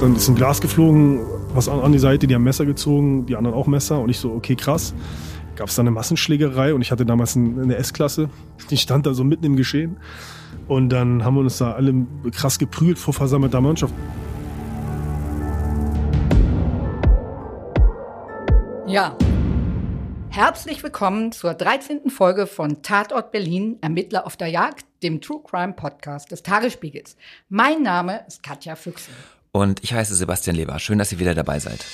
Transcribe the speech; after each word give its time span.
Dann 0.00 0.16
ist 0.16 0.28
ein 0.28 0.34
Glas 0.34 0.62
geflogen, 0.62 1.20
was 1.52 1.68
an, 1.68 1.78
an 1.80 1.92
die 1.92 1.98
Seite, 1.98 2.26
die 2.26 2.34
haben 2.34 2.42
Messer 2.42 2.64
gezogen, 2.64 3.26
die 3.26 3.36
anderen 3.36 3.54
auch 3.54 3.66
Messer. 3.66 4.00
Und 4.00 4.08
ich 4.08 4.18
so, 4.18 4.32
okay, 4.32 4.56
krass. 4.56 4.94
Gab 5.56 5.68
es 5.68 5.74
da 5.74 5.82
eine 5.82 5.90
Massenschlägerei 5.90 6.72
und 6.72 6.80
ich 6.80 6.90
hatte 6.90 7.04
damals 7.04 7.36
eine 7.36 7.76
S-Klasse. 7.76 8.30
Die 8.70 8.78
stand 8.78 9.04
da 9.04 9.12
so 9.12 9.24
mitten 9.24 9.44
im 9.44 9.56
Geschehen. 9.56 9.98
Und 10.68 10.88
dann 10.88 11.22
haben 11.22 11.34
wir 11.34 11.40
uns 11.40 11.58
da 11.58 11.72
alle 11.72 12.06
krass 12.32 12.58
geprügelt 12.58 12.98
vor 12.98 13.12
versammelter 13.12 13.60
Mannschaft. 13.60 13.92
Ja. 18.86 19.18
Herzlich 20.30 20.82
willkommen 20.82 21.32
zur 21.32 21.52
13. 21.52 22.08
Folge 22.08 22.46
von 22.46 22.80
Tatort 22.80 23.32
Berlin, 23.32 23.76
Ermittler 23.82 24.24
auf 24.26 24.38
der 24.38 24.48
Jagd, 24.48 24.86
dem 25.02 25.20
True 25.20 25.42
Crime 25.44 25.74
Podcast 25.74 26.30
des 26.30 26.42
Tagesspiegels. 26.42 27.18
Mein 27.50 27.82
Name 27.82 28.24
ist 28.26 28.42
Katja 28.42 28.76
Füchse. 28.76 29.10
Und 29.52 29.82
ich 29.82 29.92
heiße 29.92 30.14
Sebastian 30.14 30.54
Leber. 30.54 30.78
Schön, 30.78 30.98
dass 30.98 31.10
ihr 31.10 31.18
wieder 31.18 31.34
dabei 31.34 31.58
seid. 31.58 31.84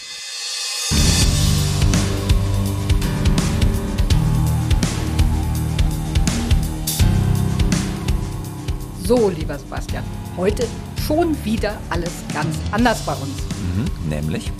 So, 9.04 9.30
lieber 9.30 9.58
Sebastian, 9.58 10.04
heute 10.36 10.66
schon 11.06 11.36
wieder 11.44 11.78
alles 11.90 12.12
ganz 12.34 12.56
anders 12.72 13.00
bei 13.06 13.14
uns. 13.14 13.30
Mhm, 13.30 14.08
nämlich? 14.10 14.50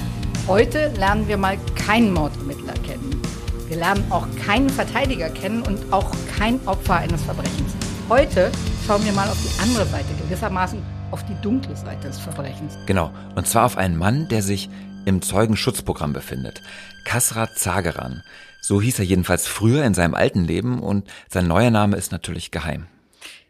Heute 0.46 0.88
lernen 0.96 1.26
wir 1.28 1.36
mal 1.36 1.58
keinen 1.74 2.12
Mordermittler 2.12 2.74
kennen. 2.74 3.20
Wir 3.66 3.78
lernen 3.78 4.04
auch 4.10 4.26
keinen 4.46 4.70
Verteidiger 4.70 5.28
kennen 5.28 5.62
und 5.62 5.92
auch 5.92 6.12
kein 6.38 6.64
Opfer 6.66 6.94
eines 6.94 7.22
Verbrechens. 7.22 7.74
Heute 8.08 8.52
schauen 8.86 9.04
wir 9.04 9.12
mal 9.12 9.28
auf 9.28 9.38
die 9.42 9.60
andere 9.60 9.84
Seite, 9.86 10.06
gewissermaßen 10.22 10.80
auf 11.10 11.24
die 11.24 11.36
dunkle 11.42 11.76
Seite 11.76 12.08
des 12.08 12.18
Verbrechens. 12.18 12.76
Genau, 12.86 13.10
und 13.34 13.46
zwar 13.46 13.66
auf 13.66 13.76
einen 13.76 13.96
Mann, 13.96 14.28
der 14.28 14.42
sich 14.42 14.68
im 15.04 15.22
Zeugenschutzprogramm 15.22 16.12
befindet. 16.12 16.62
Kasrat 17.04 17.56
Zageran. 17.56 18.22
So 18.60 18.82
hieß 18.82 18.98
er 18.98 19.04
jedenfalls 19.04 19.46
früher 19.46 19.84
in 19.84 19.94
seinem 19.94 20.14
alten 20.14 20.44
Leben 20.44 20.80
und 20.80 21.08
sein 21.28 21.46
neuer 21.46 21.70
Name 21.70 21.96
ist 21.96 22.10
natürlich 22.10 22.50
geheim. 22.50 22.86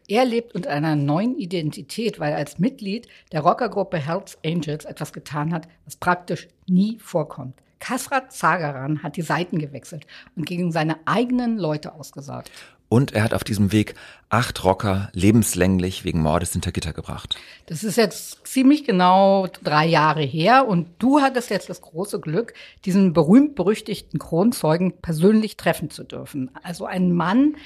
Er 0.07 0.23
lebt 0.23 0.55
unter 0.55 0.69
einer 0.69 0.95
neuen 0.95 1.35
Identität, 1.37 2.19
weil 2.19 2.31
er 2.31 2.37
als 2.37 2.59
Mitglied 2.59 3.07
der 3.33 3.41
Rockergruppe 3.41 3.97
Hells 3.97 4.37
Angels 4.45 4.85
etwas 4.85 5.11
getan 5.11 5.53
hat, 5.53 5.67
was 5.83 5.97
praktisch 5.97 6.47
nie 6.67 6.97
vorkommt. 6.99 7.55
Kasrat 7.79 8.31
Zagaran 8.31 9.03
hat 9.03 9.17
die 9.17 9.21
Seiten 9.21 9.59
gewechselt 9.59 10.07
und 10.35 10.45
gegen 10.45 10.71
seine 10.71 10.97
eigenen 11.05 11.57
Leute 11.57 11.93
ausgesagt. 11.93 12.49
Und 12.89 13.13
er 13.13 13.23
hat 13.23 13.33
auf 13.33 13.43
diesem 13.43 13.71
Weg 13.71 13.95
acht 14.29 14.63
Rocker 14.63 15.09
lebenslänglich 15.13 16.05
wegen 16.05 16.21
Mordes 16.21 16.53
hinter 16.53 16.71
Gitter 16.71 16.93
gebracht. 16.93 17.37
Das 17.65 17.83
ist 17.83 17.97
jetzt 17.97 18.45
ziemlich 18.47 18.85
genau 18.85 19.47
drei 19.63 19.85
Jahre 19.85 20.21
her 20.21 20.67
und 20.67 20.87
du 20.99 21.19
hattest 21.21 21.49
jetzt 21.49 21.69
das 21.69 21.81
große 21.81 22.19
Glück, 22.19 22.53
diesen 22.85 23.13
berühmt-berüchtigten 23.13 24.19
Kronzeugen 24.19 24.93
persönlich 25.01 25.57
treffen 25.57 25.89
zu 25.89 26.03
dürfen. 26.03 26.49
Also 26.63 26.85
ein 26.85 27.11
Mann, 27.11 27.57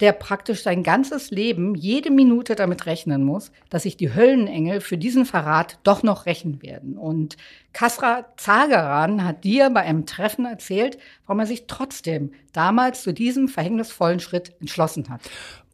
der 0.00 0.12
praktisch 0.12 0.62
sein 0.62 0.82
ganzes 0.82 1.30
Leben 1.30 1.74
jede 1.74 2.10
Minute 2.10 2.54
damit 2.54 2.86
rechnen 2.86 3.22
muss, 3.22 3.52
dass 3.68 3.82
sich 3.82 3.96
die 3.96 4.14
Höllenengel 4.14 4.80
für 4.80 4.96
diesen 4.96 5.26
Verrat 5.26 5.78
doch 5.82 6.02
noch 6.02 6.26
rächen 6.26 6.62
werden. 6.62 6.96
Und 6.96 7.36
Kasra 7.72 8.26
Zagaran 8.36 9.24
hat 9.24 9.44
dir 9.44 9.68
bei 9.70 9.82
einem 9.82 10.06
Treffen 10.06 10.46
erzählt, 10.46 10.98
warum 11.26 11.40
er 11.40 11.46
sich 11.46 11.66
trotzdem 11.66 12.32
damals 12.52 13.02
zu 13.02 13.12
diesem 13.12 13.48
verhängnisvollen 13.48 14.20
Schritt 14.20 14.54
entschlossen 14.60 15.10
hat. 15.10 15.20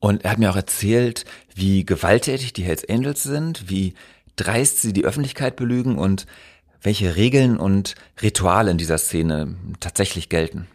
Und 0.01 0.25
er 0.25 0.33
hat 0.33 0.39
mir 0.39 0.51
auch 0.51 0.57
erzählt, 0.57 1.25
wie 1.55 1.87
gewalttätig 1.87 2.53
die 2.53 2.65
Hells 2.65 2.89
Angels 2.89 3.23
sind, 3.23 3.71
wie 3.71 3.95
dreist 4.35 4.83
sie 4.83 4.93
die 4.93 5.05
Öffentlichkeit 5.05 5.57
belügen 5.57 5.97
und 5.97 6.27
welche 6.83 7.17
Regeln 7.17 7.57
und 7.57 7.95
Rituale 8.21 8.71
in 8.71 8.79
dieser 8.79 8.99
Szene 8.99 9.57
tatsächlich 9.81 10.29
gelten. 10.29 10.67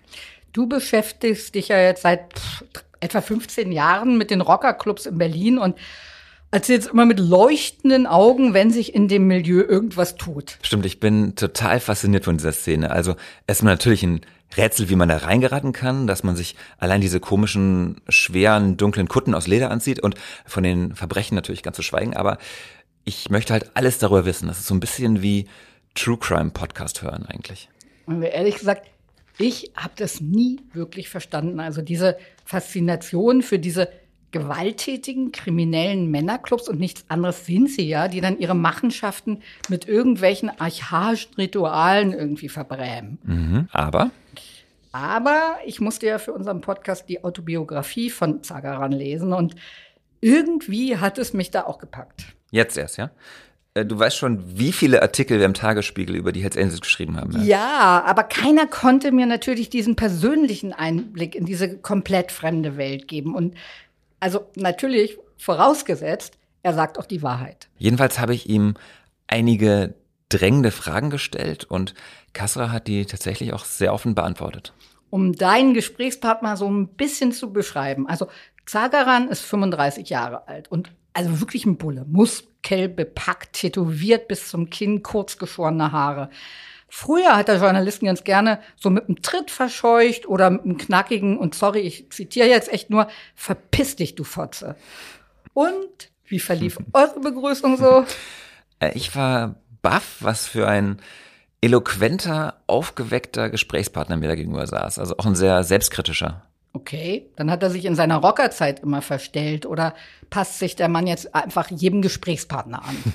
Du 0.51 0.67
beschäftigst 0.67 1.55
dich 1.55 1.69
ja 1.69 1.79
jetzt 1.81 2.01
seit 2.01 2.33
etwa 3.01 3.21
15 3.21 3.71
Jahren 3.71 4.17
mit 4.17 4.31
den 4.31 4.41
Rockerclubs 4.41 5.05
in 5.05 5.17
Berlin 5.17 5.57
und 5.57 5.75
erzählst 6.51 6.89
immer 6.89 7.05
mit 7.05 7.19
leuchtenden 7.19 8.07
Augen, 8.07 8.53
wenn 8.53 8.71
sich 8.71 8.93
in 8.93 9.07
dem 9.07 9.27
Milieu 9.27 9.61
irgendwas 9.61 10.15
tut. 10.15 10.57
Stimmt, 10.61 10.85
ich 10.85 10.99
bin 10.99 11.35
total 11.35 11.79
fasziniert 11.79 12.25
von 12.25 12.37
dieser 12.37 12.51
Szene. 12.51 12.91
Also 12.91 13.15
erstmal 13.47 13.73
natürlich 13.73 14.03
ein 14.03 14.21
Rätsel, 14.57 14.89
wie 14.89 14.97
man 14.97 15.07
da 15.07 15.17
reingeraten 15.17 15.71
kann, 15.71 16.07
dass 16.07 16.23
man 16.23 16.35
sich 16.35 16.57
allein 16.77 16.99
diese 16.99 17.21
komischen, 17.21 18.01
schweren, 18.09 18.75
dunklen 18.75 19.07
Kutten 19.07 19.33
aus 19.33 19.47
Leder 19.47 19.71
anzieht 19.71 20.01
und 20.01 20.15
von 20.45 20.63
den 20.63 20.93
Verbrechen 20.93 21.35
natürlich 21.35 21.63
ganz 21.63 21.77
zu 21.77 21.83
schweigen. 21.83 22.17
Aber 22.17 22.37
ich 23.05 23.29
möchte 23.29 23.53
halt 23.53 23.71
alles 23.75 23.97
darüber 23.97 24.25
wissen. 24.25 24.47
Das 24.47 24.59
ist 24.59 24.67
so 24.67 24.75
ein 24.75 24.81
bisschen 24.81 25.21
wie 25.21 25.47
True 25.95 26.17
Crime 26.17 26.51
Podcast 26.51 27.01
hören 27.01 27.25
eigentlich. 27.25 27.69
Und 28.05 28.21
ehrlich 28.23 28.57
gesagt, 28.57 28.87
ich 29.37 29.71
habe 29.75 29.93
das 29.95 30.19
nie 30.19 30.59
wirklich 30.73 31.09
verstanden. 31.09 31.59
Also 31.59 31.81
diese 31.81 32.17
Faszination 32.51 33.41
für 33.41 33.59
diese 33.59 33.87
gewalttätigen, 34.31 35.31
kriminellen 35.31 36.11
Männerclubs 36.11 36.67
und 36.67 36.79
nichts 36.79 37.05
anderes 37.07 37.45
sind 37.45 37.69
sie 37.69 37.87
ja, 37.87 38.07
die 38.07 38.19
dann 38.19 38.39
ihre 38.39 38.55
Machenschaften 38.55 39.41
mit 39.69 39.87
irgendwelchen 39.87 40.49
archaischen 40.49 41.33
Ritualen 41.35 42.13
irgendwie 42.13 42.49
verbrämen. 42.49 43.19
Mhm, 43.23 43.67
aber? 43.71 44.11
Aber 44.91 45.55
ich 45.65 45.79
musste 45.79 46.07
ja 46.07 46.19
für 46.19 46.33
unseren 46.33 46.59
Podcast 46.59 47.07
die 47.07 47.23
Autobiografie 47.23 48.09
von 48.09 48.43
Zagaran 48.43 48.91
lesen 48.91 49.31
und 49.31 49.55
irgendwie 50.19 50.97
hat 50.97 51.17
es 51.17 51.33
mich 51.33 51.51
da 51.51 51.63
auch 51.63 51.79
gepackt. 51.79 52.35
Jetzt 52.51 52.77
erst, 52.77 52.97
ja? 52.97 53.11
Äh, 53.73 53.85
du 53.85 53.97
weißt 53.97 54.17
schon, 54.17 54.57
wie 54.57 54.71
viele 54.71 55.01
Artikel 55.01 55.39
wir 55.39 55.45
im 55.45 55.53
Tagesspiegel 55.53 56.15
über 56.15 56.31
die 56.31 56.41
Hells 56.41 56.57
Angels 56.57 56.81
geschrieben 56.81 57.17
haben. 57.17 57.31
Ja? 57.33 57.41
ja, 57.41 58.03
aber 58.05 58.23
keiner 58.23 58.67
konnte 58.67 59.11
mir 59.11 59.25
natürlich 59.25 59.69
diesen 59.69 59.95
persönlichen 59.95 60.73
Einblick 60.73 61.35
in 61.35 61.45
diese 61.45 61.77
komplett 61.77 62.31
fremde 62.31 62.77
Welt 62.77 63.07
geben. 63.07 63.35
Und 63.35 63.55
also 64.19 64.47
natürlich 64.55 65.17
vorausgesetzt, 65.37 66.37
er 66.63 66.73
sagt 66.73 66.99
auch 66.99 67.05
die 67.05 67.23
Wahrheit. 67.23 67.69
Jedenfalls 67.77 68.19
habe 68.19 68.33
ich 68.33 68.47
ihm 68.47 68.75
einige 69.27 69.95
drängende 70.29 70.71
Fragen 70.71 71.09
gestellt 71.09 71.65
und 71.65 71.93
Kasra 72.33 72.71
hat 72.71 72.87
die 72.87 73.05
tatsächlich 73.05 73.53
auch 73.53 73.65
sehr 73.65 73.93
offen 73.93 74.15
beantwortet. 74.15 74.73
Um 75.09 75.33
deinen 75.33 75.73
Gesprächspartner 75.73 76.55
so 76.55 76.69
ein 76.69 76.87
bisschen 76.87 77.33
zu 77.33 77.51
beschreiben. 77.51 78.07
Also 78.07 78.27
Zagaran 78.65 79.27
ist 79.27 79.41
35 79.41 80.09
Jahre 80.09 80.47
alt 80.47 80.69
und 80.71 80.91
also 81.13 81.39
wirklich 81.39 81.65
ein 81.65 81.77
Bulle. 81.77 82.05
Muskel 82.07 82.87
bepackt, 82.89 83.53
tätowiert 83.53 84.27
bis 84.27 84.49
zum 84.49 84.69
Kinn, 84.69 85.03
kurzgeschorene 85.03 85.91
Haare. 85.91 86.29
Früher 86.93 87.37
hat 87.37 87.47
der 87.47 87.57
Journalisten 87.57 88.05
ganz 88.05 88.25
gerne 88.25 88.59
so 88.75 88.89
mit 88.89 89.07
einem 89.07 89.21
Tritt 89.21 89.49
verscheucht 89.49 90.27
oder 90.27 90.49
mit 90.49 90.65
einem 90.65 90.77
knackigen, 90.77 91.37
und 91.37 91.55
sorry, 91.55 91.79
ich 91.79 92.11
zitiere 92.11 92.49
jetzt 92.49 92.71
echt 92.71 92.89
nur, 92.89 93.07
verpiss 93.33 93.95
dich, 93.95 94.15
du 94.15 94.25
Fotze. 94.25 94.75
Und 95.53 96.11
wie 96.25 96.39
verlief 96.39 96.77
eure 96.93 97.19
Begrüßung 97.21 97.77
so? 97.77 98.05
Äh, 98.79 98.91
ich 98.93 99.15
war 99.15 99.55
baff, 99.81 100.17
was 100.19 100.47
für 100.47 100.67
ein 100.67 100.97
eloquenter, 101.61 102.61
aufgeweckter 102.67 103.49
Gesprächspartner 103.49 104.17
mir 104.17 104.27
da 104.27 104.35
gegenüber 104.35 104.67
saß. 104.67 104.99
Also 104.99 105.15
auch 105.17 105.25
ein 105.25 105.35
sehr 105.35 105.63
selbstkritischer. 105.63 106.43
Okay, 106.73 107.29
dann 107.35 107.51
hat 107.51 107.63
er 107.63 107.69
sich 107.69 107.85
in 107.85 107.95
seiner 107.95 108.17
Rockerzeit 108.17 108.79
immer 108.79 109.01
verstellt 109.01 109.65
oder 109.65 109.93
passt 110.29 110.59
sich 110.59 110.75
der 110.75 110.87
Mann 110.87 111.05
jetzt 111.05 111.35
einfach 111.35 111.69
jedem 111.69 112.01
Gesprächspartner 112.01 112.83
an? 112.83 112.95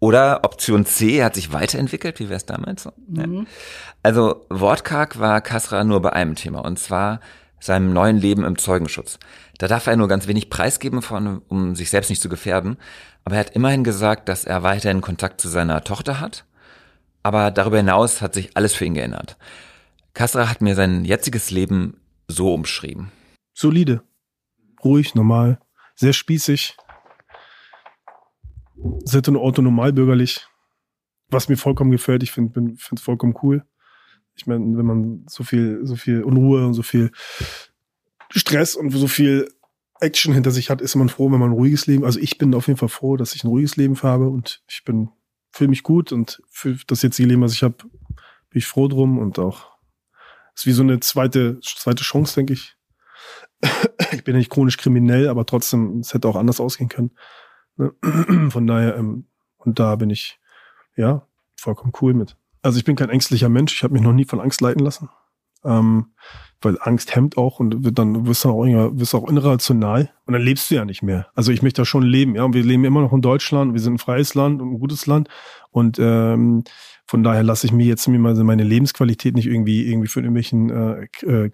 Oder 0.00 0.44
Option 0.44 0.84
C 0.84 1.24
hat 1.24 1.34
sich 1.34 1.54
weiterentwickelt, 1.54 2.20
wie 2.20 2.28
wäre 2.28 2.36
es 2.36 2.44
damals 2.44 2.82
so? 2.82 2.92
Mhm. 3.06 3.34
Ja. 3.34 3.44
Also 4.02 4.44
wortkarg 4.50 5.18
war 5.18 5.40
Kasra 5.40 5.82
nur 5.82 6.02
bei 6.02 6.12
einem 6.12 6.34
Thema 6.34 6.62
und 6.62 6.78
zwar 6.78 7.20
seinem 7.58 7.94
neuen 7.94 8.18
Leben 8.18 8.44
im 8.44 8.58
Zeugenschutz. 8.58 9.18
Da 9.56 9.66
darf 9.66 9.86
er 9.86 9.96
nur 9.96 10.08
ganz 10.08 10.26
wenig 10.26 10.50
preisgeben, 10.50 11.00
von, 11.00 11.40
um 11.48 11.74
sich 11.74 11.88
selbst 11.88 12.10
nicht 12.10 12.20
zu 12.20 12.28
gefährden. 12.28 12.76
Aber 13.24 13.36
er 13.36 13.40
hat 13.40 13.56
immerhin 13.56 13.84
gesagt, 13.84 14.28
dass 14.28 14.44
er 14.44 14.62
weiterhin 14.62 15.00
Kontakt 15.00 15.40
zu 15.40 15.48
seiner 15.48 15.82
Tochter 15.82 16.20
hat. 16.20 16.44
Aber 17.22 17.50
darüber 17.50 17.78
hinaus 17.78 18.20
hat 18.20 18.34
sich 18.34 18.54
alles 18.56 18.74
für 18.74 18.84
ihn 18.84 18.94
geändert. 18.94 19.38
Kasra 20.12 20.50
hat 20.50 20.60
mir 20.60 20.74
sein 20.74 21.06
jetziges 21.06 21.50
Leben 21.50 21.96
so 22.28 22.52
umschrieben? 22.52 23.10
Solide, 23.52 24.02
ruhig, 24.82 25.14
normal, 25.14 25.60
sehr 25.94 26.12
spießig, 26.12 26.76
sehr 29.04 29.22
autonomalbürgerlich, 29.28 30.46
was 31.28 31.48
mir 31.48 31.56
vollkommen 31.56 31.90
gefällt. 31.90 32.22
Ich 32.22 32.32
finde 32.32 32.74
es 32.74 33.00
vollkommen 33.00 33.34
cool. 33.42 33.64
Ich 34.36 34.46
meine, 34.46 34.76
wenn 34.76 34.86
man 34.86 35.26
so 35.28 35.44
viel, 35.44 35.80
so 35.84 35.96
viel 35.96 36.22
Unruhe 36.22 36.66
und 36.66 36.74
so 36.74 36.82
viel 36.82 37.12
Stress 38.30 38.74
und 38.74 38.90
so 38.90 39.06
viel 39.06 39.48
Action 40.00 40.34
hinter 40.34 40.50
sich 40.50 40.70
hat, 40.70 40.80
ist 40.80 40.96
man 40.96 41.08
froh, 41.08 41.30
wenn 41.30 41.38
man 41.38 41.50
ein 41.50 41.56
ruhiges 41.56 41.86
Leben. 41.86 42.04
Also 42.04 42.18
ich 42.18 42.36
bin 42.36 42.54
auf 42.54 42.66
jeden 42.66 42.78
Fall 42.78 42.88
froh, 42.88 43.16
dass 43.16 43.34
ich 43.34 43.44
ein 43.44 43.48
ruhiges 43.48 43.76
Leben 43.76 44.00
habe 44.02 44.28
und 44.28 44.62
ich 44.68 44.84
bin 44.84 45.10
fühle 45.54 45.70
mich 45.70 45.84
gut 45.84 46.10
und 46.10 46.42
für 46.50 46.76
das 46.88 47.02
jetzige 47.02 47.28
Leben, 47.28 47.42
was 47.42 47.52
ich 47.52 47.62
habe, 47.62 47.76
bin 47.76 48.58
ich 48.58 48.66
froh 48.66 48.88
drum 48.88 49.18
und 49.18 49.38
auch 49.38 49.73
ist 50.54 50.66
wie 50.66 50.72
so 50.72 50.82
eine 50.82 51.00
zweite, 51.00 51.60
zweite 51.60 52.04
Chance, 52.04 52.36
denke 52.36 52.52
ich. 52.52 52.76
ich 54.12 54.24
bin 54.24 54.36
nicht 54.36 54.50
chronisch 54.50 54.76
kriminell, 54.76 55.28
aber 55.28 55.46
trotzdem, 55.46 56.00
es 56.00 56.14
hätte 56.14 56.28
auch 56.28 56.36
anders 56.36 56.60
ausgehen 56.60 56.88
können. 56.88 57.12
Ne? 57.76 57.92
Von 58.50 58.66
daher, 58.66 58.96
ähm, 58.96 59.26
und 59.56 59.78
da 59.78 59.96
bin 59.96 60.10
ich, 60.10 60.38
ja, 60.96 61.26
vollkommen 61.56 61.92
cool 62.00 62.14
mit. 62.14 62.36
Also 62.62 62.78
ich 62.78 62.84
bin 62.84 62.96
kein 62.96 63.10
ängstlicher 63.10 63.48
Mensch. 63.48 63.74
Ich 63.74 63.82
habe 63.82 63.94
mich 63.94 64.02
noch 64.02 64.12
nie 64.12 64.24
von 64.24 64.40
Angst 64.40 64.60
leiten 64.60 64.82
lassen. 64.82 65.10
Ähm, 65.64 66.14
weil 66.60 66.78
Angst 66.80 67.14
hemmt 67.14 67.36
auch 67.36 67.60
und 67.60 67.84
wird 67.84 67.98
dann 67.98 68.26
wirst 68.26 68.44
du 68.44 68.48
auch, 68.48 68.64
auch 68.64 69.30
irrational 69.30 70.10
und 70.26 70.32
dann 70.32 70.42
lebst 70.42 70.70
du 70.70 70.74
ja 70.74 70.84
nicht 70.84 71.02
mehr. 71.02 71.28
Also 71.34 71.52
ich 71.52 71.62
möchte 71.62 71.82
da 71.82 71.86
schon 71.86 72.02
leben, 72.02 72.34
ja. 72.34 72.44
Und 72.44 72.54
wir 72.54 72.62
leben 72.62 72.84
immer 72.84 73.02
noch 73.02 73.12
in 73.12 73.22
Deutschland, 73.22 73.74
wir 73.74 73.80
sind 73.80 73.94
ein 73.94 73.98
freies 73.98 74.34
Land 74.34 74.62
und 74.62 74.72
ein 74.72 74.78
gutes 74.78 75.06
Land 75.06 75.28
und 75.70 75.98
ähm, 75.98 76.64
von 77.06 77.22
daher 77.22 77.42
lasse 77.42 77.66
ich 77.66 77.72
mir 77.72 77.86
jetzt 77.86 78.08
meine 78.08 78.64
Lebensqualität 78.64 79.34
nicht 79.34 79.46
irgendwie 79.46 79.86
irgendwie 79.86 80.08
von 80.08 80.24
irgendwelchen 80.24 80.70
äh, 80.70 81.06
äh, 81.26 81.50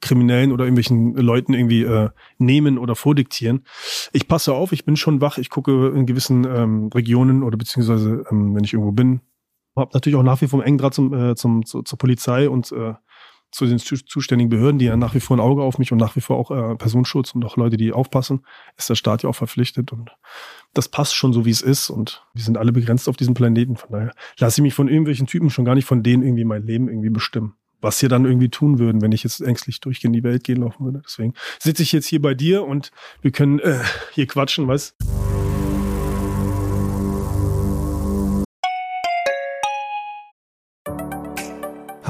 Kriminellen 0.00 0.52
oder 0.52 0.64
irgendwelchen 0.64 1.14
Leuten 1.14 1.54
irgendwie 1.54 1.82
äh, 1.82 2.10
nehmen 2.38 2.78
oder 2.78 2.94
vordiktieren. 2.94 3.64
Ich 4.12 4.28
passe 4.28 4.54
auf, 4.54 4.72
ich 4.72 4.84
bin 4.84 4.96
schon 4.96 5.20
wach, 5.20 5.38
ich 5.38 5.50
gucke 5.50 5.88
in 5.88 6.06
gewissen 6.06 6.44
ähm, 6.44 6.88
Regionen 6.94 7.42
oder 7.42 7.56
beziehungsweise 7.56 8.24
ähm, 8.30 8.54
wenn 8.54 8.64
ich 8.64 8.74
irgendwo 8.74 8.92
bin, 8.92 9.20
habe 9.76 9.90
natürlich 9.94 10.16
auch 10.16 10.22
nach 10.22 10.40
wie 10.40 10.46
vor 10.46 10.60
einen 10.60 10.68
engen 10.68 10.78
Draht 10.78 10.94
zum, 10.94 11.12
äh, 11.12 11.34
zum, 11.34 11.64
zu, 11.64 11.82
zur 11.82 11.98
Polizei 11.98 12.48
und 12.48 12.70
äh, 12.72 12.94
zu 13.52 13.66
den 13.66 13.78
zuständigen 13.78 14.48
Behörden, 14.48 14.78
die 14.78 14.86
ja 14.86 14.96
nach 14.96 15.14
wie 15.14 15.20
vor 15.20 15.36
ein 15.36 15.40
Auge 15.40 15.62
auf 15.62 15.78
mich 15.78 15.92
und 15.92 15.98
nach 15.98 16.16
wie 16.16 16.20
vor 16.20 16.38
auch 16.38 16.50
äh, 16.50 16.74
Personenschutz 16.74 17.34
und 17.34 17.44
auch 17.44 17.56
Leute, 17.56 17.76
die 17.76 17.92
aufpassen, 17.92 18.44
ist 18.78 18.88
der 18.88 18.94
Staat 18.94 19.22
ja 19.22 19.28
auch 19.28 19.34
verpflichtet 19.34 19.92
und 19.92 20.10
das 20.72 20.88
passt 20.88 21.14
schon 21.14 21.34
so, 21.34 21.44
wie 21.44 21.50
es 21.50 21.60
ist 21.60 21.90
und 21.90 22.26
wir 22.32 22.42
sind 22.42 22.56
alle 22.56 22.72
begrenzt 22.72 23.08
auf 23.08 23.16
diesem 23.16 23.34
Planeten. 23.34 23.76
Von 23.76 23.92
daher 23.92 24.14
lasse 24.38 24.60
ich 24.60 24.62
mich 24.62 24.74
von 24.74 24.88
irgendwelchen 24.88 25.26
Typen 25.26 25.50
schon 25.50 25.66
gar 25.66 25.74
nicht 25.74 25.84
von 25.84 26.02
denen 26.02 26.22
irgendwie 26.22 26.44
mein 26.44 26.64
Leben 26.64 26.88
irgendwie 26.88 27.10
bestimmen. 27.10 27.54
Was 27.82 27.98
sie 27.98 28.08
dann 28.08 28.24
irgendwie 28.24 28.48
tun 28.48 28.78
würden, 28.78 29.02
wenn 29.02 29.12
ich 29.12 29.24
jetzt 29.24 29.40
ängstlich 29.40 29.80
durch 29.80 30.02
in 30.04 30.12
die 30.12 30.22
Welt 30.22 30.44
gehen 30.44 30.62
laufen 30.62 30.84
würde. 30.84 31.02
Deswegen 31.04 31.34
sitze 31.58 31.82
ich 31.82 31.92
jetzt 31.92 32.06
hier 32.06 32.22
bei 32.22 32.32
dir 32.32 32.64
und 32.64 32.90
wir 33.20 33.32
können 33.32 33.58
äh, 33.58 33.80
hier 34.12 34.26
quatschen, 34.26 34.66
weißt 34.68 35.21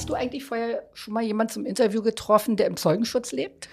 Hast 0.00 0.08
du 0.08 0.14
eigentlich 0.14 0.46
vorher 0.46 0.82
schon 0.94 1.12
mal 1.12 1.22
jemanden 1.22 1.52
zum 1.52 1.66
Interview 1.66 2.00
getroffen, 2.00 2.56
der 2.56 2.68
im 2.68 2.78
Zeugenschutz 2.78 3.32
lebt? 3.32 3.68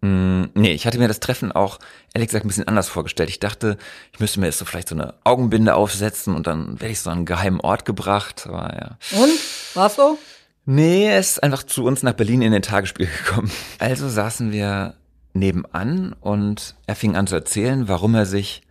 Mm, 0.00 0.46
nee, 0.54 0.72
ich 0.72 0.88
hatte 0.88 0.98
mir 0.98 1.06
das 1.06 1.20
Treffen 1.20 1.52
auch 1.52 1.78
ehrlich 2.12 2.30
gesagt 2.30 2.44
ein 2.44 2.48
bisschen 2.48 2.66
anders 2.66 2.88
vorgestellt. 2.88 3.30
Ich 3.30 3.38
dachte, 3.38 3.78
ich 4.12 4.18
müsste 4.18 4.40
mir 4.40 4.46
jetzt 4.46 4.58
so 4.58 4.64
vielleicht 4.64 4.88
so 4.88 4.96
eine 4.96 5.14
Augenbinde 5.22 5.76
aufsetzen 5.76 6.34
und 6.34 6.48
dann 6.48 6.80
werde 6.80 6.90
ich 6.90 6.98
so 6.98 7.10
an 7.10 7.18
einen 7.18 7.26
geheimen 7.26 7.60
Ort 7.60 7.84
gebracht. 7.84 8.44
Aber 8.48 8.74
ja. 8.74 9.20
Und? 9.22 9.30
War's 9.74 9.94
so? 9.94 10.18
Nee, 10.64 11.06
er 11.06 11.20
ist 11.20 11.40
einfach 11.40 11.62
zu 11.62 11.84
uns 11.84 12.02
nach 12.02 12.14
Berlin 12.14 12.42
in 12.42 12.50
den 12.50 12.62
Tagesspiel 12.62 13.06
gekommen. 13.24 13.52
Also 13.78 14.08
saßen 14.08 14.50
wir 14.50 14.94
nebenan 15.32 16.12
und 16.20 16.74
er 16.88 16.96
fing 16.96 17.14
an 17.14 17.28
zu 17.28 17.36
erzählen, 17.36 17.86
warum 17.86 18.16
er 18.16 18.26
sich 18.26 18.62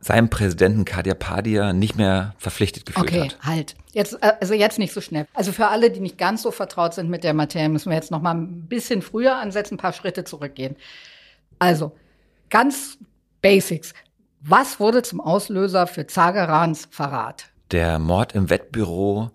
seinem 0.00 0.28
Präsidenten 0.28 0.84
Kadir 0.84 1.14
Padia 1.14 1.72
nicht 1.72 1.94
mehr 1.94 2.34
verpflichtet 2.38 2.84
gefühlt 2.84 3.08
okay, 3.08 3.20
hat. 3.20 3.36
Okay, 3.36 3.46
halt. 3.46 3.76
Jetzt, 3.94 4.14
äh, 4.22 4.32
also 4.40 4.54
jetzt 4.54 4.78
nicht 4.78 4.92
so 4.92 5.00
schnell. 5.00 5.26
Also 5.32 5.52
für 5.52 5.68
alle, 5.68 5.90
die 5.90 6.00
nicht 6.00 6.18
ganz 6.18 6.42
so 6.42 6.50
vertraut 6.50 6.94
sind 6.94 7.08
mit 7.08 7.24
der 7.24 7.32
Materie, 7.32 7.68
müssen 7.68 7.90
wir 7.90 7.96
jetzt 7.96 8.10
noch 8.10 8.20
mal 8.20 8.34
ein 8.34 8.66
bisschen 8.66 9.00
früher 9.02 9.36
ansetzen, 9.36 9.74
ein 9.74 9.78
paar 9.78 9.92
Schritte 9.92 10.24
zurückgehen. 10.24 10.76
Also, 11.58 11.92
ganz 12.50 12.98
Basics. 13.40 13.94
Was 14.40 14.80
wurde 14.80 15.02
zum 15.02 15.20
Auslöser 15.20 15.86
für 15.86 16.06
Zagerans 16.06 16.88
Verrat? 16.90 17.46
Der 17.70 17.98
Mord 17.98 18.34
im 18.34 18.50
Wettbüro 18.50 19.30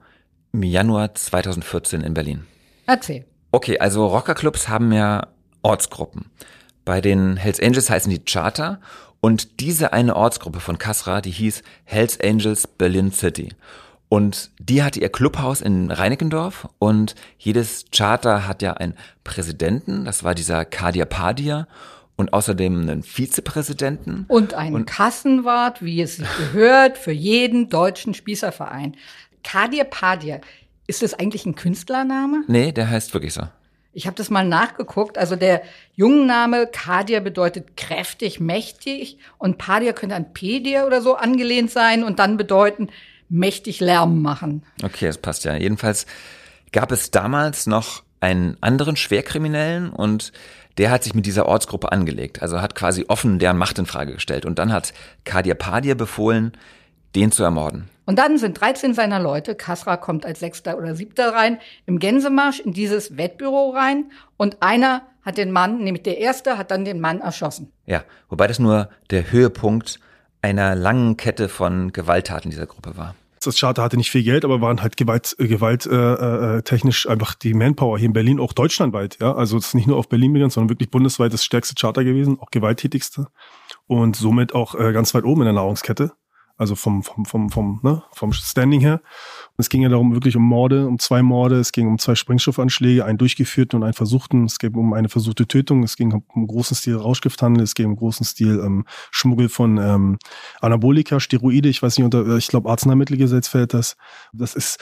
im 0.52 0.64
Januar 0.64 1.16
2014 1.16 2.02
in 2.02 2.14
Berlin. 2.14 2.46
Erzähl. 2.86 3.26
Okay, 3.52 3.80
also 3.80 4.06
Rockerclubs 4.06 4.68
haben 4.68 4.92
ja 4.92 5.28
Ortsgruppen. 5.62 6.26
Bei 6.86 7.02
den 7.02 7.38
Hells 7.38 7.60
Angels 7.60 7.90
heißen 7.90 8.12
die 8.12 8.24
Charter 8.24 8.80
und 9.22 9.60
diese 9.60 9.94
eine 9.94 10.16
Ortsgruppe 10.16 10.60
von 10.60 10.78
Kasra, 10.78 11.22
die 11.22 11.32
hieß 11.32 11.64
Hells 11.84 12.20
Angels 12.20 12.68
Berlin 12.68 13.12
City. 13.12 13.50
Und 14.10 14.50
die 14.60 14.82
hatte 14.82 15.00
ihr 15.00 15.10
Clubhaus 15.10 15.62
in 15.62 15.92
Reinickendorf 15.92 16.68
und 16.80 17.14
jedes 17.38 17.86
Charter 17.92 18.48
hat 18.48 18.64
ja 18.64 18.74
einen 18.74 18.96
Präsidenten, 19.24 20.04
das 20.04 20.24
war 20.24 20.34
dieser 20.34 20.66
Kadir 20.66 21.06
Padia 21.06 21.68
und 22.16 22.34
außerdem 22.34 22.82
einen 22.82 23.04
Vizepräsidenten. 23.04 24.26
Und 24.28 24.56
einen 24.56 24.76
und 24.76 24.86
Kassenwart, 24.86 25.84
wie 25.84 26.02
es 26.02 26.18
sich 26.18 26.28
gehört, 26.38 26.98
für 26.98 27.12
jeden 27.12 27.70
deutschen 27.70 28.16
Spießerverein. 28.16 28.98
Kadir 29.44 29.84
Padia, 29.84 30.42
ist 30.88 31.04
das 31.04 31.14
eigentlich 31.14 31.46
ein 31.46 31.54
Künstlername? 31.54 32.44
Nee, 32.48 32.72
der 32.72 32.90
heißt 32.90 33.14
wirklich 33.14 33.36
so. 33.36 33.44
Ich 33.94 34.08
habe 34.08 34.16
das 34.16 34.32
mal 34.32 34.46
nachgeguckt. 34.46 35.20
Also 35.20 35.36
der 35.36 35.62
Jungenname 35.96 36.68
Kadir 36.68 37.22
bedeutet 37.22 37.78
kräftig, 37.78 38.40
mächtig 38.40 39.20
und 39.38 39.60
Padir 39.60 39.94
könnte 39.94 40.16
an 40.16 40.34
Pedir 40.34 40.88
oder 40.88 41.02
so 41.02 41.16
angelehnt 41.16 41.70
sein 41.70 42.04
und 42.04 42.18
dann 42.18 42.38
bedeuten 42.38 42.90
mächtig 43.30 43.80
Lärm 43.80 44.22
machen. 44.22 44.64
Okay, 44.84 45.08
das 45.08 45.18
passt 45.18 45.46
ja. 45.46 45.56
Jedenfalls 45.56 46.06
gab 46.72 46.92
es 46.92 47.12
damals 47.12 47.68
noch 47.68 48.04
einen 48.20 48.58
anderen 48.62 48.96
Schwerkriminellen 48.96 49.90
und 49.90 50.32
der 50.78 50.92
hat 50.92 51.04
sich 51.04 51.14
mit 51.14 51.26
dieser 51.26 51.46
Ortsgruppe 51.46 51.92
angelegt. 51.92 52.42
Also 52.42 52.62
hat 52.62 52.76
quasi 52.76 53.06
offen 53.08 53.40
deren 53.40 53.58
Macht 53.58 53.80
in 53.80 53.86
Frage 53.86 54.14
gestellt. 54.14 54.46
Und 54.46 54.60
dann 54.60 54.72
hat 54.72 54.94
Kadir 55.26 55.56
Padir 55.56 55.96
befohlen, 55.96 56.54
den 57.16 57.32
zu 57.32 57.44
ermorden. 57.44 57.90
Und 58.06 58.18
dann 58.18 58.38
sind 58.38 58.60
13 58.60 58.94
seiner 58.94 59.20
Leute, 59.20 59.56
Kasra 59.56 59.98
kommt 59.98 60.26
als 60.26 60.40
Sechster 60.40 60.78
oder 60.78 60.96
Siebter 60.96 61.34
rein, 61.34 61.60
im 61.86 62.00
Gänsemarsch 62.00 62.60
in 62.60 62.74
dieses 62.74 63.18
Wettbüro 63.18 63.72
rein 63.72 64.12
und 64.38 64.64
einer 64.64 65.04
hat 65.22 65.38
den 65.38 65.52
Mann, 65.52 65.84
nämlich 65.84 66.04
der 66.04 66.18
Erste, 66.18 66.58
hat 66.58 66.72
dann 66.72 66.86
den 66.86 67.00
Mann 67.00 67.20
erschossen. 67.20 67.72
Ja, 67.86 68.04
wobei 68.30 68.48
das 68.48 68.58
nur 68.58 68.90
der 69.12 69.32
Höhepunkt 69.32 70.00
einer 70.42 70.76
langen 70.76 71.18
Kette 71.18 71.50
von 71.50 71.92
Gewalttaten 71.92 72.50
dieser 72.50 72.66
Gruppe 72.66 72.98
war. 72.98 73.16
Das 73.44 73.58
Charter 73.58 73.84
hatte 73.84 73.96
nicht 73.96 74.12
viel 74.12 74.24
Geld, 74.24 74.44
aber 74.44 74.60
waren 74.60 74.82
halt 74.82 74.98
gewalt, 74.98 75.36
äh, 75.40 75.48
gewalt 75.48 75.86
äh, 75.86 76.58
äh, 76.58 76.62
technisch 76.62 77.08
einfach 77.08 77.36
die 77.36 77.54
Manpower 77.54 77.98
hier 77.98 78.08
in 78.08 78.14
Berlin, 78.14 78.40
auch 78.40 78.52
deutschlandweit. 78.52 79.18
Ja, 79.22 79.34
also 79.34 79.58
es 79.58 79.68
ist 79.68 79.76
nicht 79.76 79.88
nur 79.88 79.98
auf 79.98 80.10
Berlin 80.10 80.34
begrenzt, 80.34 80.56
sondern 80.56 80.70
wirklich 80.70 80.92
bundesweit 80.92 81.32
das 81.32 81.46
stärkste 81.46 81.76
Charter 81.80 82.04
gewesen, 82.04 82.38
auch 82.40 82.52
gewalttätigste 82.52 83.28
und 83.88 84.18
somit 84.18 84.54
auch 84.54 84.76
äh, 84.76 84.92
ganz 84.92 85.14
weit 85.14 85.24
oben 85.24 85.42
in 85.42 85.46
der 85.46 85.54
Nahrungskette 85.54 86.12
also 86.60 86.76
vom, 86.76 87.04
vom, 87.04 87.26
vom, 87.26 87.50
vom, 87.50 87.80
ne, 87.84 88.04
vom 88.12 88.34
Standing 88.34 88.82
her. 88.82 89.02
Und 89.52 89.60
es 89.60 89.70
ging 89.70 89.82
ja 89.82 89.88
darum, 89.88 90.14
wirklich 90.14 90.36
um 90.36 90.44
Morde, 90.44 90.86
um 90.86 91.00
zwei 91.00 91.24
Morde, 91.24 91.58
es 91.58 91.72
ging 91.72 91.88
um 91.88 91.98
zwei 91.98 92.16
Sprengstoffanschläge, 92.16 93.06
einen 93.06 93.18
durchgeführten 93.18 93.78
und 93.78 93.84
einen 93.84 93.94
versuchten, 93.94 94.44
es 94.44 94.60
ging 94.60 94.76
um 94.76 94.94
eine 94.94 95.08
versuchte 95.08 95.48
Tötung, 95.48 95.84
es 95.84 95.96
ging 95.96 96.12
um 96.12 96.48
großen 96.48 96.76
Stil 96.76 96.98
Rauschgifthandel, 96.98 97.64
es 97.64 97.76
ging 97.76 97.88
um 97.88 97.96
großen 97.96 98.26
Stil 98.26 98.62
ähm, 98.64 98.86
Schmuggel 99.10 99.48
von 99.48 99.78
ähm, 99.78 100.20
Anabolika, 100.60 101.22
Steroide, 101.22 101.70
ich 101.70 101.82
weiß 101.82 101.98
nicht, 101.98 102.06
unter, 102.06 102.28
ich 102.36 102.50
glaube 102.50 102.70
Arzneimittelgesetz 102.70 103.48
fällt 103.48 103.74
das. 103.74 103.96
Das 104.34 104.54
ist 104.54 104.80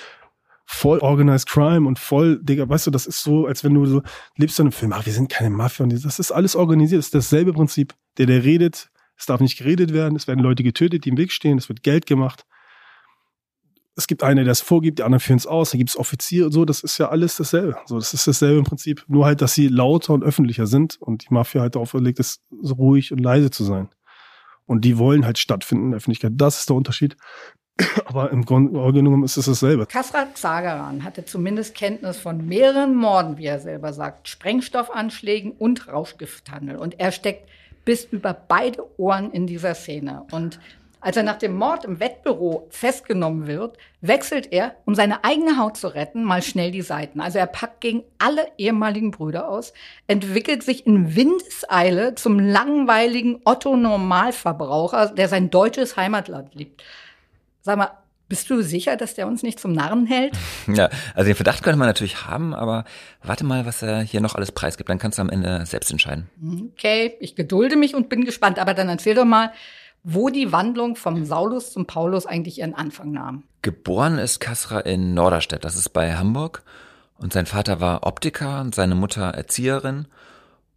voll 0.65 0.97
organized 0.99 1.47
crime 1.47 1.87
und 1.87 1.99
voll, 1.99 2.39
Digga, 2.41 2.67
weißt 2.67 2.87
du, 2.87 2.91
das 2.91 3.05
ist 3.05 3.21
so, 3.21 3.45
als 3.45 3.63
wenn 3.63 3.75
du 3.75 3.85
so 3.85 4.01
lebst 4.35 4.59
in 4.59 4.63
einem 4.63 4.71
Film, 4.71 4.93
ach, 4.93 5.05
wir 5.05 5.13
sind 5.13 5.29
keine 5.29 5.51
Mafia 5.51 5.83
und 5.83 5.93
das 5.93 6.17
ist 6.17 6.31
alles 6.31 6.55
organisiert, 6.55 6.99
das 6.99 7.05
ist 7.05 7.15
dasselbe 7.15 7.53
Prinzip. 7.53 7.93
Der, 8.17 8.25
der 8.25 8.43
redet, 8.43 8.89
es 9.17 9.25
darf 9.25 9.41
nicht 9.41 9.57
geredet 9.57 9.93
werden. 9.93 10.15
Es 10.15 10.27
werden 10.27 10.39
Leute 10.39 10.63
getötet, 10.63 11.05
die 11.05 11.09
im 11.09 11.17
Weg 11.17 11.31
stehen. 11.31 11.57
Es 11.57 11.69
wird 11.69 11.83
Geld 11.83 12.05
gemacht. 12.05 12.45
Es 13.95 14.05
gibt 14.05 14.21
einen, 14.21 14.45
der 14.45 14.51
es 14.51 14.61
vorgibt, 14.61 14.99
die 14.99 15.03
anderen 15.03 15.19
führen 15.19 15.37
es 15.37 15.47
aus. 15.47 15.71
Da 15.71 15.77
gibt 15.79 15.89
es 15.89 15.97
Offiziere 15.97 16.45
und 16.45 16.51
so. 16.51 16.65
Das 16.65 16.81
ist 16.81 16.99
ja 16.99 17.09
alles 17.09 17.35
dasselbe. 17.35 17.77
So, 17.85 17.97
das 17.97 18.13
ist 18.13 18.27
dasselbe 18.27 18.59
im 18.59 18.63
Prinzip. 18.63 19.03
Nur 19.07 19.25
halt, 19.25 19.41
dass 19.41 19.55
sie 19.55 19.69
lauter 19.69 20.13
und 20.13 20.23
öffentlicher 20.23 20.67
sind 20.67 20.97
und 21.01 21.27
die 21.27 21.33
Mafia 21.33 21.61
halt 21.61 21.73
darauf 21.73 21.89
verlegt 21.89 22.19
ist, 22.19 22.43
so 22.61 22.75
ruhig 22.75 23.11
und 23.11 23.19
leise 23.19 23.49
zu 23.49 23.63
sein. 23.63 23.89
Und 24.67 24.85
die 24.85 24.99
wollen 24.99 25.25
halt 25.25 25.39
stattfinden 25.39 25.85
in 25.85 25.91
der 25.91 25.97
Öffentlichkeit. 25.97 26.33
Das 26.35 26.59
ist 26.59 26.69
der 26.69 26.75
Unterschied. 26.75 27.17
Aber 28.05 28.31
im 28.31 28.45
Grunde 28.45 28.93
genommen 28.93 29.23
ist 29.23 29.37
es 29.37 29.45
dasselbe. 29.45 29.87
Kasrat 29.87 30.37
Zagaran 30.37 31.03
hatte 31.03 31.25
zumindest 31.25 31.73
Kenntnis 31.73 32.17
von 32.17 32.45
mehreren 32.45 32.95
Morden, 32.95 33.37
wie 33.37 33.45
er 33.45 33.59
selber 33.59 33.93
sagt, 33.93 34.27
Sprengstoffanschlägen 34.27 35.53
und 35.53 35.87
Rauschgifthandel. 35.87 36.75
Und 36.75 36.99
er 36.99 37.11
steckt 37.11 37.49
bis 37.87 38.03
über 38.03 38.33
beide 38.33 38.83
Ohren 38.99 39.31
in 39.31 39.47
dieser 39.47 39.73
Szene. 39.73 40.25
Und 40.31 40.59
Als 40.99 41.15
er 41.15 41.23
nach 41.23 41.37
dem 41.37 41.55
Mord 41.55 41.85
im 41.85 41.99
Wettbüro 41.99 42.67
festgenommen 42.69 43.45
wird, 43.45 43.77
wechselt 44.01 44.51
er, 44.51 44.75
um 44.85 44.95
seine 44.95 45.23
eigene 45.23 45.57
Haut 45.57 45.77
zu 45.77 45.87
retten, 45.87 46.23
mal 46.23 46.41
schnell 46.41 46.71
die 46.71 46.81
Seiten. 46.81 47.21
Also 47.21 47.37
er 47.37 47.45
packt 47.45 47.81
gegen 47.81 48.03
alle 48.17 48.47
ehemaligen 48.57 49.11
Brüder 49.11 49.47
aus, 49.47 49.73
entwickelt 50.07 50.63
sich 50.63 50.87
in 50.87 51.15
Windeseile 51.15 52.15
zum 52.15 52.39
langweiligen 52.39 53.39
Otto-Normalverbraucher, 53.45 55.11
der 55.11 55.29
sein 55.29 55.51
deutsches 55.51 55.95
Heimatland 55.97 56.55
liebt. 56.55 56.83
Sag 57.61 57.77
mal, 57.77 57.91
bist 58.29 58.49
du 58.49 58.61
sicher, 58.61 58.97
dass 58.97 59.15
der 59.15 59.27
uns 59.27 59.43
nicht 59.43 59.59
zum 59.59 59.73
Narren 59.73 60.05
hält? 60.05 60.33
Ja, 60.67 60.89
also 61.15 61.27
den 61.27 61.35
Verdacht 61.35 61.63
könnte 61.63 61.79
man 61.79 61.87
natürlich 61.87 62.25
haben, 62.25 62.53
aber 62.53 62.83
warte 63.23 63.45
mal, 63.45 63.65
was 63.65 63.81
er 63.81 64.01
hier 64.01 64.21
noch 64.21 64.35
alles 64.35 64.51
preisgibt. 64.51 64.89
Dann 64.89 64.99
kannst 64.99 65.17
du 65.17 65.21
am 65.21 65.29
Ende 65.29 65.65
selbst 65.65 65.91
entscheiden. 65.91 66.29
Okay, 66.73 67.15
ich 67.19 67.35
gedulde 67.35 67.77
mich 67.77 67.95
und 67.95 68.09
bin 68.09 68.25
gespannt. 68.25 68.59
Aber 68.59 68.73
dann 68.73 68.89
erzähl 68.89 69.15
doch 69.15 69.25
mal, 69.25 69.51
wo 70.03 70.29
die 70.29 70.51
Wandlung 70.51 70.95
vom 70.95 71.25
Saulus 71.25 71.71
zum 71.71 71.85
Paulus 71.85 72.25
eigentlich 72.25 72.59
ihren 72.59 72.75
Anfang 72.75 73.11
nahm. 73.11 73.43
Geboren 73.61 74.17
ist 74.17 74.39
Kasra 74.39 74.79
in 74.79 75.13
Norderstedt, 75.13 75.65
das 75.65 75.75
ist 75.75 75.89
bei 75.89 76.15
Hamburg. 76.15 76.63
Und 77.17 77.33
sein 77.33 77.45
Vater 77.45 77.79
war 77.79 78.05
Optiker 78.05 78.61
und 78.61 78.75
seine 78.75 78.95
Mutter 78.95 79.23
Erzieherin. 79.23 80.07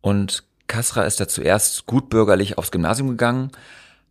Und 0.01 0.45
Kasra 0.67 1.03
ist 1.03 1.21
da 1.21 1.29
zuerst 1.29 1.87
gutbürgerlich 1.87 2.59
aufs 2.59 2.71
Gymnasium 2.71 3.09
gegangen, 3.09 3.51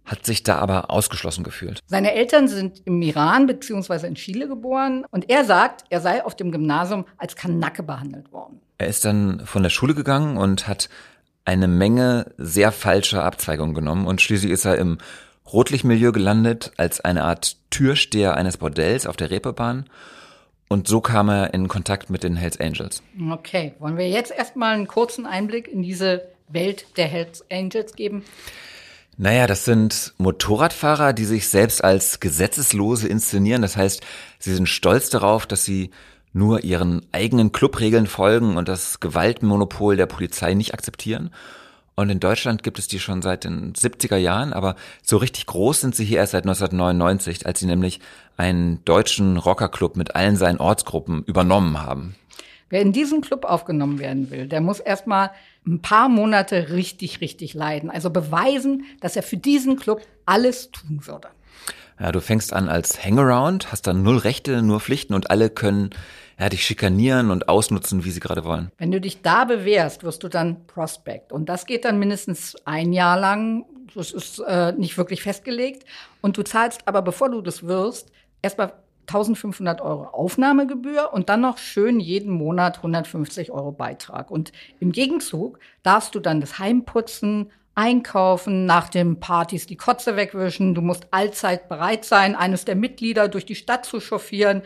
hat 0.05 0.25
sich 0.25 0.43
da 0.43 0.57
aber 0.57 0.89
ausgeschlossen 0.89 1.43
gefühlt. 1.43 1.81
Seine 1.85 2.13
Eltern 2.13 2.47
sind 2.47 2.81
im 2.85 3.01
Iran 3.01 3.45
beziehungsweise 3.47 4.07
in 4.07 4.15
Chile 4.15 4.47
geboren 4.47 5.05
und 5.11 5.29
er 5.29 5.45
sagt, 5.45 5.83
er 5.89 6.01
sei 6.01 6.25
auf 6.25 6.35
dem 6.35 6.51
Gymnasium 6.51 7.05
als 7.17 7.35
Kanacke 7.35 7.83
behandelt 7.83 8.31
worden. 8.31 8.59
Er 8.77 8.87
ist 8.87 9.05
dann 9.05 9.45
von 9.45 9.63
der 9.63 9.69
Schule 9.69 9.93
gegangen 9.93 10.37
und 10.37 10.67
hat 10.67 10.89
eine 11.45 11.67
Menge 11.67 12.31
sehr 12.37 12.71
falscher 12.71 13.23
Abzweigungen 13.23 13.75
genommen 13.75 14.07
und 14.07 14.21
schließlich 14.21 14.51
ist 14.51 14.65
er 14.65 14.77
im 14.77 14.97
Rotlichtmilieu 15.51 16.11
gelandet 16.11 16.71
als 16.77 17.01
eine 17.01 17.23
Art 17.23 17.57
Türsteher 17.71 18.35
eines 18.35 18.57
Bordells 18.57 19.07
auf 19.07 19.17
der 19.17 19.31
Reeperbahn 19.31 19.89
und 20.69 20.87
so 20.87 21.01
kam 21.01 21.29
er 21.29 21.53
in 21.53 21.67
Kontakt 21.67 22.11
mit 22.11 22.23
den 22.23 22.35
Hells 22.35 22.59
Angels. 22.59 23.01
Okay, 23.31 23.73
wollen 23.79 23.97
wir 23.97 24.07
jetzt 24.07 24.31
erstmal 24.31 24.75
einen 24.75 24.87
kurzen 24.87 25.25
Einblick 25.25 25.67
in 25.67 25.81
diese 25.81 26.29
Welt 26.47 26.85
der 26.95 27.07
Hells 27.07 27.43
Angels 27.51 27.95
geben? 27.95 28.23
Naja, 29.21 29.47
das 29.47 29.65
sind 29.65 30.13
Motorradfahrer, 30.17 31.11
die 31.11 31.25
sich 31.25 31.49
selbst 31.49 31.83
als 31.83 32.21
Gesetzeslose 32.21 33.09
inszenieren. 33.09 33.61
Das 33.61 33.75
heißt, 33.75 34.01
sie 34.39 34.55
sind 34.55 34.69
stolz 34.69 35.09
darauf, 35.09 35.45
dass 35.45 35.65
sie 35.65 35.91
nur 36.31 36.63
ihren 36.63 37.05
eigenen 37.11 37.51
Clubregeln 37.51 38.07
folgen 38.07 38.55
und 38.55 38.69
das 38.69 39.01
Gewaltmonopol 39.01 39.97
der 39.97 40.05
Polizei 40.05 40.53
nicht 40.53 40.73
akzeptieren. 40.73 41.31
Und 41.95 42.09
in 42.09 42.21
Deutschland 42.21 42.63
gibt 42.63 42.79
es 42.79 42.87
die 42.87 43.01
schon 43.01 43.21
seit 43.21 43.43
den 43.43 43.73
70er 43.73 44.15
Jahren, 44.15 44.53
aber 44.53 44.77
so 45.03 45.17
richtig 45.17 45.47
groß 45.47 45.81
sind 45.81 45.97
sie 45.97 46.05
hier 46.05 46.19
erst 46.19 46.31
seit 46.31 46.45
1999, 46.45 47.45
als 47.45 47.59
sie 47.59 47.65
nämlich 47.65 47.99
einen 48.37 48.85
deutschen 48.85 49.35
Rockerclub 49.35 49.97
mit 49.97 50.15
allen 50.15 50.37
seinen 50.37 50.59
Ortsgruppen 50.59 51.25
übernommen 51.25 51.81
haben. 51.81 52.15
Wer 52.69 52.81
in 52.81 52.93
diesen 52.93 53.21
Club 53.21 53.45
aufgenommen 53.45 53.99
werden 53.99 54.29
will, 54.31 54.47
der 54.47 54.61
muss 54.61 54.79
erstmal 54.79 55.31
ein 55.65 55.81
paar 55.81 56.09
Monate 56.09 56.69
richtig, 56.69 57.21
richtig 57.21 57.53
leiden. 57.53 57.89
Also 57.89 58.09
beweisen, 58.09 58.85
dass 59.01 59.15
er 59.15 59.23
für 59.23 59.37
diesen 59.37 59.77
Club 59.77 60.01
alles 60.25 60.71
tun 60.71 61.01
würde. 61.05 61.29
Ja, 61.99 62.11
du 62.11 62.21
fängst 62.21 62.53
an 62.53 62.69
als 62.69 63.03
Hangaround, 63.03 63.71
hast 63.71 63.87
dann 63.87 64.03
null 64.03 64.17
Rechte, 64.17 64.61
nur 64.61 64.79
Pflichten 64.79 65.13
und 65.13 65.31
alle 65.31 65.49
können 65.49 65.89
ja, 66.39 66.47
dich 66.47 66.63
schikanieren 66.63 67.31
und 67.31 67.49
ausnutzen, 67.49 68.05
wie 68.05 68.11
sie 68.11 68.21
gerade 68.21 68.45
wollen. 68.45 68.71
Wenn 68.77 68.91
du 68.91 69.01
dich 69.01 69.21
da 69.21 69.43
bewährst, 69.43 70.03
wirst 70.03 70.23
du 70.23 70.29
dann 70.29 70.65
Prospect. 70.67 71.33
Und 71.33 71.49
das 71.49 71.65
geht 71.65 71.83
dann 71.83 71.99
mindestens 71.99 72.55
ein 72.63 72.93
Jahr 72.93 73.19
lang. 73.19 73.65
Das 73.93 74.11
ist 74.11 74.39
äh, 74.47 74.71
nicht 74.71 74.97
wirklich 74.97 75.21
festgelegt. 75.21 75.83
Und 76.21 76.37
du 76.37 76.43
zahlst 76.43 76.87
aber, 76.87 77.01
bevor 77.01 77.29
du 77.29 77.41
das 77.41 77.63
wirst, 77.63 78.11
erstmal 78.41 78.71
1500 79.09 79.81
Euro 79.81 80.05
Aufnahmegebühr 80.05 81.11
und 81.11 81.29
dann 81.29 81.41
noch 81.41 81.57
schön 81.57 81.99
jeden 81.99 82.31
Monat 82.31 82.77
150 82.77 83.51
Euro 83.51 83.71
Beitrag. 83.71 84.31
Und 84.31 84.51
im 84.79 84.91
Gegenzug 84.91 85.59
darfst 85.83 86.15
du 86.15 86.19
dann 86.19 86.39
das 86.39 86.59
Heim 86.59 86.85
putzen, 86.85 87.51
einkaufen, 87.75 88.65
nach 88.65 88.89
den 88.89 89.19
Partys 89.19 89.65
die 89.65 89.77
Kotze 89.77 90.15
wegwischen. 90.15 90.75
Du 90.75 90.81
musst 90.81 91.07
allzeit 91.11 91.69
bereit 91.69 92.05
sein, 92.05 92.35
eines 92.35 92.65
der 92.65 92.75
Mitglieder 92.75 93.27
durch 93.27 93.45
die 93.45 93.55
Stadt 93.55 93.85
zu 93.85 93.99
chauffieren 93.99 94.61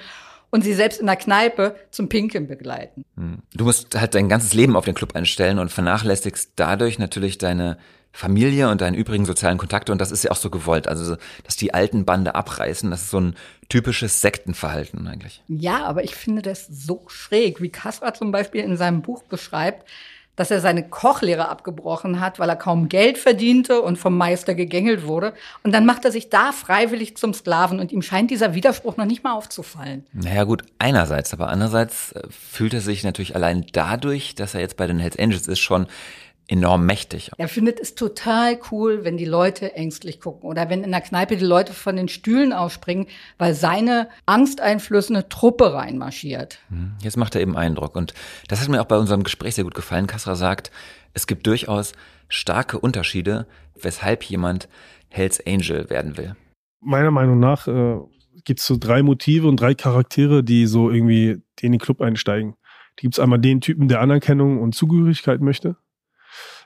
und 0.54 0.62
sie 0.64 0.74
selbst 0.76 1.00
in 1.00 1.08
der 1.08 1.16
Kneipe 1.16 1.76
zum 1.90 2.10
Pinkeln 2.10 2.48
begleiten. 2.48 3.06
Hm. 3.18 3.40
Du 3.56 3.64
musst 3.64 4.00
halt 4.00 4.14
dein 4.14 4.30
ganzes 4.30 4.54
Leben 4.54 4.76
auf 4.76 4.86
den 4.86 4.94
Club 4.94 5.16
einstellen 5.16 5.58
und 5.58 5.72
vernachlässigst 5.72 6.52
dadurch 6.58 7.00
natürlich 7.00 7.40
deine 7.40 7.80
Familie 8.12 8.70
und 8.70 8.80
deine 8.82 8.96
übrigen 8.96 9.26
sozialen 9.26 9.58
Kontakte 9.58 9.92
und 9.92 10.00
das 10.00 10.12
ist 10.12 10.24
ja 10.24 10.30
auch 10.30 10.36
so 10.36 10.52
gewollt. 10.52 10.88
Also, 10.88 11.18
dass 11.44 11.56
die 11.56 11.74
alten 11.74 12.06
Bande 12.06 12.36
abreißen, 12.36 12.92
das 12.92 13.02
ist 13.02 13.10
so 13.10 13.20
ein 13.20 13.36
typisches 13.68 14.22
Sektenverhalten 14.22 15.08
eigentlich. 15.08 15.42
Ja, 15.48 15.86
aber 15.86 16.04
ich 16.04 16.14
finde 16.14 16.44
das 16.44 16.68
so 16.68 17.04
schräg, 17.08 17.60
wie 17.60 17.70
Kaspar 17.70 18.14
zum 18.14 18.32
Beispiel 18.32 18.62
in 18.62 18.78
seinem 18.78 19.02
Buch 19.02 19.24
beschreibt, 19.24 19.90
dass 20.36 20.52
er 20.52 20.60
seine 20.62 20.88
Kochlehre 20.88 21.50
abgebrochen 21.50 22.20
hat, 22.20 22.40
weil 22.40 22.50
er 22.50 22.56
kaum 22.56 22.90
Geld 22.90 23.18
verdiente 23.18 23.82
und 23.82 23.98
vom 23.98 24.18
Meister 24.18 24.56
gegängelt 24.56 25.06
wurde. 25.06 25.34
Und 25.64 25.74
dann 25.74 25.86
macht 25.86 26.06
er 26.06 26.12
sich 26.12 26.30
da 26.30 26.52
freiwillig 26.52 27.18
zum 27.18 27.34
Sklaven 27.34 27.80
und 27.80 27.92
ihm 27.92 28.02
scheint 28.02 28.32
dieser 28.32 28.56
Widerspruch 28.56 28.98
noch 28.98 29.06
nicht 29.06 29.24
mal 29.24 29.34
aufzufallen. 29.34 30.06
Naja 30.14 30.44
gut, 30.44 30.64
einerseits, 30.80 31.34
aber 31.34 31.50
andererseits 31.50 32.14
äh, 32.14 32.24
fühlt 32.30 32.74
er 32.74 32.82
sich 32.82 33.04
natürlich 33.04 33.36
allein 33.36 33.66
dadurch, 33.72 34.36
dass 34.36 34.56
er 34.56 34.62
jetzt 34.62 34.78
bei 34.78 34.88
den 34.88 35.00
Hells 35.00 35.20
Angels 35.20 35.48
ist, 35.48 35.60
schon 35.60 35.88
enorm 36.48 36.86
mächtig. 36.86 37.32
Er 37.38 37.48
findet 37.48 37.80
es 37.80 37.96
total 37.96 38.60
cool, 38.72 39.04
wenn 39.04 39.18
die 39.18 39.26
Leute 39.26 39.76
ängstlich 39.76 40.20
gucken 40.20 40.50
oder 40.50 40.70
wenn 40.70 40.84
in 40.84 40.92
der 40.92 41.02
Kneipe 41.02 41.38
die 41.38 41.46
Leute 41.46 41.74
von 41.74 41.96
den 41.96 42.08
Stühlen 42.08 42.54
aufspringen, 42.54 43.08
weil 43.38 43.54
seine 43.54 44.10
angsteinflößende 44.26 45.30
Truppe 45.30 45.74
reinmarschiert. 45.74 46.60
Hm, 46.70 46.94
jetzt 47.02 47.18
macht 47.18 47.36
er 47.36 47.42
eben 47.42 47.56
Eindruck 47.56 47.96
und 47.96 48.14
das 48.48 48.62
hat 48.62 48.70
mir 48.70 48.82
auch 48.82 48.86
bei 48.86 48.98
unserem 48.98 49.24
Gespräch 49.24 49.56
sehr 49.56 49.64
gut 49.64 49.76
gefallen. 49.76 50.08
Kassra 50.08 50.36
sagt, 50.36 50.72
es 51.14 51.28
gibt 51.28 51.48
durchaus 51.48 51.94
starke 52.28 52.80
Unterschiede, 52.80 53.48
weshalb 53.80 54.24
jemand 54.24 54.68
Hells 55.10 55.46
Angel 55.46 55.90
werden 55.90 56.18
will. 56.18 56.36
Meiner 56.82 57.12
Meinung 57.12 57.40
nach 57.40 57.68
äh, 57.68 58.00
gibt 58.44 58.60
es 58.60 58.66
so 58.66 58.78
drei 58.78 59.04
Motive 59.04 59.48
und 59.48 59.60
drei 59.60 59.74
Charaktere, 59.74 60.44
die 60.44 60.66
so 60.66 60.90
irgendwie 60.90 61.42
in 61.62 61.72
den 61.72 61.80
Club 61.80 62.02
einsteigen. 62.02 62.56
Die 63.00 63.04
gibt 63.04 63.16
es 63.16 63.20
einmal 63.20 63.40
den 63.40 63.62
Typen, 63.62 63.88
der 63.88 64.02
Anerkennung 64.02 64.60
und 64.60 64.76
Zugehörigkeit 64.76 65.40
möchte. 65.40 65.78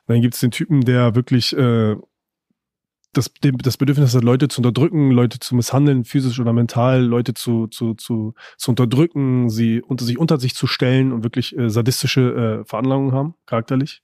Dann 0.08 0.22
gibt 0.22 0.34
es 0.34 0.40
den 0.40 0.52
Typen, 0.52 0.82
der 0.82 1.16
wirklich 1.16 1.56
äh, 1.56 1.96
das, 3.14 3.32
das 3.42 3.78
Bedürfnis 3.78 4.14
hat, 4.14 4.24
Leute 4.24 4.48
zu 4.48 4.60
unterdrücken, 4.60 5.12
Leute 5.12 5.40
zu 5.40 5.56
misshandeln, 5.56 6.04
physisch 6.06 6.40
oder 6.40 6.54
mental, 6.54 7.04
Leute 7.04 7.34
zu, 7.34 7.68
zu, 7.68 7.94
zu, 7.96 8.34
zu 8.58 8.72
unterdrücken, 8.72 9.50
sie 9.50 9.82
unter 9.82 10.06
sich 10.06 10.18
unter 10.18 10.40
sich 10.40 10.56
zu 10.56 10.68
stellen 10.68 11.12
und 11.12 11.24
wirklich 11.24 11.58
äh, 11.58 11.70
sadistische 11.70 12.62
äh, 12.62 12.66
Veranlagungen 12.66 13.14
haben, 13.14 13.36
charakterlich. 13.46 14.02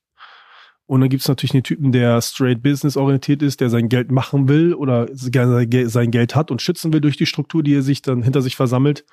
Und 0.85 0.99
dann 0.99 1.09
gibt 1.09 1.21
es 1.21 1.29
natürlich 1.29 1.51
den 1.51 1.63
Typen, 1.63 1.91
der 1.91 2.21
straight 2.21 2.61
business 2.61 2.97
orientiert 2.97 3.41
ist, 3.41 3.61
der 3.61 3.69
sein 3.69 3.87
Geld 3.87 4.11
machen 4.11 4.49
will 4.49 4.73
oder 4.73 5.07
gerne 5.31 5.65
sein 5.89 6.11
Geld 6.11 6.35
hat 6.35 6.51
und 6.51 6.61
schützen 6.61 6.91
will 6.91 6.99
durch 6.99 7.15
die 7.15 7.25
Struktur, 7.25 7.63
die 7.63 7.75
er 7.75 7.81
sich 7.81 8.01
dann 8.01 8.21
hinter 8.21 8.41
sich 8.41 8.57
versammelt. 8.57 9.05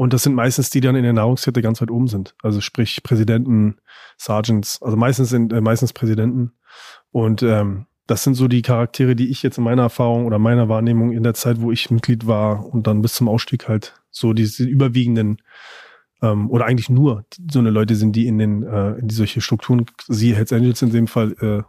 Und 0.00 0.14
das 0.14 0.22
sind 0.22 0.34
meistens 0.34 0.70
die, 0.70 0.80
die 0.80 0.86
dann 0.86 0.96
in 0.96 1.02
der 1.02 1.12
Nahrungskette 1.12 1.60
ganz 1.60 1.82
weit 1.82 1.90
oben 1.90 2.08
sind. 2.08 2.34
Also 2.42 2.62
sprich 2.62 3.02
Präsidenten, 3.02 3.76
Sergeants, 4.16 4.80
also 4.80 4.96
meistens 4.96 5.28
sind 5.28 5.52
äh, 5.52 5.60
meistens 5.60 5.92
Präsidenten. 5.92 6.52
Und 7.10 7.42
ähm, 7.42 7.84
das 8.06 8.24
sind 8.24 8.32
so 8.32 8.48
die 8.48 8.62
Charaktere, 8.62 9.14
die 9.14 9.28
ich 9.28 9.42
jetzt 9.42 9.58
in 9.58 9.64
meiner 9.64 9.82
Erfahrung 9.82 10.24
oder 10.24 10.38
meiner 10.38 10.70
Wahrnehmung 10.70 11.12
in 11.12 11.22
der 11.22 11.34
Zeit, 11.34 11.60
wo 11.60 11.70
ich 11.70 11.90
Mitglied 11.90 12.26
war 12.26 12.64
und 12.64 12.86
dann 12.86 13.02
bis 13.02 13.12
zum 13.12 13.28
Ausstieg 13.28 13.68
halt 13.68 13.94
so 14.10 14.32
diese 14.32 14.64
überwiegenden 14.64 15.42
ähm, 16.22 16.50
oder 16.50 16.64
eigentlich 16.64 16.88
nur 16.88 17.26
so 17.50 17.58
eine 17.58 17.68
Leute 17.68 17.94
sind, 17.94 18.16
die 18.16 18.26
in 18.26 18.38
den 18.38 18.62
äh, 18.62 18.92
in 18.92 19.08
die 19.08 19.14
solche 19.14 19.42
Strukturen, 19.42 19.84
sie 20.08 20.34
Hells 20.34 20.50
Angels 20.50 20.80
in 20.80 20.92
dem 20.92 21.08
Fall 21.08 21.32
äh, 21.42 21.62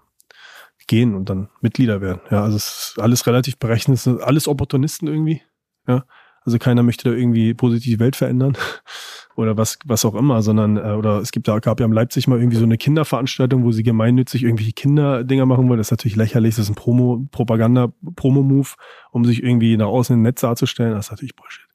gehen 0.88 1.16
und 1.16 1.30
dann 1.30 1.50
Mitglieder 1.60 2.00
werden. 2.00 2.22
Ja, 2.32 2.44
also 2.46 2.56
es 2.56 2.94
ist 2.94 3.00
alles 3.02 3.28
relativ 3.28 3.58
berechnet, 3.58 4.08
alles 4.08 4.48
Opportunisten 4.48 5.10
irgendwie. 5.10 5.42
Ja, 5.86 6.06
also 6.44 6.58
keiner 6.58 6.84
möchte 6.84 7.10
da 7.10 7.16
irgendwie 7.16 7.54
positiv 7.54 7.94
die 7.94 8.00
Welt 8.00 8.16
verändern 8.16 8.58
oder 9.36 9.58
was, 9.58 9.78
was 9.86 10.06
auch 10.06 10.16
immer, 10.16 10.42
sondern, 10.42 10.78
äh, 10.78 10.94
oder 10.98 11.20
es 11.20 11.32
gibt 11.32 11.48
da, 11.48 11.60
gab 11.60 11.80
ja 11.80 11.86
in 11.86 11.92
Leipzig 11.92 12.28
mal 12.28 12.40
irgendwie 12.40 12.58
so 12.58 12.64
eine 12.64 12.78
Kinderveranstaltung, 12.78 13.64
wo 13.64 13.72
sie 13.72 13.84
gemeinnützig 13.84 14.44
irgendwelche 14.44 14.74
Kinderdinger 14.74 15.46
machen 15.46 15.70
wollen. 15.70 15.78
Das 15.78 15.88
ist 15.88 15.92
natürlich 15.92 16.16
lächerlich, 16.16 16.56
das 16.56 16.66
ist 16.66 16.72
ein 16.72 16.76
Promo, 16.76 17.28
Propaganda, 17.32 17.94
Promo-Move, 18.16 18.70
um 19.12 19.26
sich 19.26 19.44
irgendwie 19.44 19.78
nach 19.78 19.88
außen 19.88 20.16
im 20.16 20.24
Netz 20.24 20.42
darzustellen. 20.42 20.94
Das 20.94 21.08
ist 21.08 21.12
natürlich 21.12 21.36
Bullshit. 21.36 21.66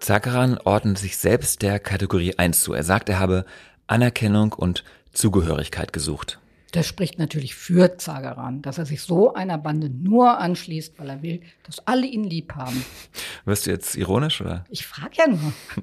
Zakaran 0.00 0.58
ordnet 0.64 0.96
sich 0.96 1.18
selbst 1.18 1.60
der 1.60 1.80
Kategorie 1.80 2.34
1 2.38 2.62
zu. 2.62 2.72
Er 2.72 2.84
sagt, 2.84 3.08
er 3.08 3.18
habe 3.18 3.44
Anerkennung 3.88 4.52
und 4.52 4.84
Zugehörigkeit 5.12 5.92
gesucht. 5.92 6.38
Das 6.72 6.86
spricht 6.86 7.18
natürlich 7.18 7.54
für 7.54 7.96
Zagaran, 7.96 8.60
dass 8.60 8.78
er 8.78 8.84
sich 8.84 9.02
so 9.02 9.32
einer 9.32 9.56
Bande 9.56 9.88
nur 9.88 10.38
anschließt, 10.38 10.98
weil 10.98 11.08
er 11.08 11.22
will, 11.22 11.40
dass 11.64 11.86
alle 11.86 12.06
ihn 12.06 12.24
lieb 12.24 12.54
haben. 12.54 12.84
Wirst 13.44 13.66
du 13.66 13.70
jetzt 13.70 13.96
ironisch 13.96 14.40
oder? 14.40 14.64
Ich 14.68 14.86
frage 14.86 15.12
ja 15.16 15.28
nur. 15.28 15.52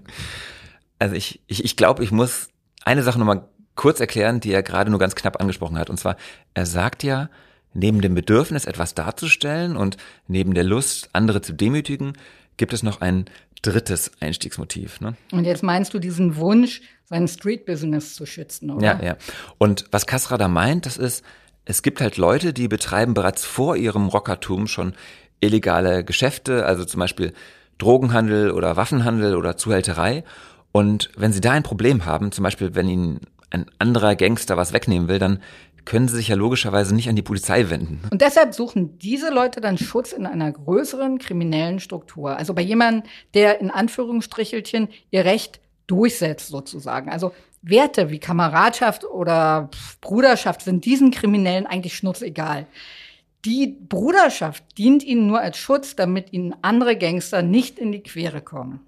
Also 0.98 1.14
ich, 1.14 1.42
ich, 1.48 1.66
ich 1.66 1.76
glaube, 1.76 2.06
ich 2.06 2.12
muss 2.12 2.48
eine 2.86 3.04
Sache 3.04 3.20
nochmal 3.20 3.50
kurz 3.76 4.00
erklären, 4.00 4.40
die 4.40 4.54
er 4.54 4.64
gerade 4.64 4.90
nur 4.90 4.98
ganz 4.98 5.14
knapp 5.14 5.42
angesprochen 5.42 5.78
hat. 5.78 5.90
Und 5.90 5.98
zwar, 5.98 6.16
er 6.54 6.66
sagt 6.66 7.04
ja, 7.04 7.30
neben 7.74 8.00
dem 8.00 8.16
Bedürfnis, 8.16 8.64
etwas 8.64 8.96
darzustellen 8.96 9.76
und 9.76 9.98
neben 10.28 10.54
der 10.54 10.64
Lust, 10.64 11.10
andere 11.12 11.42
zu 11.42 11.52
demütigen, 11.52 12.14
gibt 12.58 12.72
es 12.72 12.82
noch 12.82 13.02
ein 13.02 13.26
drittes 13.72 14.12
Einstiegsmotiv. 14.20 15.02
Ne? 15.02 15.16
Und 15.32 15.46
jetzt 15.46 15.64
meinst 15.64 15.94
du 15.94 16.00
diesen 16.00 16.36
Wunsch, 16.38 16.82
sein 17.06 17.28
Street-Business 17.28 18.16
zu 18.16 18.26
schützen, 18.26 18.72
oder? 18.72 18.86
Ja, 18.86 19.04
ja. 19.04 19.18
Und 19.58 19.86
was 19.92 20.08
Kasra 20.08 20.38
da 20.38 20.48
meint, 20.48 20.86
das 20.86 20.98
ist, 20.98 21.24
es 21.66 21.82
gibt 21.82 22.02
halt 22.02 22.18
Leute, 22.18 22.54
die 22.54 22.68
betreiben 22.68 23.14
bereits 23.14 23.46
vor 23.46 23.76
ihrem 23.76 24.08
Rockertum 24.08 24.68
schon 24.68 24.94
illegale 25.40 26.04
Geschäfte, 26.04 26.66
also 26.66 26.86
zum 26.86 27.00
Beispiel 27.00 27.34
Drogenhandel 27.78 28.52
oder 28.52 28.76
Waffenhandel 28.76 29.36
oder 29.36 29.58
Zuhälterei. 29.58 30.24
Und 30.72 31.12
wenn 31.16 31.34
sie 31.34 31.42
da 31.42 31.52
ein 31.52 31.64
Problem 31.64 32.06
haben, 32.06 32.32
zum 32.32 32.44
Beispiel 32.44 32.76
wenn 32.76 32.88
ihnen 32.88 33.20
ein 33.50 33.66
anderer 33.80 34.16
Gangster 34.16 34.58
was 34.58 34.74
wegnehmen 34.74 35.08
will, 35.08 35.20
dann 35.20 35.42
können 35.86 36.08
sie 36.08 36.18
sich 36.18 36.28
ja 36.28 36.36
logischerweise 36.36 36.94
nicht 36.94 37.10
an 37.10 37.16
die 37.16 37.22
Polizei 37.22 37.70
wenden. 37.70 38.02
Und 38.12 38.22
deshalb 38.22 38.54
suchen 38.54 38.98
diese 39.00 39.32
Leute 39.32 39.62
dann 39.62 39.78
Schutz 39.78 40.12
in 40.12 40.26
einer 40.26 40.52
größeren 40.52 41.20
kriminellen 41.20 41.80
Struktur. 41.80 42.38
Also 42.38 42.54
bei 42.54 42.62
jemandem, 42.62 43.04
der 43.34 43.62
in 43.62 43.72
Anführungsstrichelchen 43.72 44.90
ihr 45.12 45.26
Recht 45.26 45.60
durchsetzt 45.88 46.48
sozusagen. 46.48 47.10
Also 47.10 47.32
Werte 47.62 48.10
wie 48.10 48.20
Kameradschaft 48.20 49.06
oder 49.06 49.70
Bruderschaft 50.02 50.62
sind 50.62 50.86
diesen 50.86 51.12
Kriminellen 51.12 51.66
eigentlich 51.66 51.96
schnurzegal. 51.96 52.68
Die 53.44 53.68
Bruderschaft 53.68 54.64
dient 54.78 55.04
ihnen 55.04 55.28
nur 55.28 55.40
als 55.40 55.58
Schutz, 55.58 55.96
damit 55.96 56.34
ihnen 56.34 56.56
andere 56.62 56.98
Gangster 56.98 57.42
nicht 57.42 57.78
in 57.78 57.92
die 57.92 58.02
Quere 58.02 58.42
kommen. 58.42 58.80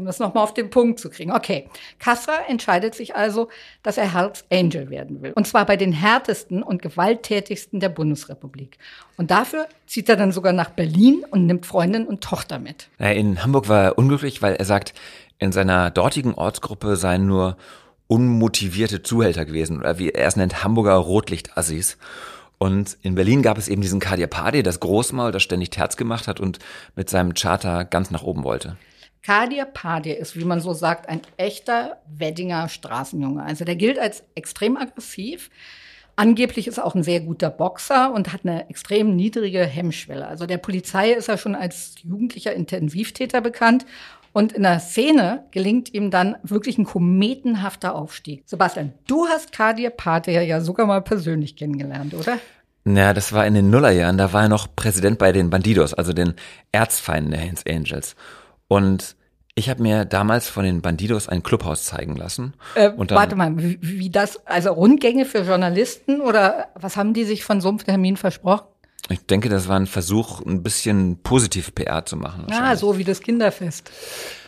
Um 0.00 0.06
das 0.06 0.18
nochmal 0.18 0.44
auf 0.44 0.54
den 0.54 0.70
Punkt 0.70 0.98
zu 0.98 1.10
kriegen. 1.10 1.30
Okay, 1.30 1.68
Castro 1.98 2.32
entscheidet 2.48 2.94
sich 2.94 3.16
also, 3.16 3.50
dass 3.82 3.98
er 3.98 4.14
Hells 4.14 4.46
Angel 4.50 4.88
werden 4.88 5.20
will. 5.20 5.32
Und 5.34 5.46
zwar 5.46 5.66
bei 5.66 5.76
den 5.76 5.92
härtesten 5.92 6.62
und 6.62 6.80
gewalttätigsten 6.80 7.80
der 7.80 7.90
Bundesrepublik. 7.90 8.78
Und 9.18 9.30
dafür 9.30 9.66
zieht 9.86 10.08
er 10.08 10.16
dann 10.16 10.32
sogar 10.32 10.54
nach 10.54 10.70
Berlin 10.70 11.22
und 11.30 11.44
nimmt 11.44 11.66
Freundin 11.66 12.06
und 12.06 12.22
Tochter 12.22 12.58
mit. 12.58 12.88
In 12.98 13.42
Hamburg 13.44 13.68
war 13.68 13.84
er 13.84 13.98
unglücklich, 13.98 14.40
weil 14.40 14.54
er 14.54 14.64
sagt, 14.64 14.94
in 15.38 15.52
seiner 15.52 15.90
dortigen 15.90 16.32
Ortsgruppe 16.32 16.96
seien 16.96 17.26
nur 17.26 17.58
unmotivierte 18.06 19.02
Zuhälter 19.02 19.44
gewesen 19.44 19.80
oder 19.80 19.98
wie 19.98 20.08
er 20.08 20.26
es 20.26 20.36
nennt, 20.36 20.64
Hamburger 20.64 20.94
Rotlichtassis. 20.94 21.98
Und 22.56 22.96
in 23.02 23.16
Berlin 23.16 23.42
gab 23.42 23.58
es 23.58 23.68
eben 23.68 23.82
diesen 23.82 24.00
Kadir 24.00 24.28
Padi, 24.28 24.62
das 24.62 24.80
Großmaul, 24.80 25.30
das 25.30 25.42
ständig 25.42 25.68
Terz 25.68 25.98
gemacht 25.98 26.26
hat 26.26 26.40
und 26.40 26.58
mit 26.96 27.10
seinem 27.10 27.34
Charter 27.34 27.84
ganz 27.84 28.10
nach 28.10 28.22
oben 28.22 28.44
wollte. 28.44 28.78
Kadir 29.22 29.66
Padir 29.66 30.18
ist, 30.18 30.38
wie 30.38 30.44
man 30.44 30.60
so 30.60 30.72
sagt, 30.72 31.08
ein 31.08 31.20
echter 31.36 32.00
Weddinger 32.06 32.68
Straßenjunge. 32.68 33.42
Also 33.42 33.64
der 33.64 33.76
gilt 33.76 33.98
als 33.98 34.24
extrem 34.34 34.76
aggressiv. 34.76 35.50
Angeblich 36.16 36.66
ist 36.66 36.78
er 36.78 36.86
auch 36.86 36.94
ein 36.94 37.02
sehr 37.02 37.20
guter 37.20 37.50
Boxer 37.50 38.12
und 38.12 38.32
hat 38.32 38.40
eine 38.44 38.68
extrem 38.68 39.16
niedrige 39.16 39.64
Hemmschwelle. 39.64 40.26
Also 40.26 40.46
der 40.46 40.58
Polizei 40.58 41.12
ist 41.12 41.28
er 41.28 41.38
schon 41.38 41.54
als 41.54 41.94
jugendlicher 42.02 42.52
Intensivtäter 42.52 43.40
bekannt 43.40 43.86
und 44.32 44.52
in 44.52 44.62
der 44.62 44.80
Szene 44.80 45.44
gelingt 45.50 45.92
ihm 45.92 46.10
dann 46.10 46.36
wirklich 46.42 46.78
ein 46.78 46.84
kometenhafter 46.84 47.94
Aufstieg. 47.94 48.42
Sebastian, 48.46 48.92
du 49.06 49.26
hast 49.26 49.52
Kadir 49.52 49.90
Pater 49.90 50.30
ja 50.32 50.60
sogar 50.60 50.86
mal 50.86 51.02
persönlich 51.02 51.56
kennengelernt, 51.56 52.14
oder? 52.14 52.38
Ja, 52.84 53.12
das 53.12 53.32
war 53.32 53.46
in 53.46 53.54
den 53.54 53.70
Nullerjahren. 53.70 54.18
Da 54.18 54.32
war 54.32 54.42
er 54.42 54.48
noch 54.48 54.68
Präsident 54.74 55.18
bei 55.18 55.32
den 55.32 55.50
Bandidos, 55.50 55.94
also 55.94 56.12
den 56.12 56.34
Erzfeinden 56.72 57.32
der 57.32 57.40
Hells 57.40 57.64
Angels. 57.66 58.14
Und 58.70 59.16
ich 59.56 59.68
habe 59.68 59.82
mir 59.82 60.04
damals 60.04 60.48
von 60.48 60.62
den 60.62 60.80
Bandidos 60.80 61.28
ein 61.28 61.42
Clubhaus 61.42 61.86
zeigen 61.86 62.14
lassen. 62.14 62.54
Äh, 62.76 62.90
und 62.90 63.10
dann, 63.10 63.18
warte 63.18 63.34
mal, 63.34 63.52
wie, 63.58 63.78
wie 63.80 64.10
das, 64.10 64.46
also 64.46 64.70
Rundgänge 64.70 65.24
für 65.24 65.40
Journalisten 65.40 66.20
oder 66.20 66.68
was 66.76 66.96
haben 66.96 67.12
die 67.12 67.24
sich 67.24 67.42
von 67.42 67.60
so 67.60 67.68
einem 67.68 67.78
Termin 67.78 68.16
versprochen? 68.16 68.68
Ich 69.08 69.26
denke, 69.26 69.48
das 69.48 69.66
war 69.66 69.74
ein 69.74 69.88
Versuch, 69.88 70.40
ein 70.46 70.62
bisschen 70.62 71.18
positiv 71.20 71.74
PR 71.74 72.06
zu 72.06 72.16
machen. 72.16 72.46
Ja, 72.48 72.76
so 72.76 72.96
wie 72.96 73.02
das 73.02 73.22
Kinderfest. 73.22 73.90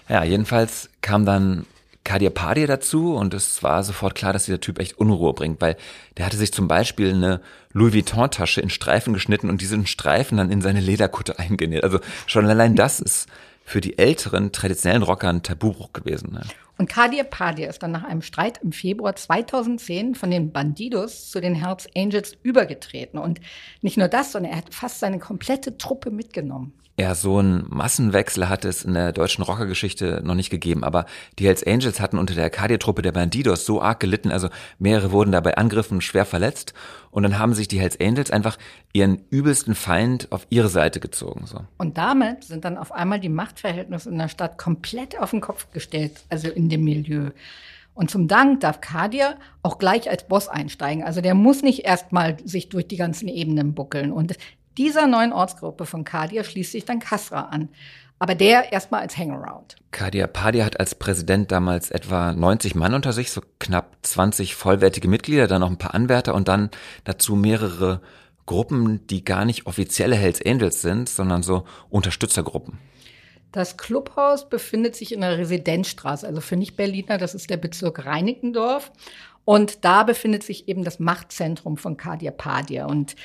Ja, 0.08 0.22
jedenfalls 0.22 0.88
kam 1.00 1.26
dann 1.26 1.66
Kadir 2.04 2.30
Padir 2.30 2.68
dazu 2.68 3.16
und 3.16 3.34
es 3.34 3.60
war 3.64 3.82
sofort 3.82 4.14
klar, 4.14 4.32
dass 4.32 4.44
dieser 4.44 4.60
Typ 4.60 4.78
echt 4.78 4.98
Unruhe 4.98 5.32
bringt, 5.32 5.60
weil 5.60 5.76
der 6.16 6.26
hatte 6.26 6.36
sich 6.36 6.52
zum 6.52 6.68
Beispiel 6.68 7.12
eine 7.12 7.40
Louis 7.72 7.92
Vuitton-Tasche 7.92 8.60
in 8.60 8.70
Streifen 8.70 9.14
geschnitten 9.14 9.50
und 9.50 9.60
diesen 9.60 9.86
Streifen 9.86 10.38
dann 10.38 10.52
in 10.52 10.60
seine 10.60 10.80
Lederkutte 10.80 11.38
eingenäht. 11.40 11.82
Also 11.82 11.98
schon 12.26 12.46
allein 12.46 12.76
das 12.76 13.00
ist 13.00 13.26
für 13.64 13.80
die 13.80 13.98
älteren 13.98 14.52
traditionellen 14.52 15.02
Rocker 15.02 15.28
ein 15.28 15.42
Tabubruch 15.42 15.92
gewesen. 15.92 16.32
Ne? 16.32 16.42
Und 16.78 16.88
Kadir 16.88 17.24
Padir 17.24 17.68
ist 17.68 17.82
dann 17.82 17.92
nach 17.92 18.04
einem 18.04 18.22
Streit 18.22 18.58
im 18.62 18.72
Februar 18.72 19.14
2010 19.14 20.14
von 20.14 20.30
den 20.30 20.52
Bandidos 20.52 21.30
zu 21.30 21.40
den 21.40 21.54
Hells 21.54 21.86
Angels 21.96 22.36
übergetreten. 22.42 23.18
Und 23.18 23.40
nicht 23.82 23.96
nur 23.96 24.08
das, 24.08 24.32
sondern 24.32 24.52
er 24.52 24.58
hat 24.58 24.74
fast 24.74 24.98
seine 25.00 25.18
komplette 25.18 25.78
Truppe 25.78 26.10
mitgenommen. 26.10 26.72
Ja, 26.98 27.14
so 27.14 27.40
ein 27.40 27.64
Massenwechsel 27.68 28.50
hat 28.50 28.66
es 28.66 28.84
in 28.84 28.92
der 28.92 29.12
deutschen 29.12 29.42
Rockergeschichte 29.42 30.20
noch 30.24 30.34
nicht 30.34 30.50
gegeben. 30.50 30.84
Aber 30.84 31.06
die 31.38 31.46
Hells 31.46 31.66
Angels 31.66 32.00
hatten 32.00 32.18
unter 32.18 32.34
der 32.34 32.44
Arcadia-Truppe 32.44 33.00
der 33.00 33.12
Bandidos 33.12 33.64
so 33.64 33.80
arg 33.80 33.98
gelitten, 34.00 34.30
also 34.30 34.48
mehrere 34.78 35.10
wurden 35.10 35.32
dabei 35.32 35.56
Angriffen 35.56 36.02
schwer 36.02 36.26
verletzt. 36.26 36.74
Und 37.12 37.24
dann 37.24 37.38
haben 37.38 37.52
sich 37.52 37.68
die 37.68 37.78
Hells 37.78 38.00
Angels 38.00 38.30
einfach 38.30 38.56
ihren 38.94 39.20
übelsten 39.28 39.74
Feind 39.74 40.32
auf 40.32 40.46
ihre 40.48 40.68
Seite 40.68 40.98
gezogen. 40.98 41.46
So. 41.46 41.60
Und 41.76 41.98
damit 41.98 42.44
sind 42.44 42.64
dann 42.64 42.78
auf 42.78 42.90
einmal 42.90 43.20
die 43.20 43.28
Machtverhältnisse 43.28 44.08
in 44.08 44.18
der 44.18 44.28
Stadt 44.28 44.56
komplett 44.56 45.20
auf 45.20 45.30
den 45.30 45.42
Kopf 45.42 45.70
gestellt, 45.72 46.24
also 46.30 46.48
in 46.48 46.70
dem 46.70 46.84
Milieu. 46.84 47.30
Und 47.94 48.10
zum 48.10 48.28
Dank 48.28 48.60
darf 48.60 48.80
Kadir 48.80 49.36
auch 49.62 49.78
gleich 49.78 50.08
als 50.08 50.26
Boss 50.26 50.48
einsteigen. 50.48 51.04
Also 51.04 51.20
der 51.20 51.34
muss 51.34 51.62
nicht 51.62 51.84
erstmal 51.84 52.38
sich 52.46 52.70
durch 52.70 52.88
die 52.88 52.96
ganzen 52.96 53.28
Ebenen 53.28 53.74
buckeln. 53.74 54.10
Und 54.10 54.34
dieser 54.78 55.06
neuen 55.06 55.34
Ortsgruppe 55.34 55.84
von 55.84 56.04
Kadir 56.04 56.44
schließt 56.44 56.72
sich 56.72 56.86
dann 56.86 56.98
Kasra 56.98 57.42
an. 57.42 57.68
Aber 58.22 58.36
der 58.36 58.72
erstmal 58.72 59.00
als 59.00 59.18
Hangaround. 59.18 59.74
Kadir 59.90 60.28
Padir 60.28 60.64
hat 60.64 60.78
als 60.78 60.94
Präsident 60.94 61.50
damals 61.50 61.90
etwa 61.90 62.32
90 62.32 62.76
Mann 62.76 62.94
unter 62.94 63.12
sich, 63.12 63.32
so 63.32 63.40
knapp 63.58 63.96
20 64.02 64.54
vollwertige 64.54 65.08
Mitglieder, 65.08 65.48
dann 65.48 65.62
noch 65.62 65.70
ein 65.70 65.76
paar 65.76 65.92
Anwärter 65.92 66.32
und 66.36 66.46
dann 66.46 66.70
dazu 67.02 67.34
mehrere 67.34 68.00
Gruppen, 68.46 69.04
die 69.08 69.24
gar 69.24 69.44
nicht 69.44 69.66
offizielle 69.66 70.14
Hells 70.14 70.40
Angels 70.40 70.82
sind, 70.82 71.08
sondern 71.08 71.42
so 71.42 71.64
Unterstützergruppen. 71.90 72.78
Das 73.50 73.76
Clubhaus 73.76 74.48
befindet 74.48 74.94
sich 74.94 75.10
in 75.10 75.22
der 75.22 75.38
Residenzstraße, 75.38 76.24
also 76.24 76.40
für 76.40 76.54
Nicht-Berliner, 76.54 77.18
das 77.18 77.34
ist 77.34 77.50
der 77.50 77.56
Bezirk 77.56 78.06
Reinickendorf. 78.06 78.92
Und 79.44 79.84
da 79.84 80.04
befindet 80.04 80.44
sich 80.44 80.68
eben 80.68 80.84
das 80.84 81.00
Machtzentrum 81.00 81.76
von 81.76 81.96
Kadir 81.96 82.30
Padir. 82.30 82.86
Und 82.86 83.16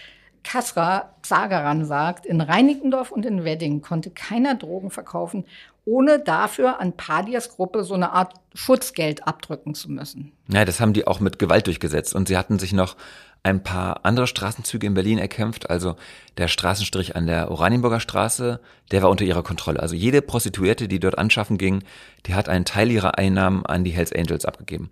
Kasra 0.48 1.14
Zagaran 1.24 1.84
sagt, 1.84 2.26
in 2.26 2.40
Reinickendorf 2.40 3.12
und 3.12 3.26
in 3.26 3.44
Wedding 3.44 3.82
konnte 3.82 4.12
keiner 4.12 4.56
Drogen 4.56 4.92
verkaufen, 4.92 5.44
ohne 5.84 6.20
dafür 6.20 6.80
an 6.80 6.94
Padias 6.94 7.50
Gruppe 7.50 7.84
so 7.84 7.96
eine 7.96 8.14
Art 8.14 8.34
Schutzgeld 8.54 9.28
abdrücken 9.28 9.76
zu 9.76 9.92
müssen. 9.92 10.32
Ja, 10.48 10.64
das 10.64 10.80
haben 10.80 10.94
die 10.94 11.06
auch 11.06 11.20
mit 11.20 11.38
Gewalt 11.38 11.68
durchgesetzt. 11.68 12.16
Und 12.16 12.30
sie 12.30 12.38
hatten 12.38 12.60
sich 12.60 12.72
noch 12.72 12.96
ein 13.44 13.62
paar 13.62 14.06
andere 14.06 14.26
Straßenzüge 14.26 14.88
in 14.88 14.94
Berlin 14.94 15.18
erkämpft. 15.18 15.70
Also 15.70 15.98
der 16.38 16.48
Straßenstrich 16.48 17.18
an 17.18 17.28
der 17.28 17.52
Oranienburger 17.52 18.00
Straße, 18.00 18.62
der 18.92 19.04
war 19.04 19.10
unter 19.10 19.26
ihrer 19.26 19.44
Kontrolle. 19.44 19.82
Also 19.82 19.96
jede 19.96 20.22
Prostituierte, 20.22 20.88
die 20.88 21.02
dort 21.02 21.18
anschaffen 21.18 21.58
ging, 21.58 21.84
die 22.26 22.36
hat 22.36 22.48
einen 22.48 22.64
Teil 22.64 22.90
ihrer 22.90 23.18
Einnahmen 23.18 23.66
an 23.66 23.84
die 23.84 23.92
Hells 23.92 24.14
Angels 24.14 24.46
abgegeben. 24.46 24.90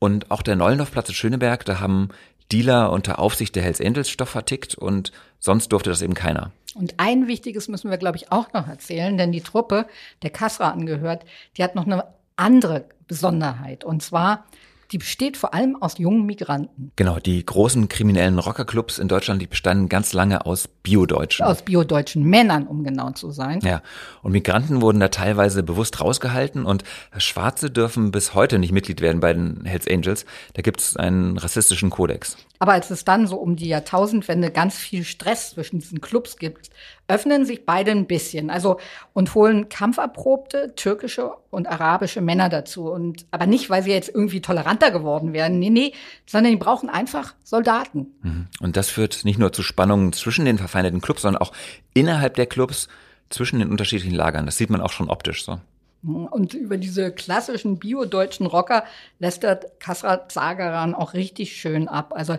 Und 0.00 0.30
auch 0.32 0.42
der 0.42 0.56
Neulendorfplatz 0.56 1.08
in 1.08 1.14
Schöneberg, 1.14 1.64
da 1.64 1.78
haben 1.78 2.08
Dealer 2.52 2.92
unter 2.92 3.18
Aufsicht 3.18 3.54
der 3.56 3.62
Hells 3.62 3.80
Angels 3.80 4.08
Stoff 4.08 4.30
vertickt 4.30 4.74
und 4.74 5.12
sonst 5.38 5.72
durfte 5.72 5.90
das 5.90 6.02
eben 6.02 6.14
keiner. 6.14 6.52
Und 6.74 6.94
ein 6.98 7.26
wichtiges 7.26 7.68
müssen 7.68 7.90
wir, 7.90 7.98
glaube 7.98 8.16
ich, 8.16 8.30
auch 8.30 8.52
noch 8.52 8.68
erzählen, 8.68 9.16
denn 9.18 9.32
die 9.32 9.40
Truppe, 9.40 9.86
der 10.22 10.30
Kasra 10.30 10.70
angehört, 10.70 11.24
die 11.56 11.64
hat 11.64 11.74
noch 11.74 11.86
eine 11.86 12.04
andere 12.36 12.84
Besonderheit. 13.06 13.84
Und 13.84 14.02
zwar 14.02 14.46
die 14.90 14.98
besteht 14.98 15.36
vor 15.36 15.52
allem 15.52 15.76
aus 15.80 15.98
jungen 15.98 16.24
Migranten. 16.24 16.92
Genau, 16.96 17.18
die 17.18 17.44
großen 17.44 17.88
kriminellen 17.88 18.38
Rockerclubs 18.38 18.98
in 18.98 19.08
Deutschland, 19.08 19.42
die 19.42 19.46
bestanden 19.46 19.88
ganz 19.88 20.14
lange 20.14 20.46
aus 20.46 20.68
Biodeutschen. 20.82 21.44
Aus 21.44 21.62
biodeutschen 21.62 22.24
Männern, 22.24 22.66
um 22.66 22.84
genau 22.84 23.10
zu 23.10 23.30
sein. 23.30 23.60
Ja, 23.62 23.82
und 24.22 24.32
Migranten 24.32 24.80
wurden 24.80 25.00
da 25.00 25.08
teilweise 25.08 25.62
bewusst 25.62 26.00
rausgehalten 26.00 26.64
und 26.64 26.84
Schwarze 27.18 27.70
dürfen 27.70 28.10
bis 28.10 28.34
heute 28.34 28.58
nicht 28.58 28.72
Mitglied 28.72 29.02
werden 29.02 29.20
bei 29.20 29.34
den 29.34 29.64
Hells 29.66 29.86
Angels. 29.86 30.24
Da 30.54 30.62
gibt 30.62 30.80
es 30.80 30.96
einen 30.96 31.36
rassistischen 31.36 31.90
Kodex. 31.90 32.36
Aber 32.58 32.72
als 32.72 32.90
es 32.90 33.04
dann 33.04 33.26
so 33.26 33.36
um 33.36 33.56
die 33.56 33.68
Jahrtausendwende 33.68 34.50
ganz 34.50 34.76
viel 34.76 35.04
Stress 35.04 35.50
zwischen 35.50 35.78
diesen 35.78 36.00
Clubs 36.00 36.38
gibt, 36.38 36.70
öffnen 37.08 37.46
sich 37.46 37.64
beide 37.66 37.90
ein 37.90 38.06
bisschen. 38.06 38.50
Also 38.50 38.78
und 39.14 39.34
holen 39.34 39.68
kampferprobte 39.68 40.74
türkische 40.76 41.32
und 41.50 41.66
arabische 41.66 42.20
Männer 42.20 42.48
dazu. 42.48 42.90
Und 42.90 43.26
aber 43.30 43.46
nicht, 43.46 43.70
weil 43.70 43.82
sie 43.82 43.90
jetzt 43.90 44.10
irgendwie 44.14 44.40
toleranter 44.40 44.90
geworden 44.90 45.32
werden. 45.32 45.58
Nee, 45.58 45.70
nee, 45.70 45.92
sondern 46.26 46.52
die 46.52 46.58
brauchen 46.58 46.88
einfach 46.90 47.34
Soldaten. 47.42 48.06
Mhm. 48.22 48.46
Und 48.60 48.76
das 48.76 48.90
führt 48.90 49.24
nicht 49.24 49.38
nur 49.38 49.52
zu 49.52 49.62
Spannungen 49.62 50.12
zwischen 50.12 50.44
den 50.44 50.58
verfeindeten 50.58 51.00
Clubs, 51.00 51.22
sondern 51.22 51.42
auch 51.42 51.52
innerhalb 51.94 52.34
der 52.34 52.46
Clubs 52.46 52.88
zwischen 53.30 53.58
den 53.58 53.70
unterschiedlichen 53.70 54.14
Lagern. 54.14 54.46
Das 54.46 54.58
sieht 54.58 54.70
man 54.70 54.80
auch 54.80 54.92
schon 54.92 55.10
optisch 55.10 55.44
so. 55.44 55.58
Und 56.02 56.54
über 56.54 56.76
diese 56.76 57.10
klassischen 57.10 57.78
bio-deutschen 57.78 58.46
Rocker 58.46 58.84
lästert 59.18 59.80
Kasrat 59.80 60.30
Zagaran 60.30 60.94
auch 60.94 61.14
richtig 61.14 61.56
schön 61.56 61.88
ab. 61.88 62.12
Also 62.14 62.38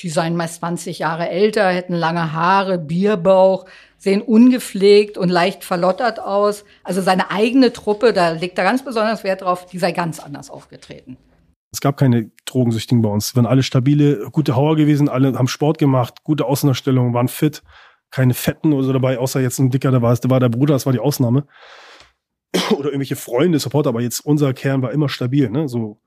die 0.00 0.10
seien 0.10 0.36
meist 0.36 0.56
20 0.56 1.00
Jahre 1.00 1.28
älter, 1.28 1.70
hätten 1.70 1.94
lange 1.94 2.32
Haare, 2.32 2.78
Bierbauch, 2.78 3.64
sehen 3.98 4.22
ungepflegt 4.22 5.18
und 5.18 5.28
leicht 5.28 5.64
verlottert 5.64 6.20
aus. 6.20 6.64
Also 6.84 7.02
seine 7.02 7.30
eigene 7.30 7.72
Truppe, 7.72 8.12
da 8.12 8.30
legt 8.30 8.56
er 8.58 8.64
ganz 8.64 8.84
besonders 8.84 9.24
Wert 9.24 9.42
drauf, 9.42 9.66
die 9.66 9.78
sei 9.78 9.92
ganz 9.92 10.20
anders 10.20 10.50
aufgetreten. 10.50 11.16
Es 11.72 11.80
gab 11.80 11.98
keine 11.98 12.30
Drogensüchtigen 12.46 13.02
bei 13.02 13.10
uns. 13.10 13.34
Wir 13.34 13.42
waren 13.42 13.50
alle 13.50 13.62
stabile, 13.62 14.30
gute 14.30 14.56
Hauer 14.56 14.76
gewesen, 14.76 15.08
alle 15.08 15.34
haben 15.36 15.48
Sport 15.48 15.78
gemacht, 15.78 16.22
gute 16.24 16.46
Außenerstellung, 16.46 17.12
waren 17.12 17.28
fit, 17.28 17.62
keine 18.10 18.32
Fetten 18.32 18.72
oder 18.72 18.84
so 18.84 18.92
dabei, 18.92 19.18
außer 19.18 19.40
jetzt 19.40 19.58
ein 19.58 19.68
Dicker, 19.68 19.90
der 19.90 20.00
war, 20.00 20.16
der 20.16 20.30
war 20.30 20.40
der 20.40 20.48
Bruder, 20.48 20.74
das 20.74 20.86
war 20.86 20.94
die 20.94 20.98
Ausnahme. 20.98 21.46
oder 22.70 22.86
irgendwelche 22.86 23.16
Freunde, 23.16 23.58
Supporter, 23.58 23.90
aber 23.90 24.00
jetzt 24.00 24.20
unser 24.20 24.54
Kern 24.54 24.80
war 24.80 24.92
immer 24.92 25.08
stabil, 25.08 25.50
ne? 25.50 25.68
So. 25.68 26.00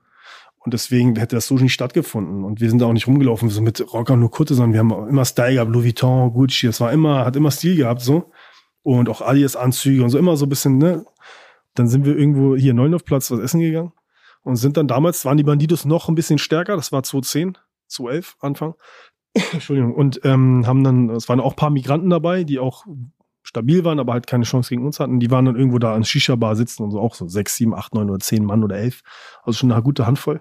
Und 0.64 0.74
deswegen 0.74 1.16
hätte 1.16 1.36
das 1.36 1.48
so 1.48 1.56
nicht 1.56 1.72
stattgefunden. 1.72 2.44
Und 2.44 2.60
wir 2.60 2.70
sind 2.70 2.80
da 2.80 2.86
auch 2.86 2.92
nicht 2.92 3.06
rumgelaufen, 3.06 3.48
so 3.48 3.60
mit 3.62 3.92
Rocker 3.92 4.16
nur 4.16 4.30
Kutte, 4.30 4.54
sondern 4.54 4.72
wir 4.72 4.80
haben 4.80 5.08
immer 5.08 5.24
Style 5.24 5.54
gehabt, 5.54 5.70
Louis 5.70 5.86
Vuitton, 5.86 6.32
Gucci, 6.32 6.66
das 6.66 6.80
war 6.80 6.92
immer, 6.92 7.24
hat 7.24 7.34
immer 7.36 7.50
Stil 7.50 7.76
gehabt, 7.76 8.00
so. 8.00 8.30
Und 8.82 9.08
auch 9.08 9.20
Alias 9.20 9.56
Anzüge 9.56 10.02
und 10.04 10.10
so 10.10 10.18
immer 10.18 10.36
so 10.36 10.46
ein 10.46 10.48
bisschen, 10.48 10.78
ne? 10.78 11.04
Dann 11.74 11.88
sind 11.88 12.04
wir 12.04 12.16
irgendwo 12.16 12.54
hier 12.54 12.74
Neulendorfplatz 12.74 13.30
was 13.30 13.40
essen 13.40 13.60
gegangen 13.60 13.92
und 14.44 14.56
sind 14.56 14.76
dann 14.76 14.88
damals, 14.88 15.24
waren 15.24 15.36
die 15.36 15.44
Bandidos 15.44 15.84
noch 15.84 16.08
ein 16.08 16.14
bisschen 16.14 16.38
stärker, 16.38 16.76
das 16.76 16.92
war 16.92 17.02
2010, 17.02 17.58
2011 17.88 18.36
Anfang. 18.40 18.74
Entschuldigung. 19.52 19.94
Und 19.94 20.20
ähm, 20.24 20.66
haben 20.66 20.84
dann, 20.84 21.10
es 21.10 21.28
waren 21.28 21.40
auch 21.40 21.52
ein 21.52 21.56
paar 21.56 21.70
Migranten 21.70 22.10
dabei, 22.10 22.44
die 22.44 22.58
auch 22.58 22.84
stabil 23.52 23.84
waren, 23.84 24.00
aber 24.00 24.14
halt 24.14 24.26
keine 24.26 24.44
Chance 24.44 24.70
gegen 24.70 24.86
uns 24.86 24.98
hatten. 24.98 25.20
Die 25.20 25.30
waren 25.30 25.44
dann 25.44 25.56
irgendwo 25.56 25.78
da 25.78 25.94
an 25.94 26.04
Shisha-Bar 26.04 26.56
sitzen 26.56 26.82
und 26.82 26.90
so 26.90 26.98
auch 26.98 27.14
so 27.14 27.28
sechs, 27.28 27.54
sieben, 27.56 27.74
acht, 27.74 27.94
neun 27.94 28.08
oder 28.08 28.18
zehn 28.18 28.44
Mann 28.44 28.64
oder 28.64 28.76
elf. 28.76 29.02
Also 29.42 29.58
schon 29.58 29.70
eine 29.70 29.82
gute 29.82 30.06
Handvoll. 30.06 30.40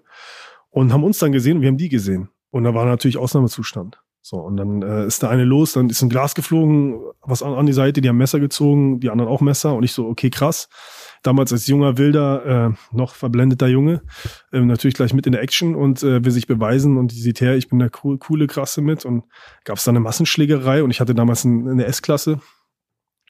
Und 0.69 0.93
haben 0.93 1.03
uns 1.03 1.19
dann 1.19 1.33
gesehen 1.33 1.57
und 1.57 1.61
wir 1.61 1.67
haben 1.67 1.77
die 1.77 1.89
gesehen. 1.89 2.29
Und 2.51 2.63
da 2.63 2.73
war 2.73 2.85
natürlich 2.85 3.17
Ausnahmezustand. 3.17 3.99
So, 4.23 4.37
und 4.37 4.55
dann 4.55 4.81
äh, 4.83 5.05
ist 5.07 5.23
da 5.23 5.29
eine 5.29 5.43
los, 5.43 5.73
dann 5.73 5.89
ist 5.89 6.01
ein 6.03 6.09
Glas 6.09 6.35
geflogen, 6.35 7.01
was 7.21 7.41
an, 7.41 7.53
an 7.53 7.65
die 7.65 7.73
Seite, 7.73 8.01
die 8.01 8.07
haben 8.07 8.17
Messer 8.17 8.39
gezogen, 8.39 8.99
die 8.99 9.09
anderen 9.09 9.31
auch 9.31 9.41
Messer 9.41 9.73
und 9.73 9.83
ich 9.83 9.93
so, 9.93 10.07
okay, 10.07 10.29
krass. 10.29 10.69
Damals 11.23 11.51
als 11.51 11.65
junger, 11.65 11.97
wilder, 11.97 12.45
äh, 12.45 12.95
noch 12.95 13.15
verblendeter 13.15 13.67
Junge, 13.67 14.03
äh, 14.51 14.61
natürlich 14.61 14.93
gleich 14.93 15.15
mit 15.15 15.25
in 15.25 15.31
der 15.31 15.41
Action 15.41 15.75
und 15.75 16.03
äh, 16.03 16.23
will 16.23 16.31
sich 16.31 16.45
beweisen 16.45 16.97
und 16.97 17.11
die 17.11 17.19
sieht 17.19 17.41
her, 17.41 17.55
ich 17.55 17.67
bin 17.67 17.79
der 17.79 17.89
cool, 18.03 18.19
coole 18.19 18.45
Krasse 18.45 18.81
mit 18.81 19.05
und 19.05 19.23
gab 19.65 19.77
es 19.77 19.85
da 19.85 19.89
eine 19.89 19.99
Massenschlägerei 19.99 20.83
und 20.83 20.91
ich 20.91 21.01
hatte 21.01 21.15
damals 21.15 21.43
ein, 21.43 21.67
eine 21.67 21.85
S-Klasse, 21.85 22.39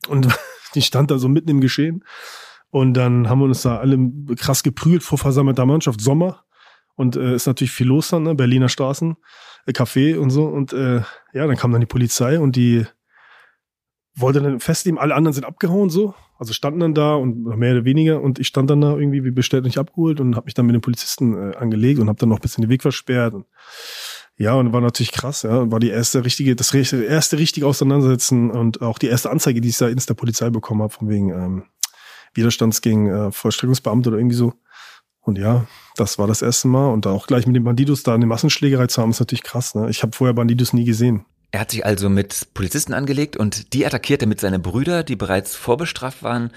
und 0.08 0.28
die 0.76 0.82
stand 0.82 1.12
da 1.12 1.18
so 1.18 1.28
mitten 1.28 1.50
im 1.50 1.62
Geschehen. 1.62 2.04
Und 2.70 2.94
dann 2.94 3.30
haben 3.30 3.40
wir 3.40 3.46
uns 3.46 3.64
da 3.64 3.80
alle 3.80 3.98
krass 4.38 4.64
geprügelt 4.64 5.04
vor 5.04 5.18
versammelter 5.18 5.66
Mannschaft. 5.66 6.00
Sommer. 6.00 6.46
Und 6.96 7.16
äh, 7.16 7.36
ist 7.36 7.48
natürlich 7.48 7.72
viel 7.72 7.88
los 7.88 8.10
dann, 8.10 8.24
ne? 8.24 8.36
Berliner 8.36 8.70
Straßen, 8.70 9.16
äh, 9.66 9.72
Café 9.72 10.18
und 10.18 10.30
so. 10.30 10.46
Und 10.46 10.72
äh, 10.74 11.02
ja, 11.34 11.48
dann 11.48 11.58
kam 11.58 11.72
dann 11.72 11.82
die 11.82 11.88
Polizei 11.88 12.40
und 12.40 12.56
die 12.56 12.86
wollte 14.14 14.42
dann 14.42 14.60
festnehmen, 14.60 15.00
alle 15.00 15.16
anderen 15.16 15.34
sind 15.34 15.46
abgehauen 15.46 15.90
so. 15.90 16.14
Also 16.38 16.54
standen 16.54 16.80
dann 16.80 16.94
da 16.94 17.16
und 17.16 17.44
mehr 17.58 17.74
oder 17.74 17.86
weniger. 17.86 18.22
Und 18.22 18.40
ich 18.40 18.48
stand 18.48 18.70
dann 18.70 18.82
da 18.82 18.96
irgendwie, 18.96 19.24
wie 19.24 19.32
bestellt, 19.32 19.64
nicht 19.64 19.78
abgeholt 19.78 20.20
und 20.20 20.36
habe 20.36 20.46
mich 20.46 20.54
dann 20.54 20.66
mit 20.66 20.76
den 20.76 20.82
Polizisten 20.82 21.52
äh, 21.52 21.56
angelegt 21.56 22.00
und 22.00 22.08
habe 22.08 22.20
dann 22.20 22.30
noch 22.30 22.38
ein 22.38 22.42
bisschen 22.42 22.64
den 22.64 22.70
Weg 22.70 22.82
versperrt. 22.82 23.34
Und 23.34 23.46
ja, 24.41 24.56
und 24.56 24.73
war 24.73 24.82
natürlich 24.82 25.12
krass, 25.12 25.43
ja. 25.43 25.69
War 25.71 25.80
die 25.80 25.89
erste 25.89 26.25
richtige, 26.25 26.56
das 26.56 26.73
erste 26.73 27.38
richtige 27.38 27.67
Auseinandersetzen 27.67 28.49
und 28.49 28.82
auch 28.82 28.97
die 28.97 29.06
erste 29.06 29.30
Anzeige, 29.30 29.62
die 29.62 29.69
ich 29.69 29.77
seitens 29.77 30.08
der 30.08 30.15
Polizei 30.15 30.49
bekommen 30.49 30.82
habe, 30.82 30.91
von 30.91 31.10
wegen 31.10 31.30
ähm, 31.30 31.63
Widerstands 32.34 32.82
gegen 32.82 33.08
äh, 33.08 33.32
Vollstreckungsbeamte 33.32 34.10
oder 34.10 34.17
irgendwie 34.17 34.36
so. 34.36 34.54
Und 35.21 35.38
ja, 35.38 35.67
das 35.95 36.17
war 36.17 36.25
das 36.25 36.41
erste 36.41 36.67
Mal. 36.67 36.91
Und 36.91 37.06
auch 37.06 37.27
gleich 37.27 37.45
mit 37.45 37.56
den 37.56 37.63
Bandidos 37.63 38.01
da 38.01 38.15
eine 38.15 38.25
Massenschlägerei 38.25 38.88
zu 38.88 39.04
haben, 39.04 39.12
ist 39.12 39.19
natürlich 39.19 39.43
krass. 39.43 39.75
Ne? 39.75 39.91
Ich 39.91 40.01
habe 40.01 40.15
vorher 40.15 40.34
Bandidos 40.34 40.73
nie 40.73 40.86
gesehen. 40.86 41.23
Er 41.51 41.60
hat 41.60 41.69
sich 41.69 41.86
also 41.86 42.10
mit 42.10 42.47
Polizisten 42.56 42.93
angelegt 42.93 43.38
und 43.38 43.73
die 43.73 43.86
attackiert, 43.86 44.23
damit 44.23 44.39
seine 44.39 44.58
Brüder, 44.58 45.04
die 45.04 45.15
bereits 45.15 45.56
vorbestraft 45.56 46.23
waren, 46.23 46.49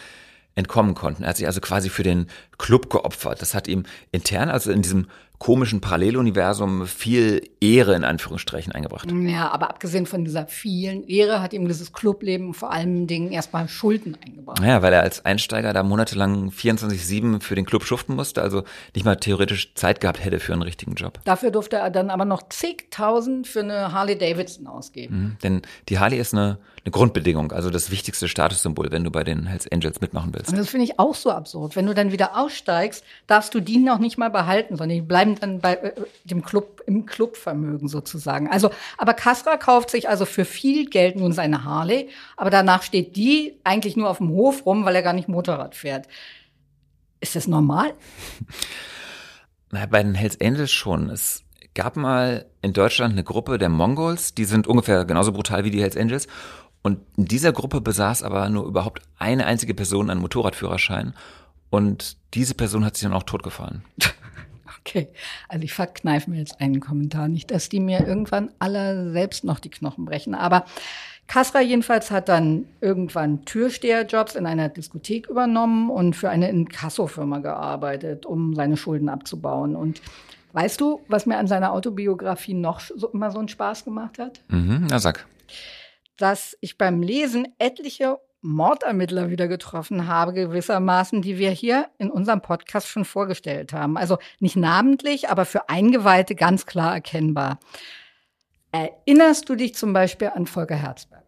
entkommen 0.54 0.94
konnten. 0.94 1.24
Er 1.24 1.30
hat 1.30 1.36
sich 1.36 1.46
also 1.46 1.60
quasi 1.60 1.90
für 1.90 2.04
den 2.04 2.28
Club 2.56 2.88
geopfert. 2.88 3.42
Das 3.42 3.54
hat 3.54 3.68
ihm 3.68 3.84
intern, 4.12 4.48
also 4.48 4.70
in 4.70 4.80
diesem 4.80 5.08
komischen 5.38 5.80
Paralleluniversum 5.80 6.86
viel 6.86 7.42
Ehre 7.60 7.94
in 7.94 8.04
Anführungsstrichen 8.04 8.72
eingebracht. 8.72 9.10
Ja, 9.10 9.50
aber 9.50 9.68
abgesehen 9.68 10.06
von 10.06 10.24
dieser 10.24 10.46
vielen 10.46 11.06
Ehre 11.08 11.42
hat 11.42 11.52
ihm 11.52 11.66
dieses 11.66 11.92
Clubleben 11.92 12.54
vor 12.54 12.70
allem 12.70 13.06
Dingen 13.06 13.32
erstmal 13.32 13.68
Schulden 13.68 14.16
eingebracht. 14.24 14.60
Ja, 14.62 14.80
weil 14.80 14.92
er 14.92 15.02
als 15.02 15.24
Einsteiger 15.24 15.72
da 15.72 15.82
monatelang 15.82 16.50
24-7 16.50 17.40
für 17.40 17.56
den 17.56 17.66
Club 17.66 17.84
schuften 17.84 18.14
musste, 18.14 18.42
also 18.42 18.62
nicht 18.94 19.04
mal 19.04 19.16
theoretisch 19.16 19.74
Zeit 19.74 20.00
gehabt 20.00 20.24
hätte 20.24 20.40
für 20.40 20.52
einen 20.52 20.62
richtigen 20.62 20.94
Job. 20.94 21.18
Dafür 21.24 21.50
durfte 21.50 21.76
er 21.76 21.90
dann 21.90 22.10
aber 22.10 22.24
noch 22.24 22.48
zigtausend 22.48 23.46
für 23.46 23.60
eine 23.60 23.92
Harley 23.92 24.16
Davidson 24.16 24.66
ausgeben. 24.66 25.16
Mhm, 25.16 25.36
denn 25.42 25.62
die 25.88 25.98
Harley 25.98 26.18
ist 26.18 26.32
eine, 26.32 26.58
eine 26.84 26.92
Grundbedingung, 26.92 27.52
also 27.52 27.70
das 27.70 27.90
wichtigste 27.90 28.28
Statussymbol, 28.28 28.92
wenn 28.92 29.04
du 29.04 29.10
bei 29.10 29.24
den 29.24 29.46
Hells 29.46 29.70
Angels 29.70 30.00
mitmachen 30.00 30.32
willst. 30.32 30.50
Und 30.50 30.58
das 30.58 30.68
finde 30.68 30.84
ich 30.84 30.98
auch 30.98 31.14
so 31.14 31.30
absurd. 31.30 31.76
Wenn 31.76 31.86
du 31.86 31.94
dann 31.94 32.12
wieder 32.12 32.36
aussteigst, 32.38 33.04
darfst 33.26 33.54
du 33.54 33.60
die 33.60 33.78
noch 33.78 33.98
nicht 33.98 34.16
mal 34.16 34.30
behalten, 34.30 34.76
sondern 34.76 34.96
die 34.96 35.02
bleiben 35.02 35.23
bleiben 35.24 35.40
dann 35.40 35.60
bei 35.60 35.74
äh, 35.74 35.92
dem 36.24 36.44
Club, 36.44 36.82
im 36.86 37.06
Clubvermögen 37.06 37.88
sozusagen. 37.88 38.48
Also, 38.48 38.70
aber 38.98 39.14
Kasra 39.14 39.56
kauft 39.56 39.90
sich 39.90 40.08
also 40.08 40.24
für 40.24 40.44
viel 40.44 40.88
Geld 40.88 41.16
nun 41.16 41.32
seine 41.32 41.64
Harley, 41.64 42.10
aber 42.36 42.50
danach 42.50 42.82
steht 42.82 43.16
die 43.16 43.58
eigentlich 43.64 43.96
nur 43.96 44.08
auf 44.08 44.18
dem 44.18 44.30
Hof 44.30 44.66
rum, 44.66 44.84
weil 44.84 44.94
er 44.94 45.02
gar 45.02 45.12
nicht 45.12 45.28
Motorrad 45.28 45.74
fährt. 45.74 46.06
Ist 47.20 47.36
das 47.36 47.46
normal? 47.46 47.94
Na, 49.70 49.86
bei 49.86 50.02
den 50.02 50.14
Hells 50.14 50.40
Angels 50.40 50.70
schon. 50.70 51.10
Es 51.10 51.42
gab 51.74 51.96
mal 51.96 52.46
in 52.62 52.72
Deutschland 52.72 53.12
eine 53.12 53.24
Gruppe 53.24 53.58
der 53.58 53.68
Mongols, 53.68 54.34
die 54.34 54.44
sind 54.44 54.66
ungefähr 54.66 55.04
genauso 55.04 55.32
brutal 55.32 55.64
wie 55.64 55.70
die 55.70 55.80
Hells 55.80 55.96
Angels. 55.96 56.28
Und 56.82 57.00
in 57.16 57.24
dieser 57.24 57.52
Gruppe 57.52 57.80
besaß 57.80 58.22
aber 58.22 58.48
nur 58.50 58.66
überhaupt 58.66 59.00
eine 59.18 59.46
einzige 59.46 59.72
Person 59.72 60.10
einen 60.10 60.20
Motorradführerschein. 60.20 61.14
Und 61.70 62.18
diese 62.34 62.54
Person 62.54 62.84
hat 62.84 62.94
sich 62.94 63.04
dann 63.04 63.14
auch 63.14 63.22
totgefahren. 63.22 63.82
Okay, 64.86 65.08
also 65.48 65.64
ich 65.64 65.72
verkneife 65.72 66.30
mir 66.30 66.38
jetzt 66.38 66.60
einen 66.60 66.78
Kommentar. 66.80 67.28
Nicht, 67.28 67.50
dass 67.50 67.70
die 67.70 67.80
mir 67.80 68.06
irgendwann 68.06 68.50
alle 68.58 69.12
selbst 69.12 69.42
noch 69.42 69.58
die 69.58 69.70
Knochen 69.70 70.04
brechen. 70.04 70.34
Aber 70.34 70.66
Kasra 71.26 71.62
jedenfalls 71.62 72.10
hat 72.10 72.28
dann 72.28 72.66
irgendwann 72.82 73.46
Türsteherjobs 73.46 74.34
in 74.34 74.44
einer 74.44 74.68
Diskothek 74.68 75.28
übernommen 75.28 75.88
und 75.88 76.14
für 76.14 76.28
eine 76.28 76.50
Inkasso-Firma 76.50 77.38
gearbeitet, 77.38 78.26
um 78.26 78.54
seine 78.54 78.76
Schulden 78.76 79.08
abzubauen. 79.08 79.74
Und 79.74 80.02
weißt 80.52 80.78
du, 80.82 81.00
was 81.08 81.24
mir 81.24 81.38
an 81.38 81.46
seiner 81.46 81.72
Autobiografie 81.72 82.54
noch 82.54 82.80
so, 82.80 83.08
immer 83.08 83.30
so 83.30 83.38
einen 83.38 83.48
Spaß 83.48 83.84
gemacht 83.84 84.18
hat? 84.18 84.42
Mhm, 84.48 84.86
na 84.90 84.98
sag. 84.98 85.26
Dass 86.18 86.58
ich 86.60 86.76
beim 86.76 87.02
Lesen 87.02 87.48
etliche 87.58 88.18
Mordermittler 88.44 89.30
wieder 89.30 89.48
getroffen 89.48 90.06
habe, 90.06 90.34
gewissermaßen, 90.34 91.22
die 91.22 91.38
wir 91.38 91.50
hier 91.50 91.86
in 91.98 92.10
unserem 92.10 92.42
Podcast 92.42 92.88
schon 92.88 93.04
vorgestellt 93.04 93.72
haben. 93.72 93.96
Also 93.96 94.18
nicht 94.38 94.54
namentlich, 94.54 95.30
aber 95.30 95.46
für 95.46 95.68
Eingeweihte 95.68 96.34
ganz 96.34 96.66
klar 96.66 96.94
erkennbar. 96.94 97.58
Erinnerst 98.70 99.48
du 99.48 99.54
dich 99.54 99.74
zum 99.74 99.92
Beispiel 99.92 100.30
an 100.34 100.46
Volker 100.46 100.76
Herzberg? 100.76 101.22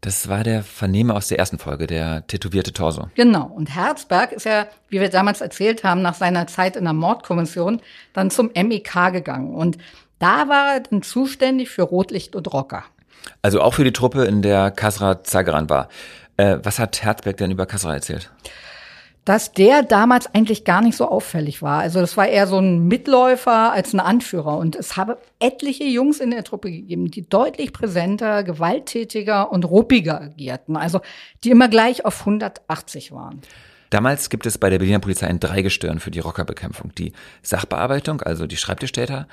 Das 0.00 0.28
war 0.28 0.44
der 0.44 0.62
Vernehmer 0.62 1.16
aus 1.16 1.28
der 1.28 1.38
ersten 1.38 1.58
Folge, 1.58 1.86
der 1.86 2.26
tätowierte 2.28 2.72
Torso. 2.72 3.08
Genau. 3.14 3.46
Und 3.46 3.74
Herzberg 3.74 4.32
ist 4.32 4.46
ja, 4.46 4.68
wie 4.88 5.00
wir 5.00 5.10
damals 5.10 5.40
erzählt 5.40 5.82
haben, 5.82 6.02
nach 6.02 6.14
seiner 6.14 6.46
Zeit 6.46 6.76
in 6.76 6.84
der 6.84 6.92
Mordkommission 6.92 7.80
dann 8.12 8.30
zum 8.30 8.50
MEK 8.54 9.12
gegangen. 9.12 9.54
Und 9.54 9.76
da 10.18 10.48
war 10.48 10.74
er 10.74 10.80
dann 10.80 11.02
zuständig 11.02 11.68
für 11.68 11.82
Rotlicht 11.82 12.36
und 12.36 12.52
Rocker. 12.52 12.84
Also 13.42 13.60
auch 13.60 13.74
für 13.74 13.84
die 13.84 13.92
Truppe, 13.92 14.24
in 14.24 14.40
der 14.40 14.70
Kasra 14.70 15.24
Zagaran 15.24 15.68
war. 15.68 15.88
Äh, 16.38 16.58
was 16.62 16.78
hat 16.78 17.02
Herzberg 17.02 17.36
denn 17.36 17.50
über 17.50 17.66
Kasra 17.66 17.92
erzählt? 17.92 18.30
Dass 19.24 19.52
der 19.52 19.82
damals 19.82 20.34
eigentlich 20.34 20.64
gar 20.64 20.80
nicht 20.80 20.96
so 20.96 21.06
auffällig 21.06 21.60
war. 21.60 21.80
Also 21.80 22.00
das 22.00 22.16
war 22.16 22.26
eher 22.26 22.46
so 22.46 22.58
ein 22.58 22.88
Mitläufer 22.88 23.72
als 23.72 23.92
ein 23.92 24.00
Anführer. 24.00 24.56
Und 24.56 24.74
es 24.74 24.96
habe 24.96 25.18
etliche 25.38 25.84
Jungs 25.84 26.20
in 26.20 26.30
der 26.30 26.44
Truppe 26.44 26.70
gegeben, 26.70 27.10
die 27.10 27.28
deutlich 27.28 27.74
präsenter, 27.74 28.42
gewalttätiger 28.42 29.52
und 29.52 29.66
ruppiger 29.66 30.22
agierten. 30.22 30.78
Also 30.78 31.00
die 31.44 31.50
immer 31.50 31.68
gleich 31.68 32.06
auf 32.06 32.20
180 32.20 33.12
waren. 33.12 33.42
Damals 33.90 34.30
gibt 34.30 34.46
es 34.46 34.56
bei 34.56 34.70
der 34.70 34.78
Berliner 34.78 35.00
Polizei 35.00 35.26
ein 35.26 35.40
Dreigestirn 35.40 35.98
für 35.98 36.10
die 36.10 36.20
Rockerbekämpfung. 36.20 36.94
Die 36.94 37.12
Sachbearbeitung, 37.42 38.22
also 38.22 38.46
die 38.46 38.56
Schreibtischtäter, 38.56 39.26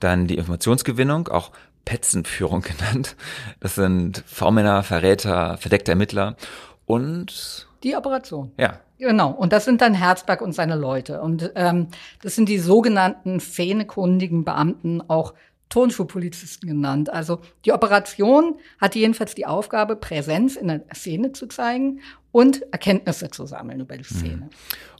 dann 0.00 0.26
die 0.26 0.36
Informationsgewinnung, 0.36 1.28
auch 1.28 1.52
Petzenführung 1.86 2.60
genannt. 2.60 3.16
Das 3.60 3.74
sind 3.74 4.22
V-Männer, 4.26 4.82
Verräter, 4.82 5.56
verdeckte 5.56 5.92
Ermittler 5.92 6.36
und 6.84 7.66
die 7.82 7.96
Operation. 7.96 8.52
Ja. 8.58 8.80
Genau. 8.98 9.30
Und 9.30 9.52
das 9.52 9.64
sind 9.64 9.80
dann 9.80 9.94
Herzberg 9.94 10.40
und 10.40 10.52
seine 10.52 10.74
Leute. 10.74 11.20
Und 11.20 11.52
ähm, 11.54 11.88
das 12.22 12.34
sind 12.34 12.48
die 12.48 12.58
sogenannten 12.58 13.40
fähnekundigen 13.40 14.44
Beamten, 14.44 15.02
auch 15.08 15.34
Turnschuhpolizisten 15.68 16.68
genannt. 16.68 17.12
Also 17.12 17.40
die 17.64 17.72
Operation 17.72 18.56
hatte 18.80 18.98
jedenfalls 18.98 19.34
die 19.34 19.46
Aufgabe, 19.46 19.96
Präsenz 19.96 20.56
in 20.56 20.68
der 20.68 20.84
Szene 20.94 21.32
zu 21.32 21.46
zeigen 21.46 22.00
und 22.32 22.62
Erkenntnisse 22.72 23.30
zu 23.30 23.46
sammeln 23.46 23.80
über 23.80 23.96
die 23.96 24.04
mhm. 24.14 24.48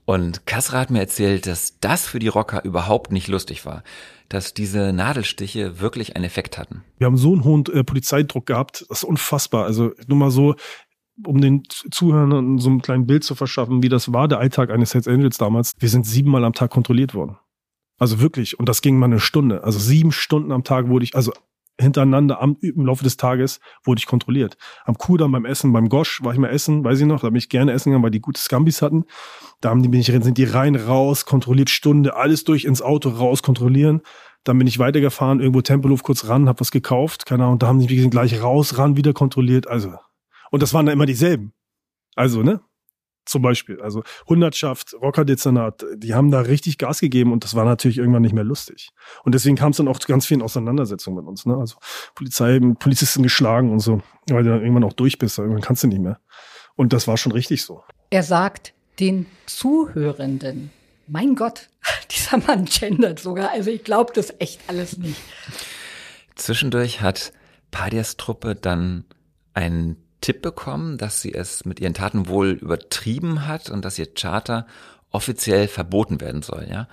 Und 0.06 0.46
Kassra 0.46 0.78
hat 0.78 0.90
mir 0.90 1.00
erzählt, 1.00 1.46
dass 1.46 1.80
das 1.80 2.06
für 2.06 2.20
die 2.20 2.28
Rocker 2.28 2.64
überhaupt 2.64 3.10
nicht 3.10 3.26
lustig 3.26 3.66
war, 3.66 3.82
dass 4.28 4.54
diese 4.54 4.92
Nadelstiche 4.92 5.80
wirklich 5.80 6.14
einen 6.14 6.24
Effekt 6.24 6.58
hatten. 6.58 6.84
Wir 6.96 7.06
haben 7.06 7.16
so 7.16 7.32
einen 7.32 7.42
hohen 7.42 7.66
äh, 7.66 7.82
Polizeidruck 7.82 8.46
gehabt, 8.46 8.86
das 8.88 8.98
ist 8.98 9.04
unfassbar. 9.04 9.64
Also 9.64 9.92
nur 10.06 10.16
mal 10.16 10.30
so, 10.30 10.54
um 11.24 11.40
den 11.40 11.64
Zuhörern 11.68 12.58
so 12.58 12.70
ein 12.70 12.82
kleines 12.82 13.08
Bild 13.08 13.24
zu 13.24 13.34
verschaffen, 13.34 13.82
wie 13.82 13.88
das 13.88 14.12
war, 14.12 14.28
der 14.28 14.38
Alltag 14.38 14.70
eines 14.70 14.94
Hells 14.94 15.08
Angels 15.08 15.38
damals. 15.38 15.72
Wir 15.80 15.88
sind 15.88 16.06
siebenmal 16.06 16.44
am 16.44 16.52
Tag 16.52 16.70
kontrolliert 16.70 17.14
worden. 17.14 17.38
Also 17.98 18.20
wirklich. 18.20 18.60
Und 18.60 18.68
das 18.68 18.82
ging 18.82 18.98
mal 18.98 19.06
eine 19.06 19.20
Stunde. 19.20 19.64
Also 19.64 19.80
sieben 19.80 20.12
Stunden 20.12 20.52
am 20.52 20.62
Tag 20.62 20.88
wurde 20.88 21.04
ich, 21.04 21.16
also 21.16 21.32
hintereinander 21.80 22.40
am, 22.40 22.56
im 22.60 22.86
Laufe 22.86 23.04
des 23.04 23.16
Tages 23.16 23.60
wurde 23.84 23.98
ich 23.98 24.06
kontrolliert. 24.06 24.56
Am 24.84 24.96
Kudamm 24.96 25.32
beim 25.32 25.44
Essen, 25.44 25.72
beim 25.72 25.88
Gosch 25.88 26.22
war 26.22 26.32
ich 26.32 26.38
mal 26.38 26.48
essen, 26.48 26.84
weiß 26.84 27.00
ich 27.00 27.06
noch, 27.06 27.20
da 27.20 27.28
bin 27.28 27.36
ich 27.36 27.48
gerne 27.48 27.72
essen 27.72 27.90
gegangen, 27.90 28.04
weil 28.04 28.10
die 28.10 28.20
gute 28.20 28.40
Scambis 28.40 28.82
hatten. 28.82 29.04
Da 29.60 29.70
haben 29.70 29.82
die, 29.82 29.88
bin 29.88 30.00
ich, 30.00 30.06
sind 30.06 30.38
die 30.38 30.44
rein, 30.44 30.76
raus, 30.76 31.26
kontrolliert 31.26 31.70
Stunde, 31.70 32.16
alles 32.16 32.44
durch 32.44 32.64
ins 32.64 32.82
Auto 32.82 33.10
raus, 33.10 33.42
kontrollieren. 33.42 34.00
Dann 34.44 34.58
bin 34.58 34.66
ich 34.66 34.78
weitergefahren, 34.78 35.40
irgendwo 35.40 35.60
Tempelhof 35.60 36.02
kurz 36.02 36.28
ran, 36.28 36.48
hab 36.48 36.60
was 36.60 36.70
gekauft, 36.70 37.26
keine 37.26 37.44
Ahnung, 37.44 37.58
da 37.58 37.66
haben 37.66 37.80
die, 37.80 37.88
wie 37.88 37.96
gesagt, 37.96 38.12
gleich 38.12 38.42
raus, 38.42 38.78
ran, 38.78 38.96
wieder 38.96 39.12
kontrolliert, 39.12 39.66
also. 39.66 39.94
Und 40.50 40.62
das 40.62 40.72
waren 40.72 40.86
dann 40.86 40.92
immer 40.92 41.06
dieselben. 41.06 41.52
Also, 42.14 42.42
ne? 42.42 42.60
Zum 43.26 43.42
Beispiel. 43.42 43.80
Also 43.82 44.02
Hundertschaft, 44.26 44.94
Rockerdezernat, 44.94 45.84
die 45.96 46.14
haben 46.14 46.30
da 46.30 46.40
richtig 46.40 46.78
Gas 46.78 47.00
gegeben 47.00 47.32
und 47.32 47.44
das 47.44 47.54
war 47.54 47.64
natürlich 47.64 47.98
irgendwann 47.98 48.22
nicht 48.22 48.34
mehr 48.34 48.44
lustig. 48.44 48.90
Und 49.24 49.34
deswegen 49.34 49.56
kam 49.56 49.72
es 49.72 49.76
dann 49.76 49.88
auch 49.88 49.98
zu 49.98 50.06
ganz 50.06 50.26
vielen 50.26 50.42
Auseinandersetzungen 50.42 51.18
mit 51.18 51.26
uns. 51.26 51.44
Ne? 51.44 51.56
Also 51.56 51.76
Polizei, 52.14 52.60
Polizisten 52.78 53.22
geschlagen 53.22 53.72
und 53.72 53.80
so, 53.80 54.00
weil 54.30 54.44
du 54.44 54.50
dann 54.50 54.60
irgendwann 54.60 54.84
auch 54.84 54.92
durch 54.92 55.18
bist, 55.18 55.38
irgendwann 55.38 55.60
kannst 55.62 55.82
du 55.82 55.88
nicht 55.88 56.00
mehr. 56.00 56.20
Und 56.76 56.92
das 56.92 57.08
war 57.08 57.16
schon 57.16 57.32
richtig 57.32 57.62
so. 57.62 57.82
Er 58.10 58.22
sagt 58.22 58.74
den 59.00 59.26
Zuhörenden, 59.46 60.70
mein 61.08 61.34
Gott, 61.34 61.68
dieser 62.10 62.38
Mann 62.38 62.64
gendert 62.66 63.18
sogar. 63.18 63.50
Also 63.50 63.70
ich 63.70 63.84
glaube 63.84 64.12
das 64.14 64.34
echt 64.38 64.60
alles 64.68 64.96
nicht. 64.98 65.20
Zwischendurch 66.36 67.00
hat 67.00 67.32
Padias 67.70 68.16
Truppe 68.16 68.54
dann 68.54 69.04
einen 69.54 69.96
Tipp 70.26 70.42
bekommen, 70.42 70.98
dass 70.98 71.22
sie 71.22 71.32
es 71.32 71.64
mit 71.64 71.78
ihren 71.78 71.94
Taten 71.94 72.26
wohl 72.26 72.50
übertrieben 72.50 73.46
hat 73.46 73.70
und 73.70 73.84
dass 73.84 73.96
ihr 73.96 74.12
Charter 74.12 74.66
offiziell 75.12 75.68
verboten 75.68 76.20
werden 76.20 76.42
soll, 76.42 76.66
ja. 76.68 76.88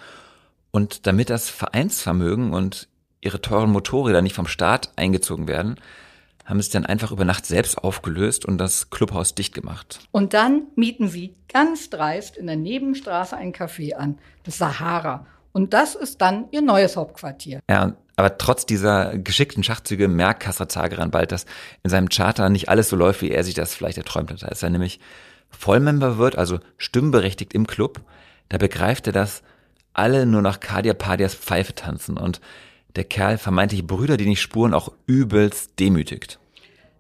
Und 0.69 1.07
damit 1.07 1.31
das 1.31 1.49
Vereinsvermögen 1.49 2.53
und 2.53 2.87
ihre 3.21 3.41
teuren 3.41 3.71
Motorräder 3.71 4.21
nicht 4.21 4.35
vom 4.35 4.45
Staat 4.45 4.91
eingezogen 4.97 5.47
werden, 5.47 5.77
haben 6.45 6.59
es 6.59 6.69
dann 6.69 6.85
einfach 6.85 7.11
über 7.11 7.25
Nacht 7.25 7.47
selbst 7.47 7.79
aufgelöst 7.79 8.45
und 8.45 8.59
das 8.59 8.91
Clubhaus 8.91 9.33
dicht 9.33 9.55
gemacht. 9.55 10.01
Und 10.11 10.35
dann 10.35 10.67
mieten 10.75 11.07
sie 11.07 11.33
ganz 11.51 11.89
dreist 11.89 12.37
in 12.37 12.45
der 12.45 12.55
Nebenstraße 12.55 13.35
ein 13.35 13.51
Café 13.51 13.95
an, 13.95 14.19
das 14.43 14.59
Sahara. 14.59 15.25
Und 15.53 15.73
das 15.73 15.95
ist 15.95 16.19
dann 16.21 16.45
ihr 16.51 16.61
neues 16.61 16.97
Hauptquartier. 16.97 17.61
Ja, 17.69 17.95
aber 18.15 18.37
trotz 18.37 18.65
dieser 18.65 19.17
geschickten 19.17 19.63
Schachzüge 19.63 20.07
merkt 20.07 20.41
Kassra 20.41 20.67
Zageran 20.67 21.11
bald, 21.11 21.31
dass 21.31 21.45
in 21.83 21.89
seinem 21.89 22.09
Charter 22.09 22.49
nicht 22.49 22.69
alles 22.69 22.89
so 22.89 22.95
läuft, 22.95 23.21
wie 23.21 23.31
er 23.31 23.43
sich 23.43 23.53
das 23.53 23.73
vielleicht 23.73 23.97
erträumt 23.97 24.31
hat. 24.31 24.43
Als 24.43 24.61
er 24.61 24.69
nämlich 24.69 24.99
Vollmember 25.49 26.17
wird, 26.17 26.37
also 26.37 26.59
stimmberechtigt 26.77 27.53
im 27.53 27.67
Club, 27.67 28.01
da 28.49 28.57
begreift 28.57 29.07
er, 29.07 29.13
dass 29.13 29.43
alle 29.93 30.25
nur 30.25 30.41
nach 30.41 30.59
Kadia 30.59 30.93
Padias 30.93 31.35
Pfeife 31.35 31.73
tanzen 31.73 32.17
und 32.17 32.41
der 32.95 33.03
Kerl 33.03 33.37
vermeintliche 33.37 33.83
Brüder, 33.83 34.17
die 34.17 34.27
nicht 34.27 34.41
spuren, 34.41 34.73
auch 34.73 34.91
übelst 35.05 35.79
demütigt. 35.79 36.39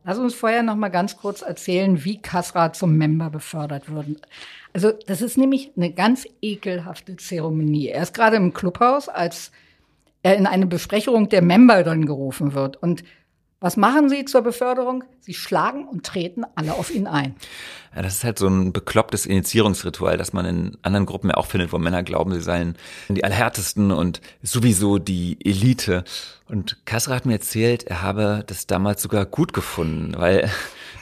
Lass 0.05 0.17
uns 0.17 0.35
vorher 0.35 0.63
noch 0.63 0.75
mal 0.75 0.89
ganz 0.89 1.17
kurz 1.17 1.41
erzählen, 1.41 2.03
wie 2.03 2.21
Kasra 2.21 2.73
zum 2.73 2.97
Member 2.97 3.29
befördert 3.29 3.89
wurde. 3.89 4.17
Also 4.73 4.91
das 4.91 5.21
ist 5.21 5.37
nämlich 5.37 5.71
eine 5.77 5.91
ganz 5.91 6.27
ekelhafte 6.41 7.15
Zeremonie. 7.15 7.87
Er 7.87 8.03
ist 8.03 8.13
gerade 8.13 8.35
im 8.35 8.53
Clubhaus, 8.53 9.07
als 9.07 9.51
er 10.21 10.35
in 10.35 10.47
eine 10.47 10.65
Besprechung 10.65 11.29
der 11.29 11.41
Member 11.41 11.83
dann 11.83 12.05
gerufen 12.05 12.53
wird. 12.53 12.81
Und 12.81 13.03
was 13.63 13.77
machen 13.77 14.09
sie 14.09 14.25
zur 14.25 14.41
Beförderung? 14.41 15.05
Sie 15.21 15.33
schlagen 15.33 15.87
und 15.87 16.05
treten 16.05 16.43
alle 16.55 16.73
auf 16.73 16.93
ihn 16.93 17.07
ein. 17.07 17.33
Ja, 17.95 18.01
das 18.01 18.15
ist 18.15 18.23
halt 18.25 18.37
so 18.37 18.45
ein 18.45 18.73
beklopptes 18.73 19.25
Initiierungsritual, 19.25 20.17
das 20.17 20.33
man 20.33 20.45
in 20.45 20.77
anderen 20.81 21.05
Gruppen 21.05 21.29
ja 21.29 21.37
auch 21.37 21.45
findet, 21.45 21.71
wo 21.71 21.77
Männer 21.77 22.03
glauben, 22.03 22.33
sie 22.33 22.41
seien 22.41 22.75
die 23.07 23.23
Allerhärtesten 23.23 23.91
und 23.91 24.19
sowieso 24.41 24.97
die 24.97 25.37
Elite. 25.45 26.03
Und 26.49 26.85
Kasra 26.85 27.15
hat 27.15 27.25
mir 27.25 27.35
erzählt, 27.35 27.83
er 27.83 28.01
habe 28.01 28.43
das 28.45 28.67
damals 28.67 29.01
sogar 29.01 29.25
gut 29.25 29.53
gefunden, 29.53 30.13
weil 30.17 30.51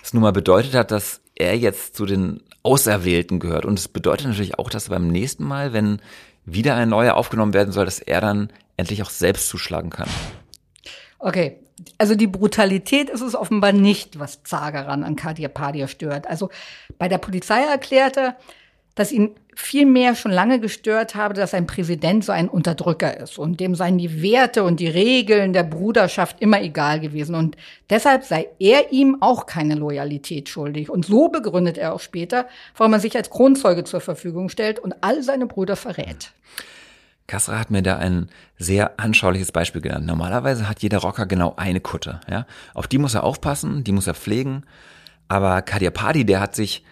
es 0.04 0.14
nun 0.14 0.22
mal 0.22 0.32
bedeutet 0.32 0.76
hat, 0.76 0.92
dass 0.92 1.22
er 1.34 1.58
jetzt 1.58 1.96
zu 1.96 2.06
den 2.06 2.44
Auserwählten 2.62 3.40
gehört. 3.40 3.66
Und 3.66 3.80
es 3.80 3.88
bedeutet 3.88 4.28
natürlich 4.28 4.60
auch, 4.60 4.70
dass 4.70 4.90
beim 4.90 5.08
nächsten 5.08 5.46
Mal, 5.46 5.74
wenn 5.74 6.00
wieder 6.46 6.76
ein 6.76 6.90
neuer 6.90 7.16
aufgenommen 7.16 7.56
werden 7.56 7.74
soll, 7.74 7.86
dass 7.86 7.98
er 7.98 8.22
dann 8.22 8.52
endlich 8.78 9.02
auch 9.02 9.10
selbst 9.10 9.50
zuschlagen 9.50 9.90
kann. 9.90 10.10
Okay, 11.22 11.60
also 12.00 12.16
die 12.16 12.28
Brutalität 12.28 13.10
ist 13.10 13.22
es 13.22 13.36
offenbar 13.36 13.74
nicht, 13.74 14.20
was 14.20 14.44
Zageran 14.44 15.04
an 15.04 15.16
Kadir 15.16 15.50
Padir 15.50 15.88
stört. 15.88 16.28
Also 16.28 16.50
bei 16.98 17.08
der 17.08 17.20
Polizei 17.20 17.62
erklärte, 17.62 18.36
dass 18.96 19.12
ihn 19.12 19.36
viel 19.56 19.86
mehr 19.86 20.16
schon 20.16 20.32
lange 20.32 20.60
gestört 20.60 21.14
habe, 21.14 21.34
dass 21.36 21.54
ein 21.54 21.68
Präsident 21.68 22.26
so 22.26 22.32
ein 22.32 22.50
Unterdrücker 22.50 23.18
ist 23.18 23.38
und 23.38 23.60
dem 23.60 23.76
seien 23.76 23.98
die 23.98 24.22
Werte 24.22 24.64
und 24.64 24.80
die 24.80 24.88
Regeln 24.88 25.54
der 25.54 25.64
Bruderschaft 25.64 26.42
immer 26.42 26.62
egal 26.62 27.00
gewesen 27.00 27.36
und 27.36 27.56
deshalb 27.90 28.24
sei 28.24 28.48
er 28.60 28.92
ihm 28.92 29.18
auch 29.22 29.46
keine 29.46 29.76
Loyalität 29.76 30.50
schuldig 30.50 30.90
und 30.90 31.06
so 31.06 31.30
begründet 31.30 31.78
er 31.78 31.94
auch 31.94 32.00
später, 32.00 32.48
warum 32.76 32.94
er 32.94 33.00
sich 33.00 33.16
als 33.16 33.30
Kronzeuge 33.30 33.84
zur 33.84 34.02
Verfügung 34.02 34.50
stellt 34.50 34.80
und 34.80 34.96
all 35.02 35.22
seine 35.22 35.46
Brüder 35.46 35.76
verrät. 35.76 36.32
Kassra 37.32 37.58
hat 37.58 37.72
mir 37.72 37.82
da 37.82 37.96
ein 37.96 38.28
sehr 38.58 39.00
anschauliches 39.00 39.54
Beispiel 39.54 39.80
genannt. 39.80 40.06
Normalerweise 40.06 40.68
hat 40.68 40.82
jeder 40.82 40.98
Rocker 40.98 41.26
genau 41.26 41.54
eine 41.56 41.80
Kutte, 41.80 42.20
ja. 42.30 42.46
Auf 42.74 42.90
die 42.90 42.98
muss 42.98 43.14
er 43.14 43.24
aufpassen, 43.24 43.86
die 43.86 43.94
muss 43.94 44.06
er 44.06 44.16
pflegen. 44.16 44.66
Aber 45.30 45.62
Kadir 45.62 45.92
Padi, 45.92 46.26
der 46.26 46.42
hat 46.42 46.56
sich 46.56 46.84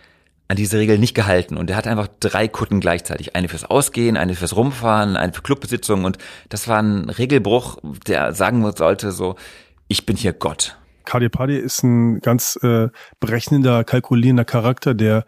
an 0.47 0.55
diese 0.55 0.77
Regel 0.77 0.97
nicht 0.97 1.13
gehalten 1.13 1.57
und 1.57 1.67
der 1.67 1.75
hat 1.75 1.87
einfach 1.87 2.07
drei 2.21 2.47
Kutten 2.47 2.79
gleichzeitig. 2.79 3.35
Eine 3.35 3.49
fürs 3.49 3.65
Ausgehen, 3.65 4.15
eine 4.15 4.33
fürs 4.33 4.55
Rumfahren, 4.55 5.17
eine 5.17 5.33
für 5.33 5.41
Clubbesitzung 5.41 6.05
und 6.05 6.17
das 6.47 6.69
war 6.69 6.81
ein 6.81 7.09
Regelbruch, 7.09 7.77
der 8.07 8.33
sagen 8.33 8.65
sollte 8.77 9.11
so, 9.11 9.35
ich 9.89 10.05
bin 10.05 10.15
hier 10.15 10.31
Gott. 10.31 10.77
Kadir 11.03 11.27
Padi 11.27 11.57
ist 11.57 11.83
ein 11.83 12.21
ganz 12.21 12.57
äh, 12.63 12.87
berechnender, 13.19 13.83
kalkulierender 13.83 14.45
Charakter, 14.45 14.93
der 14.93 15.25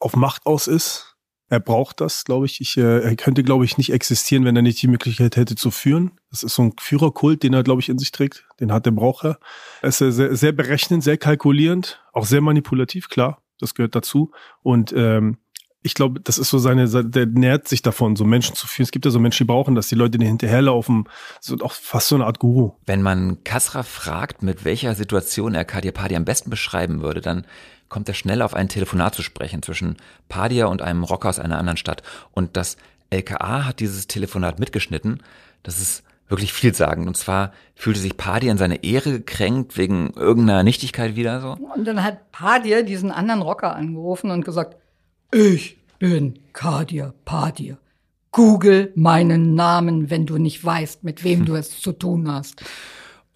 auf 0.00 0.16
Macht 0.16 0.46
aus 0.46 0.66
ist 0.66 1.07
er 1.48 1.60
braucht 1.60 2.00
das, 2.00 2.24
glaube 2.24 2.46
ich. 2.46 2.60
ich 2.60 2.76
äh, 2.76 3.00
er 3.00 3.16
könnte, 3.16 3.42
glaube 3.42 3.64
ich, 3.64 3.78
nicht 3.78 3.92
existieren, 3.92 4.44
wenn 4.44 4.56
er 4.56 4.62
nicht 4.62 4.82
die 4.82 4.88
Möglichkeit 4.88 5.36
hätte 5.36 5.56
zu 5.56 5.70
führen. 5.70 6.12
Das 6.30 6.42
ist 6.42 6.54
so 6.54 6.62
ein 6.62 6.72
Führerkult, 6.78 7.42
den 7.42 7.54
er, 7.54 7.62
glaube 7.62 7.80
ich, 7.80 7.88
in 7.88 7.98
sich 7.98 8.12
trägt. 8.12 8.46
Den 8.60 8.72
hat 8.72 8.86
der 8.86 8.90
Braucher. 8.90 9.38
Er 9.80 9.88
ist 9.88 9.98
sehr, 9.98 10.36
sehr 10.36 10.52
berechnend, 10.52 11.02
sehr 11.02 11.16
kalkulierend, 11.16 12.02
auch 12.12 12.26
sehr 12.26 12.42
manipulativ, 12.42 13.08
klar. 13.08 13.40
Das 13.60 13.74
gehört 13.74 13.94
dazu. 13.94 14.30
Und 14.62 14.92
ähm, 14.94 15.38
ich 15.82 15.94
glaube, 15.94 16.20
das 16.20 16.38
ist 16.38 16.50
so 16.50 16.58
seine, 16.58 16.86
der 16.88 17.26
nährt 17.26 17.66
sich 17.66 17.82
davon, 17.82 18.16
so 18.16 18.24
Menschen 18.24 18.54
zu 18.54 18.66
führen. 18.66 18.84
Es 18.84 18.90
gibt 18.90 19.04
ja 19.04 19.10
so 19.10 19.20
Menschen, 19.20 19.46
die 19.46 19.52
brauchen 19.52 19.74
das, 19.74 19.88
die 19.88 19.94
Leute, 19.94 20.18
die 20.18 20.26
hinterherlaufen, 20.26 21.08
so 21.40 21.56
auch 21.60 21.72
fast 21.72 22.08
so 22.08 22.16
eine 22.16 22.26
Art 22.26 22.40
Guru. 22.40 22.72
Wenn 22.84 23.00
man 23.00 23.42
Kasra 23.44 23.84
fragt, 23.84 24.42
mit 24.42 24.64
welcher 24.64 24.94
Situation 24.94 25.54
er 25.54 25.64
Kadir 25.64 25.92
Padi 25.92 26.16
am 26.16 26.24
besten 26.24 26.50
beschreiben 26.50 27.00
würde, 27.00 27.20
dann 27.20 27.46
kommt 27.88 28.08
er 28.08 28.14
schnell 28.14 28.42
auf 28.42 28.54
ein 28.54 28.68
Telefonat 28.68 29.14
zu 29.14 29.22
sprechen 29.22 29.62
zwischen 29.62 29.96
Padia 30.28 30.66
und 30.66 30.82
einem 30.82 31.04
Rocker 31.04 31.28
aus 31.28 31.38
einer 31.38 31.58
anderen 31.58 31.76
Stadt. 31.76 32.02
Und 32.32 32.56
das 32.56 32.76
LKA 33.10 33.64
hat 33.64 33.80
dieses 33.80 34.06
Telefonat 34.06 34.58
mitgeschnitten. 34.58 35.22
Das 35.62 35.80
ist 35.80 36.02
wirklich 36.28 36.52
vielsagend. 36.52 37.06
Und 37.06 37.16
zwar 37.16 37.52
fühlte 37.74 38.00
sich 38.00 38.16
Padia 38.16 38.52
in 38.52 38.58
seine 38.58 38.84
Ehre 38.84 39.12
gekränkt 39.12 39.76
wegen 39.76 40.12
irgendeiner 40.14 40.62
Nichtigkeit 40.62 41.16
wieder 41.16 41.40
so. 41.40 41.56
Und 41.74 41.84
dann 41.84 42.02
hat 42.02 42.30
Padia 42.32 42.82
diesen 42.82 43.10
anderen 43.10 43.42
Rocker 43.42 43.74
angerufen 43.74 44.30
und 44.30 44.44
gesagt, 44.44 44.76
ich 45.32 45.78
bin 45.98 46.38
Kadir 46.52 47.14
Padia. 47.24 47.78
Google 48.30 48.92
meinen 48.94 49.54
Namen, 49.54 50.10
wenn 50.10 50.26
du 50.26 50.38
nicht 50.38 50.64
weißt, 50.64 51.02
mit 51.02 51.24
wem 51.24 51.44
du 51.44 51.54
es 51.54 51.80
zu 51.80 51.92
tun 51.92 52.30
hast. 52.30 52.62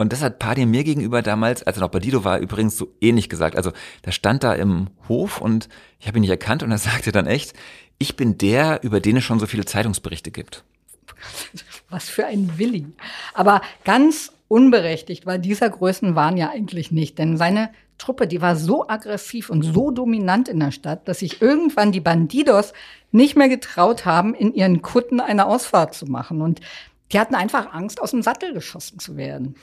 Und 0.03 0.11
das 0.11 0.21
hat 0.21 0.37
Paddy 0.37 0.65
mir 0.65 0.83
gegenüber 0.83 1.21
damals, 1.21 1.63
als 1.63 1.77
er 1.77 1.81
noch 1.81 1.89
bei 1.89 1.99
Dido 1.99 2.25
war, 2.25 2.39
übrigens 2.39 2.77
so 2.77 2.93
ähnlich 2.99 3.29
gesagt. 3.29 3.55
Also 3.55 3.71
der 4.05 4.11
stand 4.11 4.43
da 4.43 4.53
im 4.53 4.89
Hof 5.07 5.39
und 5.39 5.69
ich 5.97 6.07
habe 6.07 6.17
ihn 6.17 6.21
nicht 6.21 6.29
erkannt 6.29 6.61
und 6.61 6.71
er 6.71 6.77
sagte 6.89 7.13
dann 7.13 7.25
echt, 7.25 7.53
ich 7.99 8.17
bin 8.17 8.37
der, 8.37 8.83
über 8.83 8.99
den 8.99 9.15
es 9.15 9.23
schon 9.23 9.39
so 9.39 9.47
viele 9.47 9.63
Zeitungsberichte 9.63 10.29
gibt. 10.29 10.65
Was 11.89 12.09
für 12.09 12.25
ein 12.25 12.57
Willi. 12.57 12.85
Aber 13.33 13.61
ganz 13.85 14.33
unberechtigt 14.49 15.25
war 15.25 15.37
dieser 15.37 15.69
Größenwahn 15.69 16.35
ja 16.35 16.49
eigentlich 16.49 16.91
nicht, 16.91 17.17
denn 17.17 17.37
seine 17.37 17.69
Truppe, 17.97 18.27
die 18.27 18.41
war 18.41 18.57
so 18.57 18.89
aggressiv 18.89 19.49
und 19.49 19.61
so 19.61 19.89
dominant 19.89 20.49
in 20.49 20.59
der 20.59 20.71
Stadt, 20.71 21.07
dass 21.07 21.19
sich 21.19 21.41
irgendwann 21.41 21.93
die 21.93 22.01
Bandidos 22.01 22.73
nicht 23.13 23.37
mehr 23.37 23.47
getraut 23.47 24.03
haben, 24.03 24.35
in 24.35 24.53
ihren 24.53 24.81
Kutten 24.81 25.21
eine 25.21 25.45
Ausfahrt 25.45 25.93
zu 25.93 26.07
machen. 26.07 26.41
Und 26.41 26.59
Die 27.13 27.19
hatten 27.19 27.35
einfach 27.35 27.71
Angst, 27.73 28.01
aus 28.01 28.11
dem 28.11 28.23
Sattel 28.23 28.53
geschossen 28.53 28.99
zu 28.99 29.15
werden. 29.15 29.55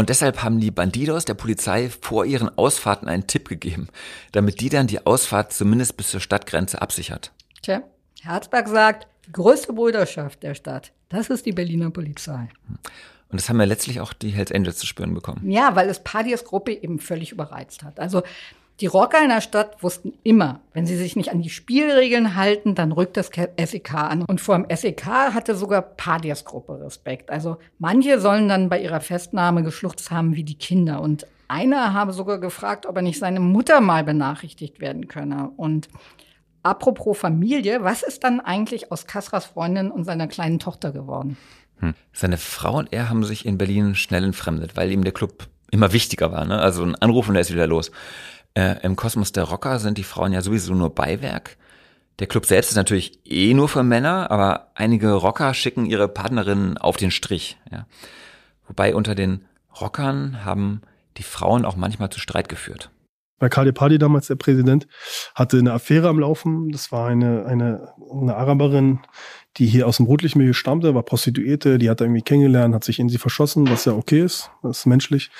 Und 0.00 0.08
deshalb 0.08 0.42
haben 0.42 0.60
die 0.60 0.70
Bandidos 0.70 1.26
der 1.26 1.34
Polizei 1.34 1.90
vor 1.90 2.24
ihren 2.24 2.48
Ausfahrten 2.56 3.06
einen 3.06 3.26
Tipp 3.26 3.50
gegeben, 3.50 3.88
damit 4.32 4.62
die 4.62 4.70
dann 4.70 4.86
die 4.86 5.04
Ausfahrt 5.04 5.52
zumindest 5.52 5.98
bis 5.98 6.08
zur 6.08 6.20
Stadtgrenze 6.20 6.80
absichert. 6.80 7.32
Tja, 7.60 7.82
Herzberg 8.22 8.66
sagt, 8.68 9.08
die 9.26 9.32
größte 9.32 9.74
Brüderschaft 9.74 10.42
der 10.42 10.54
Stadt, 10.54 10.92
das 11.10 11.28
ist 11.28 11.44
die 11.44 11.52
Berliner 11.52 11.90
Polizei. 11.90 12.48
Und 13.28 13.38
das 13.38 13.50
haben 13.50 13.60
ja 13.60 13.66
letztlich 13.66 14.00
auch 14.00 14.14
die 14.14 14.30
Hells 14.30 14.50
Angels 14.50 14.78
zu 14.78 14.86
spüren 14.86 15.12
bekommen. 15.12 15.50
Ja, 15.50 15.76
weil 15.76 15.90
es 15.90 16.02
Padias 16.02 16.46
Gruppe 16.46 16.72
eben 16.72 16.98
völlig 16.98 17.32
überreizt 17.32 17.82
hat. 17.82 18.00
Also 18.00 18.22
die 18.80 18.86
Rocker 18.86 19.22
in 19.22 19.28
der 19.28 19.40
Stadt 19.42 19.82
wussten 19.82 20.14
immer, 20.22 20.60
wenn 20.72 20.86
sie 20.86 20.96
sich 20.96 21.14
nicht 21.14 21.30
an 21.30 21.42
die 21.42 21.50
Spielregeln 21.50 22.34
halten, 22.34 22.74
dann 22.74 22.92
rückt 22.92 23.16
das 23.16 23.28
SEK 23.28 23.94
an. 23.94 24.22
Und 24.22 24.40
vor 24.40 24.56
dem 24.58 24.74
SEK 24.74 25.06
hatte 25.06 25.54
sogar 25.54 25.82
Padias 25.82 26.44
Gruppe 26.44 26.80
Respekt. 26.80 27.30
Also 27.30 27.58
manche 27.78 28.20
sollen 28.20 28.48
dann 28.48 28.68
bei 28.68 28.80
ihrer 28.80 29.00
Festnahme 29.00 29.62
geschluchzt 29.62 30.10
haben 30.10 30.34
wie 30.34 30.44
die 30.44 30.56
Kinder. 30.56 31.02
Und 31.02 31.26
einer 31.48 31.92
habe 31.92 32.12
sogar 32.12 32.38
gefragt, 32.38 32.86
ob 32.86 32.96
er 32.96 33.02
nicht 33.02 33.18
seine 33.18 33.40
Mutter 33.40 33.80
mal 33.80 34.04
benachrichtigt 34.04 34.80
werden 34.80 35.08
könne. 35.08 35.50
Und 35.56 35.88
apropos 36.62 37.18
Familie, 37.18 37.82
was 37.82 38.02
ist 38.02 38.24
dann 38.24 38.40
eigentlich 38.40 38.90
aus 38.90 39.06
Kasras 39.06 39.44
Freundin 39.44 39.90
und 39.90 40.04
seiner 40.04 40.26
kleinen 40.26 40.58
Tochter 40.58 40.92
geworden? 40.92 41.36
Hm. 41.80 41.94
Seine 42.12 42.38
Frau 42.38 42.78
und 42.78 42.92
er 42.92 43.10
haben 43.10 43.24
sich 43.24 43.44
in 43.44 43.58
Berlin 43.58 43.94
schnell 43.94 44.24
entfremdet, 44.24 44.76
weil 44.76 44.90
ihm 44.90 45.04
der 45.04 45.12
Club 45.12 45.48
immer 45.70 45.92
wichtiger 45.92 46.32
war. 46.32 46.44
Ne? 46.44 46.58
Also 46.58 46.82
ein 46.82 46.94
Anruf 46.96 47.28
und 47.28 47.34
er 47.34 47.40
ist 47.40 47.52
wieder 47.52 47.66
los. 47.66 47.90
Äh, 48.54 48.82
Im 48.82 48.96
Kosmos 48.96 49.32
der 49.32 49.44
Rocker 49.44 49.78
sind 49.78 49.98
die 49.98 50.04
Frauen 50.04 50.32
ja 50.32 50.42
sowieso 50.42 50.74
nur 50.74 50.94
Beiwerk. 50.94 51.56
Der 52.18 52.26
Club 52.26 52.44
selbst 52.44 52.70
ist 52.70 52.76
natürlich 52.76 53.20
eh 53.24 53.54
nur 53.54 53.68
für 53.68 53.82
Männer, 53.82 54.30
aber 54.30 54.72
einige 54.74 55.12
Rocker 55.12 55.54
schicken 55.54 55.86
ihre 55.86 56.08
Partnerinnen 56.08 56.76
auf 56.76 56.96
den 56.96 57.10
Strich. 57.10 57.58
Ja. 57.70 57.86
Wobei 58.66 58.94
unter 58.94 59.14
den 59.14 59.46
Rockern 59.80 60.44
haben 60.44 60.82
die 61.16 61.22
Frauen 61.22 61.64
auch 61.64 61.76
manchmal 61.76 62.10
zu 62.10 62.20
Streit 62.20 62.48
geführt. 62.48 62.90
Bei 63.38 63.48
Kali 63.48 63.72
Padi 63.72 63.96
damals, 63.96 64.26
der 64.26 64.34
Präsident, 64.34 64.86
hatte 65.34 65.58
eine 65.58 65.72
Affäre 65.72 66.08
am 66.08 66.18
Laufen. 66.18 66.70
Das 66.72 66.92
war 66.92 67.08
eine, 67.08 67.46
eine, 67.46 67.94
eine 68.12 68.36
Araberin, 68.36 69.00
die 69.56 69.66
hier 69.66 69.86
aus 69.86 69.96
dem 69.96 70.06
Rotlichtmilieu 70.06 70.52
stammte, 70.52 70.94
war 70.94 71.02
Prostituierte, 71.02 71.78
die 71.78 71.88
hat 71.88 72.00
er 72.00 72.06
irgendwie 72.06 72.22
kennengelernt, 72.22 72.74
hat 72.74 72.84
sich 72.84 72.98
in 72.98 73.08
sie 73.08 73.16
verschossen, 73.16 73.68
was 73.70 73.86
ja 73.86 73.94
okay 73.94 74.20
ist, 74.20 74.50
das 74.62 74.80
ist 74.80 74.86
menschlich. 74.86 75.30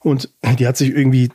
Und 0.00 0.30
die 0.58 0.66
hat 0.66 0.76
sich 0.76 0.90
irgendwie 0.90 1.30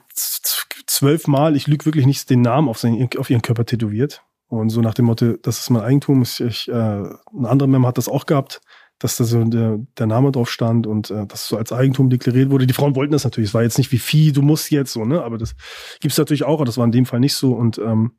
zwölfmal, 0.87 1.55
ich 1.55 1.67
lüge 1.67 1.85
wirklich 1.85 2.05
nicht, 2.05 2.29
den 2.29 2.41
Namen 2.41 2.69
auf, 2.69 2.79
seinen, 2.79 3.09
auf 3.17 3.29
ihren 3.29 3.41
Körper 3.41 3.65
tätowiert. 3.65 4.23
Und 4.47 4.69
so 4.69 4.81
nach 4.81 4.93
dem 4.93 5.05
Motto, 5.05 5.37
das 5.37 5.59
ist 5.59 5.69
mein 5.69 5.81
Eigentum. 5.81 6.21
Ich, 6.21 6.39
ich, 6.39 6.67
äh, 6.67 6.73
ein 6.73 7.45
anderer 7.45 7.67
Member 7.67 7.87
hat 7.87 7.97
das 7.97 8.07
auch 8.07 8.25
gehabt, 8.25 8.61
dass 8.99 9.17
da 9.17 9.23
so 9.23 9.43
der, 9.43 9.79
der 9.97 10.05
Name 10.05 10.31
drauf 10.31 10.49
stand 10.49 10.85
und 10.85 11.09
äh, 11.09 11.25
das 11.25 11.47
so 11.47 11.57
als 11.57 11.73
Eigentum 11.73 12.09
deklariert 12.09 12.51
wurde. 12.51 12.67
Die 12.67 12.73
Frauen 12.73 12.95
wollten 12.95 13.13
das 13.13 13.23
natürlich. 13.23 13.49
Es 13.49 13.53
war 13.53 13.63
jetzt 13.63 13.77
nicht 13.77 13.91
wie 13.91 13.97
Vieh, 13.97 14.31
du 14.31 14.41
musst 14.41 14.71
jetzt 14.71 14.93
so, 14.93 15.05
ne? 15.05 15.23
Aber 15.23 15.37
das 15.37 15.55
gibt's 15.99 16.17
natürlich 16.17 16.43
auch, 16.43 16.55
aber 16.55 16.65
das 16.65 16.77
war 16.77 16.85
in 16.85 16.91
dem 16.91 17.05
Fall 17.05 17.19
nicht 17.19 17.33
so. 17.33 17.53
Und 17.53 17.79
ähm, 17.79 18.13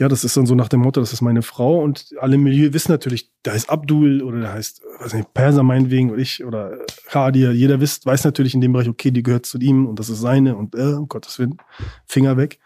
ja, 0.00 0.08
das 0.08 0.24
ist 0.24 0.34
dann 0.34 0.46
so 0.46 0.54
nach 0.54 0.68
dem 0.68 0.80
Motto, 0.80 0.98
das 0.98 1.12
ist 1.12 1.20
meine 1.20 1.42
Frau 1.42 1.82
und 1.82 2.14
alle 2.18 2.36
im 2.36 2.42
Milieu 2.42 2.72
wissen 2.72 2.90
natürlich, 2.90 3.30
da 3.42 3.52
heißt 3.52 3.68
Abdul 3.68 4.22
oder 4.22 4.40
da 4.40 4.52
heißt, 4.54 4.82
weiß 4.98 5.12
nicht, 5.12 5.34
Perser 5.34 5.62
meinetwegen 5.62 6.10
oder 6.10 6.20
ich 6.20 6.42
oder 6.42 6.78
Khadir. 7.04 7.52
Jeder 7.52 7.80
wisst, 7.80 8.06
weiß 8.06 8.24
natürlich 8.24 8.54
in 8.54 8.62
dem 8.62 8.72
Bereich, 8.72 8.88
okay, 8.88 9.10
die 9.10 9.22
gehört 9.22 9.44
zu 9.44 9.58
ihm 9.58 9.86
und 9.86 9.98
das 9.98 10.08
ist 10.08 10.22
seine 10.22 10.56
und 10.56 10.74
äh, 10.74 10.94
um 10.94 11.06
Gottes 11.06 11.38
Willen, 11.38 11.58
Finger 12.06 12.38
weg. 12.38 12.60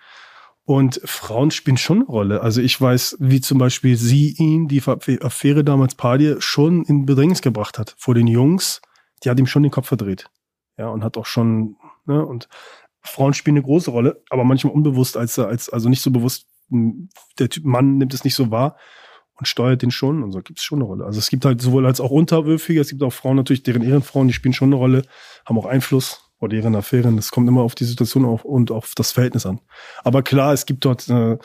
Und 0.64 1.00
Frauen 1.04 1.50
spielen 1.50 1.76
schon 1.76 2.02
eine 2.02 2.06
Rolle. 2.06 2.40
Also 2.40 2.60
ich 2.60 2.80
weiß, 2.80 3.16
wie 3.18 3.40
zum 3.40 3.58
Beispiel 3.58 3.96
sie 3.96 4.36
ihn, 4.38 4.68
die 4.68 4.80
Affäre 4.80 5.64
damals 5.64 5.96
Padir, 5.96 6.40
schon 6.40 6.84
in 6.84 7.04
Bedrängnis 7.04 7.42
gebracht 7.42 7.80
hat. 7.80 7.96
Vor 7.98 8.14
den 8.14 8.28
Jungs, 8.28 8.80
die 9.24 9.30
hat 9.30 9.40
ihm 9.40 9.46
schon 9.46 9.64
den 9.64 9.72
Kopf 9.72 9.88
verdreht. 9.88 10.26
Ja, 10.78 10.86
und 10.86 11.02
hat 11.02 11.16
auch 11.16 11.26
schon, 11.26 11.76
ne, 12.06 12.24
und 12.24 12.48
Frauen 13.02 13.34
spielen 13.34 13.56
eine 13.56 13.64
große 13.64 13.90
Rolle, 13.90 14.22
aber 14.30 14.44
manchmal 14.44 14.72
unbewusst, 14.72 15.16
als, 15.16 15.36
als 15.38 15.68
also 15.68 15.88
nicht 15.88 16.00
so 16.00 16.12
bewusst, 16.12 16.46
der 16.68 17.48
Typ 17.48 17.64
Mann 17.64 17.98
nimmt 17.98 18.14
es 18.14 18.24
nicht 18.24 18.34
so 18.34 18.50
wahr 18.50 18.76
und 19.36 19.46
steuert 19.46 19.82
den 19.82 19.90
schon 19.90 20.22
und 20.22 20.32
so 20.32 20.40
gibt 20.40 20.58
es 20.58 20.64
schon 20.64 20.78
eine 20.78 20.86
Rolle. 20.86 21.04
Also 21.04 21.18
es 21.18 21.28
gibt 21.28 21.44
halt 21.44 21.60
sowohl 21.60 21.86
als 21.86 22.00
auch 22.00 22.10
Unterwürfige, 22.10 22.80
es 22.80 22.90
gibt 22.90 23.02
auch 23.02 23.12
Frauen 23.12 23.36
natürlich, 23.36 23.62
deren 23.62 23.82
Ehrenfrauen, 23.82 24.28
die 24.28 24.34
spielen 24.34 24.54
schon 24.54 24.68
eine 24.68 24.76
Rolle, 24.76 25.02
haben 25.44 25.58
auch 25.58 25.66
Einfluss 25.66 26.30
oder 26.38 26.56
deren 26.56 26.76
Affären. 26.76 27.16
Das 27.16 27.30
kommt 27.30 27.48
immer 27.48 27.62
auf 27.62 27.74
die 27.74 27.84
Situation 27.84 28.24
auf 28.24 28.44
und 28.44 28.70
auf 28.70 28.92
das 28.94 29.12
Verhältnis 29.12 29.46
an. 29.46 29.60
Aber 30.04 30.22
klar, 30.22 30.52
es 30.52 30.66
gibt 30.66 30.84
dort, 30.84 31.08
äh, 31.08 31.36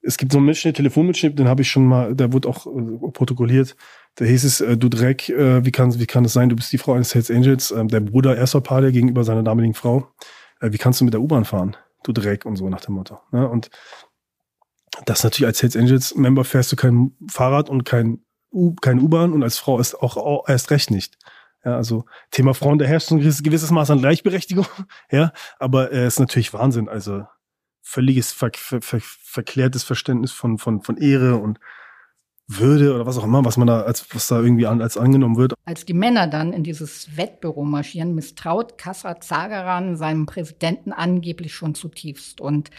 es 0.00 0.16
gibt 0.16 0.32
so 0.32 0.38
einen 0.38 0.46
Mitschnitt, 0.46 0.76
Telefonmitschnitt, 0.76 1.38
den 1.38 1.48
habe 1.48 1.62
ich 1.62 1.70
schon 1.70 1.86
mal, 1.86 2.14
der 2.14 2.32
wurde 2.32 2.48
auch 2.48 2.66
äh, 2.66 3.10
protokolliert. 3.12 3.76
Da 4.14 4.24
hieß 4.24 4.44
es, 4.44 4.60
äh, 4.60 4.76
du 4.76 4.88
Dreck, 4.88 5.28
äh, 5.28 5.64
wie 5.64 5.72
kann 5.72 5.98
wie 5.98 6.06
kann 6.06 6.24
es 6.24 6.32
sein, 6.32 6.48
du 6.48 6.56
bist 6.56 6.72
die 6.72 6.78
Frau 6.78 6.94
eines 6.94 7.14
Hells 7.14 7.30
Angels, 7.30 7.70
äh, 7.70 7.84
der 7.84 8.00
Bruder 8.00 8.36
erster 8.36 8.60
Pade 8.60 8.92
gegenüber 8.92 9.24
seiner 9.24 9.42
damaligen 9.42 9.74
Frau. 9.74 10.08
Äh, 10.60 10.72
wie 10.72 10.78
kannst 10.78 11.00
du 11.00 11.04
mit 11.04 11.14
der 11.14 11.20
U-Bahn 11.20 11.44
fahren? 11.44 11.76
Du 12.04 12.12
Dreck 12.12 12.46
und 12.46 12.56
so 12.56 12.68
nach 12.68 12.80
dem 12.80 12.94
Motto. 12.94 13.18
Ne? 13.32 13.48
Und 13.48 13.70
das 15.06 15.24
natürlich 15.24 15.46
als 15.46 15.62
Hells 15.62 15.76
Angels 15.76 16.14
Member 16.14 16.44
fährst 16.44 16.72
du 16.72 16.76
kein 16.76 17.12
Fahrrad 17.30 17.68
und 17.68 17.84
kein 17.84 18.20
U, 18.52 18.74
kein 18.74 19.00
U-Bahn 19.00 19.32
und 19.32 19.42
als 19.42 19.58
Frau 19.58 19.78
ist 19.78 19.94
auch, 19.94 20.48
erst 20.48 20.70
recht 20.70 20.90
nicht. 20.90 21.18
Ja, 21.64 21.76
also 21.76 22.04
Thema 22.30 22.54
Frauen, 22.54 22.78
da 22.78 22.86
herrscht 22.86 23.10
ein 23.10 23.18
gewisses 23.18 23.70
Maß 23.70 23.90
an 23.90 23.98
Gleichberechtigung, 23.98 24.66
ja, 25.10 25.32
aber 25.58 25.92
es 25.92 25.98
äh, 25.98 26.06
ist 26.06 26.20
natürlich 26.20 26.54
Wahnsinn. 26.54 26.88
Also 26.88 27.24
völliges 27.82 28.32
ver 28.32 28.50
ver 28.54 28.80
ver 28.80 29.00
verklärtes 29.00 29.82
Verständnis 29.82 30.32
von, 30.32 30.58
von, 30.58 30.82
von 30.82 30.96
Ehre 30.96 31.36
und 31.36 31.58
würde 32.46 32.94
oder 32.94 33.04
was 33.04 33.18
auch 33.18 33.24
immer, 33.24 33.44
was 33.44 33.58
man 33.58 33.66
da 33.66 33.82
als 33.82 34.06
was 34.14 34.28
da 34.28 34.40
irgendwie 34.40 34.66
an, 34.66 34.80
als 34.80 34.96
angenommen 34.96 35.36
wird. 35.36 35.52
Als 35.66 35.84
die 35.84 35.94
Männer 35.94 36.26
dann 36.26 36.52
in 36.52 36.64
dieses 36.64 37.16
Wettbüro 37.16 37.64
marschieren, 37.64 38.14
misstraut 38.14 38.78
Kassar 38.78 39.20
Zagaran 39.20 39.96
seinem 39.96 40.24
Präsidenten 40.24 40.92
angeblich 40.92 41.54
schon 41.54 41.74
zutiefst. 41.74 42.40
Und 42.40 42.70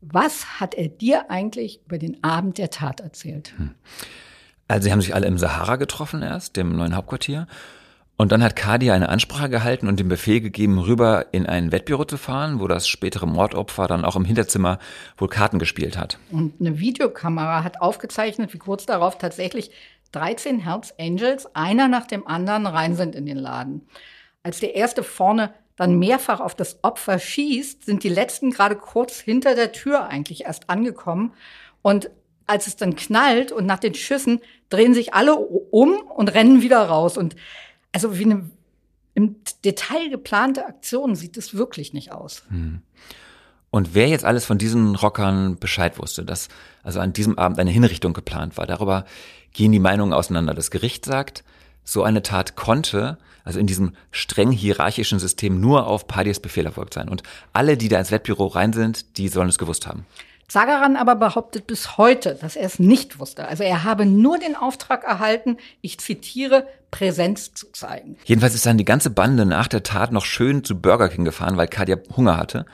was 0.00 0.60
hat 0.60 0.74
er 0.74 0.88
dir 0.88 1.30
eigentlich 1.30 1.80
über 1.86 1.98
den 1.98 2.22
Abend 2.22 2.58
der 2.58 2.70
Tat 2.70 3.00
erzählt? 3.00 3.54
Hm. 3.56 3.74
Also 4.68 4.84
sie 4.84 4.92
haben 4.92 5.00
sich 5.00 5.14
alle 5.14 5.26
im 5.26 5.38
Sahara 5.38 5.76
getroffen 5.76 6.22
erst, 6.22 6.56
dem 6.56 6.76
neuen 6.76 6.94
Hauptquartier. 6.94 7.46
Und 8.16 8.32
dann 8.32 8.42
hat 8.42 8.54
Kadia 8.54 8.92
eine 8.92 9.08
Ansprache 9.08 9.48
gehalten 9.48 9.88
und 9.88 9.98
den 9.98 10.08
Befehl 10.08 10.42
gegeben, 10.42 10.78
rüber 10.78 11.26
in 11.32 11.46
ein 11.46 11.72
Wettbüro 11.72 12.04
zu 12.04 12.18
fahren, 12.18 12.60
wo 12.60 12.68
das 12.68 12.86
spätere 12.86 13.26
Mordopfer 13.26 13.86
dann 13.86 14.04
auch 14.04 14.14
im 14.14 14.26
Hinterzimmer 14.26 14.78
wohl 15.16 15.28
Karten 15.28 15.58
gespielt 15.58 15.96
hat. 15.96 16.18
Und 16.30 16.52
eine 16.60 16.78
Videokamera 16.78 17.64
hat 17.64 17.80
aufgezeichnet, 17.80 18.52
wie 18.52 18.58
kurz 18.58 18.84
darauf 18.84 19.16
tatsächlich 19.16 19.70
13 20.12 20.58
Hells 20.58 20.94
Angels, 20.98 21.48
einer 21.54 21.88
nach 21.88 22.06
dem 22.06 22.26
anderen, 22.26 22.66
rein 22.66 22.94
sind 22.94 23.14
in 23.14 23.24
den 23.24 23.38
Laden. 23.38 23.88
Als 24.42 24.60
der 24.60 24.74
erste 24.74 25.02
vorne 25.02 25.54
dann 25.80 25.98
mehrfach 25.98 26.40
auf 26.40 26.54
das 26.54 26.78
Opfer 26.82 27.18
schießt, 27.18 27.86
sind 27.86 28.04
die 28.04 28.10
letzten 28.10 28.50
gerade 28.50 28.76
kurz 28.76 29.18
hinter 29.18 29.54
der 29.54 29.72
Tür 29.72 30.08
eigentlich 30.08 30.44
erst 30.44 30.68
angekommen. 30.68 31.32
Und 31.80 32.10
als 32.46 32.66
es 32.66 32.76
dann 32.76 32.96
knallt 32.96 33.50
und 33.50 33.64
nach 33.64 33.78
den 33.78 33.94
Schüssen 33.94 34.40
drehen 34.68 34.92
sich 34.92 35.14
alle 35.14 35.36
um 35.36 36.02
und 36.02 36.34
rennen 36.34 36.60
wieder 36.60 36.82
raus. 36.82 37.16
Und 37.16 37.34
also 37.92 38.18
wie 38.18 38.26
eine 38.26 38.50
im 39.14 39.36
Detail 39.64 40.10
geplante 40.10 40.66
Aktion 40.66 41.16
sieht 41.16 41.38
es 41.38 41.54
wirklich 41.54 41.94
nicht 41.94 42.12
aus. 42.12 42.42
Hm. 42.50 42.82
Und 43.70 43.94
wer 43.94 44.06
jetzt 44.06 44.26
alles 44.26 44.44
von 44.44 44.58
diesen 44.58 44.96
Rockern 44.96 45.56
Bescheid 45.56 45.98
wusste, 45.98 46.26
dass 46.26 46.48
also 46.82 47.00
an 47.00 47.14
diesem 47.14 47.38
Abend 47.38 47.58
eine 47.58 47.70
Hinrichtung 47.70 48.12
geplant 48.12 48.58
war, 48.58 48.66
darüber 48.66 49.06
gehen 49.54 49.72
die 49.72 49.78
Meinungen 49.78 50.12
auseinander. 50.12 50.52
Das 50.52 50.70
Gericht 50.70 51.06
sagt, 51.06 51.42
so 51.84 52.02
eine 52.02 52.22
Tat 52.22 52.56
konnte, 52.56 53.18
also 53.44 53.58
in 53.58 53.66
diesem 53.66 53.94
streng 54.10 54.50
hierarchischen 54.50 55.18
System, 55.18 55.60
nur 55.60 55.86
auf 55.86 56.06
Padis 56.06 56.40
Befehl 56.40 56.66
erfolgt 56.66 56.94
sein. 56.94 57.08
Und 57.08 57.22
alle, 57.52 57.76
die 57.76 57.88
da 57.88 57.98
ins 57.98 58.10
Wettbüro 58.10 58.46
rein 58.46 58.72
sind, 58.72 59.18
die 59.18 59.28
sollen 59.28 59.48
es 59.48 59.58
gewusst 59.58 59.86
haben. 59.86 60.06
Zagaran 60.50 60.96
aber 60.96 61.14
behauptet 61.14 61.68
bis 61.68 61.96
heute, 61.96 62.34
dass 62.34 62.56
er 62.56 62.66
es 62.66 62.80
nicht 62.80 63.20
wusste. 63.20 63.46
Also 63.46 63.62
er 63.62 63.84
habe 63.84 64.04
nur 64.04 64.36
den 64.36 64.56
Auftrag 64.56 65.04
erhalten, 65.04 65.58
ich 65.80 66.00
zitiere, 66.00 66.66
Präsenz 66.90 67.54
zu 67.54 67.70
zeigen. 67.70 68.16
Jedenfalls 68.24 68.56
ist 68.56 68.66
dann 68.66 68.76
die 68.76 68.84
ganze 68.84 69.10
Bande 69.10 69.46
nach 69.46 69.68
der 69.68 69.84
Tat 69.84 70.10
noch 70.10 70.24
schön 70.24 70.64
zu 70.64 70.80
Burger 70.80 71.08
King 71.08 71.24
gefahren, 71.24 71.56
weil 71.56 71.68
Kadia 71.68 71.98
Hunger 72.16 72.36
hatte. 72.36 72.66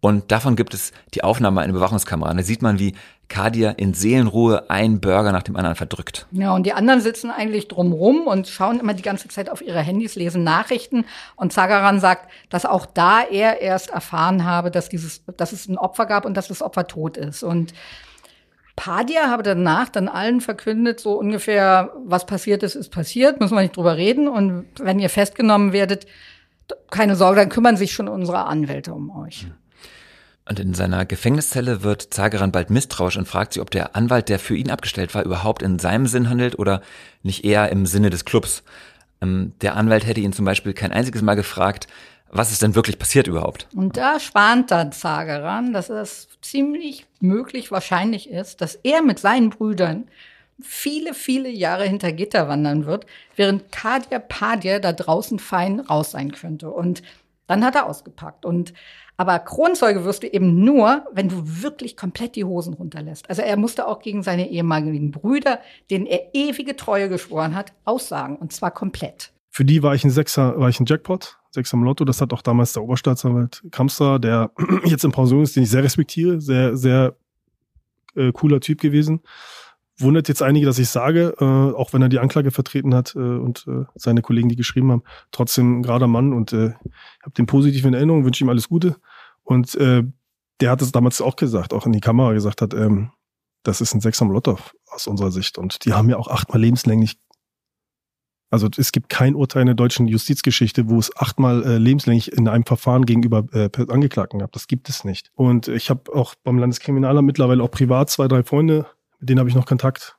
Und 0.00 0.30
davon 0.30 0.56
gibt 0.56 0.74
es 0.74 0.92
die 1.14 1.24
Aufnahme 1.24 1.62
einer 1.62 1.72
Bewachungskamera. 1.72 2.32
da 2.32 2.42
sieht 2.42 2.62
man, 2.62 2.78
wie 2.78 2.94
Kadia 3.28 3.70
in 3.70 3.92
Seelenruhe 3.92 4.70
einen 4.70 5.00
Burger 5.00 5.32
nach 5.32 5.42
dem 5.42 5.56
anderen 5.56 5.74
verdrückt. 5.74 6.26
Ja, 6.30 6.54
und 6.54 6.64
die 6.64 6.72
anderen 6.72 7.00
sitzen 7.00 7.30
eigentlich 7.30 7.66
drumrum 7.66 8.26
und 8.26 8.46
schauen 8.46 8.78
immer 8.78 8.94
die 8.94 9.02
ganze 9.02 9.28
Zeit 9.28 9.50
auf 9.50 9.62
ihre 9.62 9.80
Handys, 9.80 10.14
lesen 10.14 10.44
Nachrichten. 10.44 11.06
Und 11.34 11.52
Zagaran 11.52 11.98
sagt, 11.98 12.30
dass 12.50 12.66
auch 12.66 12.86
da 12.86 13.22
er 13.22 13.60
erst 13.60 13.90
erfahren 13.90 14.44
habe, 14.44 14.70
dass 14.70 14.88
dieses, 14.88 15.22
dass 15.36 15.52
es 15.52 15.66
ein 15.68 15.78
Opfer 15.78 16.06
gab 16.06 16.24
und 16.24 16.36
dass 16.36 16.48
das 16.48 16.62
Opfer 16.62 16.86
tot 16.86 17.16
ist. 17.16 17.42
Und 17.42 17.72
Padia 18.76 19.28
habe 19.28 19.42
danach 19.42 19.88
dann 19.88 20.06
allen 20.06 20.40
verkündet, 20.40 21.00
so 21.00 21.14
ungefähr, 21.14 21.92
was 22.04 22.26
passiert 22.26 22.62
ist, 22.62 22.74
ist 22.74 22.90
passiert, 22.90 23.40
müssen 23.40 23.54
wir 23.54 23.62
nicht 23.62 23.76
drüber 23.76 23.96
reden. 23.96 24.28
Und 24.28 24.66
wenn 24.78 25.00
ihr 25.00 25.10
festgenommen 25.10 25.72
werdet, 25.72 26.06
keine 26.90 27.16
Sorge, 27.16 27.40
dann 27.40 27.48
kümmern 27.48 27.76
sich 27.76 27.92
schon 27.92 28.06
unsere 28.06 28.44
Anwälte 28.44 28.92
um 28.92 29.10
euch. 29.10 29.46
Und 30.48 30.60
in 30.60 30.74
seiner 30.74 31.04
Gefängniszelle 31.04 31.82
wird 31.82 32.14
Zageran 32.14 32.52
bald 32.52 32.70
misstrauisch 32.70 33.16
und 33.16 33.26
fragt 33.26 33.52
sich, 33.52 33.62
ob 33.62 33.70
der 33.70 33.96
Anwalt, 33.96 34.28
der 34.28 34.38
für 34.38 34.56
ihn 34.56 34.70
abgestellt 34.70 35.14
war, 35.14 35.24
überhaupt 35.24 35.62
in 35.62 35.80
seinem 35.80 36.06
Sinn 36.06 36.30
handelt 36.30 36.58
oder 36.58 36.82
nicht 37.22 37.44
eher 37.44 37.70
im 37.72 37.84
Sinne 37.84 38.10
des 38.10 38.24
Clubs. 38.24 38.62
Ähm, 39.20 39.54
der 39.60 39.76
Anwalt 39.76 40.06
hätte 40.06 40.20
ihn 40.20 40.32
zum 40.32 40.44
Beispiel 40.44 40.72
kein 40.72 40.92
einziges 40.92 41.22
Mal 41.22 41.34
gefragt, 41.34 41.88
was 42.30 42.52
ist 42.52 42.62
denn 42.62 42.74
wirklich 42.74 42.98
passiert 42.98 43.26
überhaupt? 43.26 43.66
Und 43.74 43.96
da 43.96 44.20
schwant 44.20 44.70
dann 44.70 44.92
Zageran, 44.92 45.72
dass 45.72 45.90
es 45.90 46.28
ziemlich 46.42 47.06
möglich 47.20 47.70
wahrscheinlich 47.70 48.30
ist, 48.30 48.60
dass 48.60 48.76
er 48.76 49.02
mit 49.02 49.18
seinen 49.18 49.50
Brüdern 49.50 50.08
viele, 50.60 51.14
viele 51.14 51.48
Jahre 51.48 51.84
hinter 51.84 52.12
Gitter 52.12 52.48
wandern 52.48 52.86
wird, 52.86 53.06
während 53.36 53.70
Kadir 53.72 54.18
Padir 54.18 54.80
da 54.80 54.92
draußen 54.92 55.38
fein 55.38 55.80
raus 55.80 56.12
sein 56.12 56.32
könnte. 56.32 56.70
Und 56.70 57.02
dann 57.46 57.64
hat 57.64 57.74
er 57.74 57.86
ausgepackt. 57.86 58.44
Und 58.44 58.72
aber 59.16 59.38
Kronzeuge 59.38 60.04
wirst 60.04 60.22
du 60.22 60.26
eben 60.26 60.62
nur, 60.64 61.06
wenn 61.12 61.28
du 61.28 61.62
wirklich 61.62 61.96
komplett 61.96 62.36
die 62.36 62.44
Hosen 62.44 62.74
runterlässt. 62.74 63.28
Also 63.30 63.42
er 63.42 63.56
musste 63.56 63.86
auch 63.86 64.00
gegen 64.00 64.22
seine 64.22 64.50
ehemaligen 64.50 65.10
Brüder, 65.10 65.60
denen 65.90 66.06
er 66.06 66.34
ewige 66.34 66.76
Treue 66.76 67.08
geschworen 67.08 67.54
hat, 67.54 67.72
aussagen. 67.84 68.36
Und 68.36 68.52
zwar 68.52 68.72
komplett. 68.72 69.32
Für 69.48 69.64
die 69.64 69.82
war 69.82 69.94
ich 69.94 70.04
ein 70.04 70.10
Sechser, 70.10 70.60
war 70.60 70.68
ich 70.68 70.80
ein 70.80 70.86
Jackpot, 70.86 71.38
Sechser 71.50 71.78
im 71.78 71.84
Lotto. 71.84 72.04
Das 72.04 72.20
hat 72.20 72.34
auch 72.34 72.42
damals 72.42 72.74
der 72.74 72.82
Oberstaatsanwalt 72.82 73.62
Kamster, 73.70 74.18
der 74.18 74.50
jetzt 74.84 75.04
in 75.04 75.12
Pension 75.12 75.42
ist, 75.42 75.56
den 75.56 75.62
ich 75.62 75.70
sehr 75.70 75.82
respektiere, 75.82 76.40
sehr, 76.40 76.76
sehr 76.76 77.16
äh, 78.16 78.32
cooler 78.32 78.60
Typ 78.60 78.82
gewesen 78.82 79.22
wundert 79.98 80.28
jetzt 80.28 80.42
einige, 80.42 80.66
dass 80.66 80.78
ich 80.78 80.88
sage, 80.88 81.34
äh, 81.40 81.44
auch 81.44 81.92
wenn 81.92 82.02
er 82.02 82.08
die 82.08 82.18
Anklage 82.18 82.50
vertreten 82.50 82.94
hat 82.94 83.14
äh, 83.14 83.18
und 83.18 83.66
äh, 83.68 83.84
seine 83.94 84.22
Kollegen, 84.22 84.48
die 84.48 84.56
geschrieben 84.56 84.90
haben, 84.92 85.02
trotzdem 85.30 85.78
ein 85.78 85.82
gerader 85.82 86.06
Mann 86.06 86.32
und 86.32 86.52
äh, 86.52 86.72
habe 87.22 87.34
den 87.36 87.46
positiv 87.46 87.84
in 87.84 87.94
Erinnerung, 87.94 88.24
wünsche 88.24 88.44
ihm 88.44 88.50
alles 88.50 88.68
Gute. 88.68 88.96
Und 89.42 89.74
äh, 89.76 90.04
der 90.60 90.70
hat 90.70 90.82
es 90.82 90.92
damals 90.92 91.20
auch 91.20 91.36
gesagt, 91.36 91.72
auch 91.72 91.86
in 91.86 91.92
die 91.92 92.00
Kamera 92.00 92.32
gesagt 92.32 92.62
hat, 92.62 92.74
ähm, 92.74 93.10
das 93.62 93.80
ist 93.80 93.94
ein 93.94 94.00
Sechser 94.00 94.26
Lotto 94.26 94.58
aus 94.86 95.06
unserer 95.06 95.30
Sicht. 95.30 95.58
Und 95.58 95.84
die 95.84 95.92
haben 95.92 96.08
ja 96.08 96.16
auch 96.16 96.28
achtmal 96.28 96.60
lebenslänglich 96.60 97.18
also 98.48 98.68
es 98.76 98.92
gibt 98.92 99.08
kein 99.08 99.34
Urteil 99.34 99.62
in 99.62 99.66
der 99.66 99.74
deutschen 99.74 100.06
Justizgeschichte, 100.06 100.88
wo 100.88 100.98
es 100.98 101.14
achtmal 101.16 101.64
äh, 101.64 101.78
lebenslänglich 101.78 102.32
in 102.32 102.46
einem 102.46 102.64
Verfahren 102.64 103.04
gegenüber 103.04 103.44
äh, 103.52 103.68
Angeklagten 103.88 104.38
gab. 104.38 104.52
Das 104.52 104.68
gibt 104.68 104.88
es 104.88 105.04
nicht. 105.04 105.30
Und 105.34 105.66
ich 105.66 105.90
habe 105.90 106.14
auch 106.14 106.34
beim 106.44 106.58
Landeskriminalamt 106.58 107.26
mittlerweile 107.26 107.62
auch 107.62 107.70
privat 107.70 108.08
zwei, 108.08 108.28
drei 108.28 108.44
Freunde, 108.44 108.86
denen 109.28 109.38
habe 109.38 109.48
ich 109.48 109.56
noch 109.56 109.66
Kontakt 109.66 110.16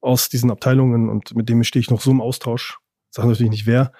aus 0.00 0.28
diesen 0.28 0.50
Abteilungen 0.50 1.08
und 1.08 1.34
mit 1.34 1.48
denen 1.48 1.64
stehe 1.64 1.80
ich 1.80 1.90
noch 1.90 2.00
so 2.00 2.10
im 2.10 2.20
Austausch. 2.20 2.78
Sage 3.10 3.28
natürlich 3.28 3.50
nicht 3.50 3.66
wer, 3.66 3.92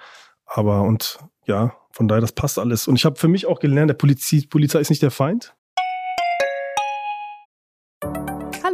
aber 0.45 0.81
und 0.81 1.19
ja, 1.45 1.73
von 1.91 2.07
daher, 2.09 2.21
das 2.21 2.33
passt 2.33 2.59
alles. 2.59 2.87
Und 2.87 2.97
ich 2.97 3.05
habe 3.05 3.17
für 3.17 3.29
mich 3.29 3.45
auch 3.45 3.59
gelernt, 3.59 3.89
der 3.89 3.95
Polizie, 3.95 4.45
Polizei 4.47 4.79
ist 4.79 4.89
nicht 4.89 5.01
der 5.01 5.11
Feind. 5.11 5.54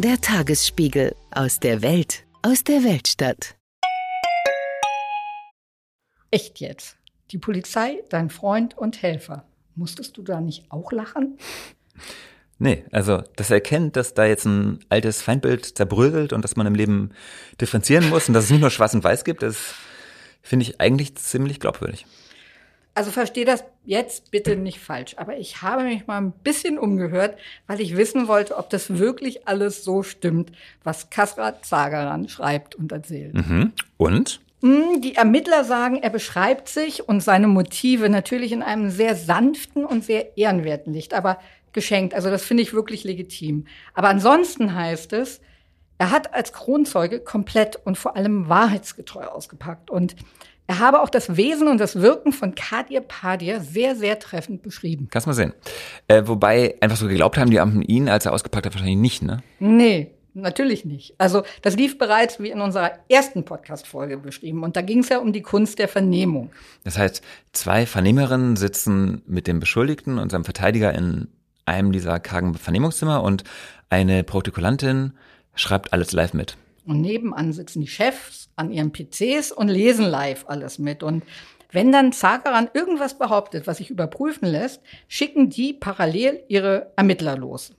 Der 0.00 0.20
Tagesspiegel 0.20 1.16
aus 1.32 1.58
der 1.58 1.82
Welt, 1.82 2.24
aus 2.42 2.62
der 2.62 2.84
Weltstadt. 2.84 3.56
Echt 6.30 6.60
jetzt? 6.60 6.96
Die 7.32 7.38
Polizei, 7.38 8.04
dein 8.08 8.30
Freund 8.30 8.78
und 8.78 9.02
Helfer. 9.02 9.44
Musstest 9.74 10.16
du 10.16 10.22
da 10.22 10.40
nicht 10.40 10.70
auch 10.70 10.92
lachen? 10.92 11.36
Nee, 12.60 12.84
also 12.92 13.24
das 13.34 13.50
erkennt, 13.50 13.96
dass 13.96 14.14
da 14.14 14.24
jetzt 14.24 14.44
ein 14.44 14.78
altes 14.88 15.20
Feindbild 15.20 15.64
zerbröselt 15.76 16.32
und 16.32 16.42
dass 16.42 16.54
man 16.54 16.68
im 16.68 16.76
Leben 16.76 17.10
differenzieren 17.60 18.08
muss 18.08 18.28
und 18.28 18.34
dass 18.34 18.44
es 18.44 18.50
nicht 18.50 18.60
nur 18.60 18.70
schwarz 18.70 18.94
und 18.94 19.02
weiß 19.02 19.24
gibt, 19.24 19.42
das 19.42 19.74
finde 20.42 20.62
ich 20.62 20.80
eigentlich 20.80 21.16
ziemlich 21.16 21.58
glaubwürdig. 21.58 22.06
Also 22.98 23.12
verstehe 23.12 23.44
das 23.44 23.62
jetzt 23.84 24.32
bitte 24.32 24.56
nicht 24.56 24.80
falsch, 24.80 25.14
aber 25.18 25.36
ich 25.36 25.62
habe 25.62 25.84
mich 25.84 26.08
mal 26.08 26.20
ein 26.20 26.32
bisschen 26.32 26.80
umgehört, 26.80 27.38
weil 27.68 27.80
ich 27.80 27.96
wissen 27.96 28.26
wollte, 28.26 28.56
ob 28.56 28.70
das 28.70 28.98
wirklich 28.98 29.46
alles 29.46 29.84
so 29.84 30.02
stimmt, 30.02 30.50
was 30.82 31.08
Kasrat 31.08 31.64
Zagaran 31.64 32.28
schreibt 32.28 32.74
und 32.74 32.90
erzählt. 32.90 33.34
Mhm. 33.34 33.72
Und? 33.98 34.40
Hm, 34.62 35.00
die 35.00 35.14
Ermittler 35.14 35.62
sagen, 35.62 36.02
er 36.02 36.10
beschreibt 36.10 36.68
sich 36.68 37.08
und 37.08 37.20
seine 37.20 37.46
Motive 37.46 38.08
natürlich 38.08 38.50
in 38.50 38.64
einem 38.64 38.90
sehr 38.90 39.14
sanften 39.14 39.84
und 39.84 40.04
sehr 40.04 40.36
ehrenwerten 40.36 40.92
Licht, 40.92 41.14
aber 41.14 41.38
geschenkt. 41.72 42.14
Also 42.14 42.30
das 42.30 42.44
finde 42.44 42.64
ich 42.64 42.72
wirklich 42.72 43.04
legitim. 43.04 43.68
Aber 43.94 44.08
ansonsten 44.08 44.74
heißt 44.74 45.12
es, 45.12 45.40
er 45.98 46.10
hat 46.10 46.34
als 46.34 46.52
Kronzeuge 46.52 47.20
komplett 47.20 47.78
und 47.84 47.96
vor 47.96 48.16
allem 48.16 48.48
wahrheitsgetreu 48.48 49.26
ausgepackt 49.26 49.88
und 49.88 50.16
er 50.68 50.78
habe 50.80 51.00
auch 51.00 51.08
das 51.08 51.36
Wesen 51.36 51.66
und 51.66 51.78
das 51.78 51.96
Wirken 51.96 52.30
von 52.30 52.54
Kadir 52.54 53.00
Padir 53.00 53.60
sehr, 53.60 53.96
sehr 53.96 54.18
treffend 54.18 54.62
beschrieben. 54.62 55.08
Kannst 55.10 55.26
mal 55.26 55.32
sehen. 55.32 55.54
Äh, 56.08 56.24
wobei 56.26 56.76
einfach 56.82 56.98
so 56.98 57.08
geglaubt 57.08 57.38
haben 57.38 57.50
die 57.50 57.58
Amten 57.58 57.80
ihn, 57.80 58.08
als 58.10 58.26
er 58.26 58.34
ausgepackt 58.34 58.66
hat, 58.66 58.74
wahrscheinlich 58.74 58.98
nicht, 58.98 59.22
ne? 59.22 59.42
Nee, 59.60 60.10
natürlich 60.34 60.84
nicht. 60.84 61.14
Also 61.16 61.42
das 61.62 61.74
lief 61.74 61.96
bereits 61.96 62.38
wie 62.38 62.50
in 62.50 62.60
unserer 62.60 62.92
ersten 63.08 63.46
Podcast-Folge 63.46 64.18
beschrieben. 64.18 64.62
Und 64.62 64.76
da 64.76 64.82
ging 64.82 64.98
es 64.98 65.08
ja 65.08 65.18
um 65.18 65.32
die 65.32 65.40
Kunst 65.40 65.78
der 65.78 65.88
Vernehmung. 65.88 66.50
Das 66.84 66.98
heißt, 66.98 67.22
zwei 67.52 67.86
Vernehmerinnen 67.86 68.56
sitzen 68.56 69.22
mit 69.26 69.46
dem 69.46 69.60
Beschuldigten 69.60 70.18
und 70.18 70.30
seinem 70.30 70.44
Verteidiger 70.44 70.94
in 70.94 71.28
einem 71.64 71.92
dieser 71.92 72.20
kargen 72.20 72.54
Vernehmungszimmer 72.54 73.22
und 73.22 73.42
eine 73.88 74.22
Protokollantin 74.22 75.14
schreibt 75.54 75.94
alles 75.94 76.12
live 76.12 76.34
mit. 76.34 76.58
Und 76.88 77.02
nebenan 77.02 77.52
sitzen 77.52 77.82
die 77.82 77.86
Chefs 77.86 78.48
an 78.56 78.70
ihren 78.70 78.92
PCs 78.92 79.52
und 79.52 79.68
lesen 79.68 80.06
live 80.06 80.46
alles 80.48 80.78
mit. 80.78 81.02
Und 81.02 81.22
wenn 81.70 81.92
dann 81.92 82.12
Zagaran 82.12 82.70
irgendwas 82.72 83.18
behauptet, 83.18 83.66
was 83.66 83.76
sich 83.76 83.90
überprüfen 83.90 84.48
lässt, 84.48 84.80
schicken 85.06 85.50
die 85.50 85.74
parallel 85.74 86.42
ihre 86.48 86.90
Ermittler 86.96 87.36
los. 87.36 87.74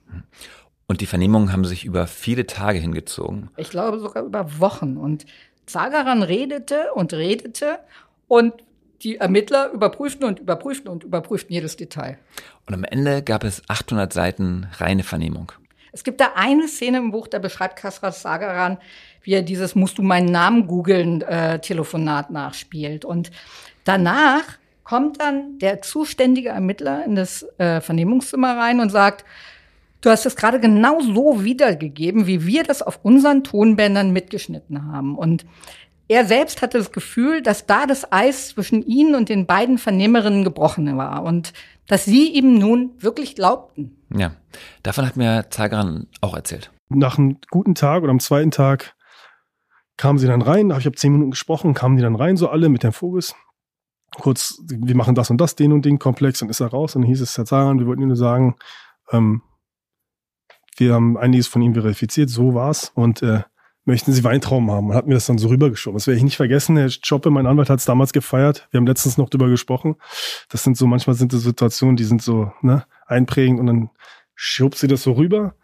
Und 0.86 1.00
die 1.00 1.06
Vernehmungen 1.06 1.52
haben 1.52 1.64
sich 1.64 1.84
über 1.84 2.06
viele 2.06 2.46
Tage 2.46 2.78
hingezogen. 2.78 3.50
Ich 3.56 3.70
glaube 3.70 3.98
sogar 3.98 4.22
über 4.24 4.60
Wochen. 4.60 4.96
Und 4.96 5.26
Zagaran 5.66 6.22
redete 6.22 6.92
und 6.94 7.12
redete 7.12 7.80
und 8.28 8.54
die 9.02 9.16
Ermittler 9.16 9.72
überprüften 9.72 10.24
und 10.24 10.38
überprüften 10.38 10.88
und 10.88 11.04
überprüften 11.04 11.52
jedes 11.52 11.76
Detail. 11.76 12.18
Und 12.66 12.74
am 12.74 12.84
Ende 12.84 13.22
gab 13.22 13.44
es 13.44 13.62
800 13.68 14.12
Seiten 14.12 14.68
reine 14.78 15.02
Vernehmung. 15.02 15.52
Es 15.92 16.04
gibt 16.04 16.20
da 16.20 16.32
eine 16.34 16.68
Szene 16.68 16.98
im 16.98 17.10
Buch, 17.10 17.28
da 17.28 17.38
beschreibt 17.38 17.76
Kasrat 17.76 18.14
Sagaran, 18.14 18.78
wie 19.22 19.32
er 19.32 19.42
dieses 19.42 19.74
Musst 19.74 19.98
du 19.98 20.02
meinen 20.02 20.30
Namen 20.30 20.66
googeln 20.66 21.22
äh, 21.22 21.58
Telefonat 21.60 22.30
nachspielt. 22.30 23.04
Und 23.04 23.30
danach 23.84 24.58
kommt 24.84 25.20
dann 25.20 25.58
der 25.58 25.82
zuständige 25.82 26.50
Ermittler 26.50 27.04
in 27.04 27.14
das 27.14 27.46
äh, 27.58 27.80
Vernehmungszimmer 27.80 28.56
rein 28.56 28.80
und 28.80 28.90
sagt, 28.90 29.24
du 30.00 30.10
hast 30.10 30.26
es 30.26 30.36
gerade 30.36 30.60
genau 30.60 31.00
so 31.00 31.44
wiedergegeben, 31.44 32.26
wie 32.26 32.46
wir 32.46 32.62
das 32.62 32.82
auf 32.82 33.00
unseren 33.02 33.44
Tonbändern 33.44 34.12
mitgeschnitten 34.12 34.92
haben. 34.92 35.16
Und 35.16 35.44
er 36.08 36.24
selbst 36.24 36.60
hatte 36.60 36.78
das 36.78 36.90
Gefühl, 36.90 37.40
dass 37.40 37.66
da 37.66 37.86
das 37.86 38.10
Eis 38.10 38.48
zwischen 38.48 38.84
ihnen 38.84 39.14
und 39.14 39.28
den 39.28 39.46
beiden 39.46 39.78
Vernehmerinnen 39.78 40.42
gebrochen 40.42 40.96
war 40.96 41.22
und 41.22 41.52
dass 41.90 42.04
sie 42.04 42.28
ihm 42.28 42.54
nun 42.54 42.92
wirklich 43.00 43.34
glaubten. 43.34 43.96
Ja, 44.14 44.30
davon 44.84 45.04
hat 45.06 45.16
mir 45.16 45.46
Zagran 45.50 46.06
auch 46.20 46.36
erzählt. 46.36 46.70
Nach 46.88 47.18
einem 47.18 47.38
guten 47.50 47.74
Tag 47.74 48.04
oder 48.04 48.12
am 48.12 48.20
zweiten 48.20 48.52
Tag 48.52 48.94
kamen 49.96 50.16
sie 50.20 50.28
dann 50.28 50.40
rein, 50.40 50.70
ich 50.70 50.86
habe 50.86 50.94
zehn 50.94 51.10
Minuten 51.10 51.32
gesprochen, 51.32 51.74
kamen 51.74 51.96
die 51.96 52.02
dann 52.04 52.14
rein, 52.14 52.36
so 52.36 52.48
alle 52.48 52.68
mit 52.68 52.84
Herrn 52.84 52.92
Vogels. 52.92 53.34
Kurz, 54.14 54.62
wir 54.68 54.94
machen 54.94 55.16
das 55.16 55.30
und 55.30 55.40
das, 55.40 55.56
den 55.56 55.72
und 55.72 55.84
den 55.84 55.98
Komplex, 55.98 56.38
dann 56.38 56.48
ist 56.48 56.60
er 56.60 56.68
raus 56.68 56.94
und 56.94 57.02
dann 57.02 57.08
hieß 57.08 57.22
es, 57.22 57.36
Herr 57.36 57.44
Zagran, 57.44 57.80
wir 57.80 57.86
wollten 57.86 58.02
Ihnen 58.02 58.08
nur 58.08 58.16
sagen, 58.16 58.54
ähm, 59.10 59.42
wir 60.76 60.94
haben 60.94 61.18
einiges 61.18 61.48
von 61.48 61.60
ihm 61.60 61.74
verifiziert, 61.74 62.30
so 62.30 62.54
war's 62.54 62.92
und 62.94 63.20
äh, 63.22 63.42
möchten 63.84 64.12
Sie 64.12 64.24
Weintrauben 64.24 64.70
haben? 64.70 64.90
Und 64.90 64.94
hat 64.94 65.06
mir 65.06 65.14
das 65.14 65.26
dann 65.26 65.38
so 65.38 65.48
rübergeschoben. 65.48 65.96
Das 65.96 66.06
werde 66.06 66.18
ich 66.18 66.24
nicht 66.24 66.36
vergessen. 66.36 66.76
Herr 66.76 66.88
Schoppe, 66.88 67.30
mein 67.30 67.46
Anwalt, 67.46 67.70
hat 67.70 67.80
es 67.80 67.84
damals 67.84 68.12
gefeiert. 68.12 68.68
Wir 68.70 68.78
haben 68.78 68.86
letztens 68.86 69.18
noch 69.18 69.28
drüber 69.28 69.48
gesprochen. 69.48 69.96
Das 70.48 70.62
sind 70.62 70.76
so, 70.76 70.86
manchmal 70.86 71.16
sind 71.16 71.32
das 71.32 71.42
Situationen, 71.42 71.96
die 71.96 72.04
sind 72.04 72.22
so 72.22 72.52
ne, 72.62 72.84
einprägend 73.06 73.60
und 73.60 73.66
dann 73.66 73.90
schobt 74.34 74.76
sie 74.76 74.88
das 74.88 75.02
so 75.02 75.12
rüber. 75.12 75.54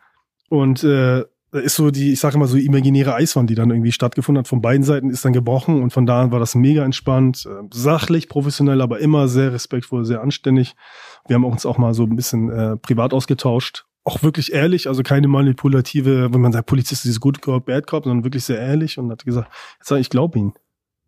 Und 0.49 0.85
äh, 0.85 1.25
da 1.53 1.59
ist 1.61 1.77
so 1.77 1.91
die, 1.91 2.12
ich 2.12 2.21
sage 2.21 2.37
immer 2.37 2.47
so 2.47 2.57
imaginäre 2.57 3.14
Eiswand, 3.14 3.49
die 3.49 3.55
dann 3.55 3.71
irgendwie 3.71 3.93
stattgefunden 3.93 4.41
hat. 4.41 4.49
Von 4.49 4.61
beiden 4.61 4.83
Seiten 4.83 5.11
ist 5.11 5.25
dann 5.25 5.33
gebrochen 5.33 5.83
und 5.83 5.93
von 5.93 6.07
da 6.07 6.23
an 6.23 6.31
war 6.31 6.41
das 6.41 6.55
mega 6.55 6.85
entspannt, 6.85 7.47
äh, 7.47 7.67
sachlich, 7.73 8.29
professionell, 8.29 8.81
aber 8.81 8.99
immer 8.99 9.29
sehr 9.29 9.53
respektvoll, 9.53 10.05
sehr 10.05 10.21
anständig. 10.21 10.75
Wir 11.27 11.35
haben 11.35 11.45
uns 11.45 11.64
auch 11.64 11.79
mal 11.79 11.95
so 11.95 12.05
ein 12.05 12.17
bisschen 12.17 12.51
äh, 12.51 12.77
privat 12.77 13.14
ausgetauscht 13.14 13.87
auch 14.07 14.23
wirklich 14.23 14.53
ehrlich, 14.53 14.89
also 14.89 15.03
keine 15.03 15.27
manipulative, 15.27 16.33
wenn 16.33 16.41
man 16.41 16.53
sagt, 16.53 16.67
Polizist 16.67 17.05
ist 17.07 17.21
Good 17.21 17.43
Cop, 17.43 17.67
Bad 17.67 17.87
Cop, 17.87 18.05
sondern 18.05 18.25
wirklich 18.25 18.45
sehr 18.45 18.59
ehrlich 18.59 18.99
und 18.99 19.11
hat 19.11 19.25
gesagt, 19.25 19.53
jetzt 19.79 19.89
sag 19.89 19.99
ich, 19.99 20.11
glaube 20.11 20.39
Ihnen. 20.39 20.53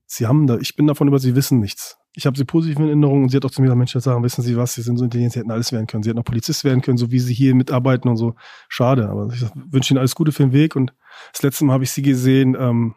Sie 0.07 0.27
haben 0.27 0.47
da, 0.47 0.59
ich 0.59 0.75
bin 0.75 0.87
davon 0.87 1.07
über, 1.07 1.19
Sie 1.19 1.37
wissen 1.37 1.61
nichts. 1.61 1.99
Ich 2.15 2.27
habe 2.27 2.37
Sie 2.37 2.45
positiv 2.45 2.79
in 2.79 2.87
Erinnerung 2.87 3.25
und 3.25 3.29
sie 3.29 3.37
hat 3.37 3.45
auch 3.45 3.51
zu 3.51 3.61
mir 3.61 3.67
gesagt, 3.67 3.79
Mensch, 3.79 3.93
sagen, 3.93 4.25
wissen 4.25 4.43
Sie 4.43 4.57
was, 4.57 4.75
Sie 4.75 4.83
sind 4.83 4.97
so 4.97 5.05
intelligent, 5.05 5.35
Sie 5.35 5.39
hätten 5.39 5.51
alles 5.51 5.71
werden 5.71 5.87
können. 5.87 6.03
Sie 6.03 6.11
hätten 6.11 6.19
auch 6.19 6.25
Polizist 6.25 6.65
werden 6.65 6.83
können, 6.83 6.99
so 6.99 7.13
wie 7.13 7.21
Sie 7.21 7.35
hier 7.35 7.55
mitarbeiten 7.55 8.09
und 8.09 8.17
so. 8.17 8.35
Schade, 8.69 9.09
aber 9.09 9.33
ich 9.33 9.45
wünsche 9.55 9.95
Ihnen 9.95 9.99
alles 9.99 10.15
Gute 10.15 10.33
für 10.33 10.43
den 10.43 10.53
Weg 10.53 10.75
und 10.75 10.93
das 11.33 11.43
letzte 11.43 11.65
Mal 11.65 11.75
habe 11.75 11.85
ich 11.85 11.93
Sie 11.93 12.03
gesehen, 12.03 12.57
ähm, 12.59 12.95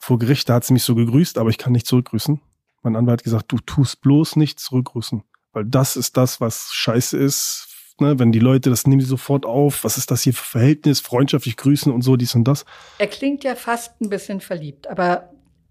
vor 0.00 0.18
Gericht, 0.18 0.48
da 0.48 0.54
hat 0.54 0.64
sie 0.64 0.72
mich 0.72 0.82
so 0.82 0.94
gegrüßt, 0.94 1.36
aber 1.36 1.50
ich 1.50 1.58
kann 1.58 1.72
nicht 1.72 1.86
zurückgrüßen. 1.86 2.40
Mein 2.82 2.96
Anwalt 2.96 3.20
hat 3.20 3.24
gesagt, 3.24 3.52
du 3.52 3.58
tust 3.58 4.00
bloß 4.00 4.36
nicht 4.36 4.58
zurückgrüßen, 4.58 5.22
weil 5.52 5.66
das 5.66 5.96
ist 5.96 6.16
das, 6.16 6.40
was 6.40 6.72
scheiße 6.72 7.18
ist. 7.18 7.68
Ne? 8.00 8.18
Wenn 8.18 8.32
die 8.32 8.38
Leute, 8.38 8.70
das 8.70 8.86
nehmen 8.86 9.00
sie 9.00 9.06
sofort 9.06 9.46
auf. 9.46 9.84
Was 9.84 9.96
ist 9.96 10.10
das 10.10 10.22
hier 10.22 10.34
für 10.34 10.44
Verhältnis? 10.44 11.00
Freundschaftlich 11.00 11.56
grüßen 11.56 11.92
und 11.92 12.02
so, 12.02 12.16
dies 12.16 12.34
und 12.34 12.44
das. 12.44 12.64
Er 12.98 13.06
klingt 13.06 13.44
ja 13.44 13.54
fast 13.54 14.00
ein 14.00 14.08
bisschen 14.08 14.40
verliebt, 14.40 14.88
aber 14.88 15.30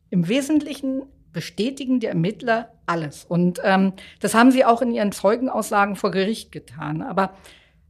im 0.09 0.27
Wesentlichen 0.27 1.03
bestätigen 1.31 1.99
die 1.99 2.07
Ermittler 2.07 2.73
alles. 2.85 3.23
Und 3.23 3.61
ähm, 3.63 3.93
das 4.19 4.33
haben 4.33 4.51
sie 4.51 4.65
auch 4.65 4.81
in 4.81 4.91
ihren 4.91 5.11
Zeugenaussagen 5.11 5.95
vor 5.95 6.11
Gericht 6.11 6.51
getan. 6.51 7.01
Aber 7.01 7.33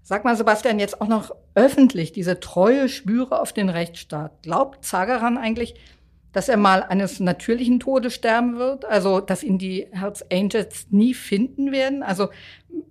sag 0.04 0.26
mal, 0.26 0.36
Sebastian, 0.36 0.80
jetzt 0.80 1.02
auch 1.02 1.08
noch 1.08 1.32
öffentlich 1.56 2.12
diese 2.12 2.40
treue 2.40 2.90
Schwüre 2.90 3.40
auf 3.40 3.54
den 3.54 3.70
Rechtsstaat. 3.70 4.44
Glaubt 4.44 4.84
Zagaran 4.84 5.38
eigentlich, 5.38 5.76
dass 6.32 6.50
er 6.50 6.58
mal 6.58 6.84
eines 6.84 7.20
natürlichen 7.20 7.80
Todes 7.80 8.14
sterben 8.14 8.58
wird, 8.58 8.86
also 8.86 9.20
dass 9.20 9.44
ihn 9.44 9.58
die 9.58 9.88
Hells 9.92 10.24
Angels 10.32 10.88
nie 10.92 11.14
finden 11.14 11.72
werden, 11.72 12.04
also 12.04 12.30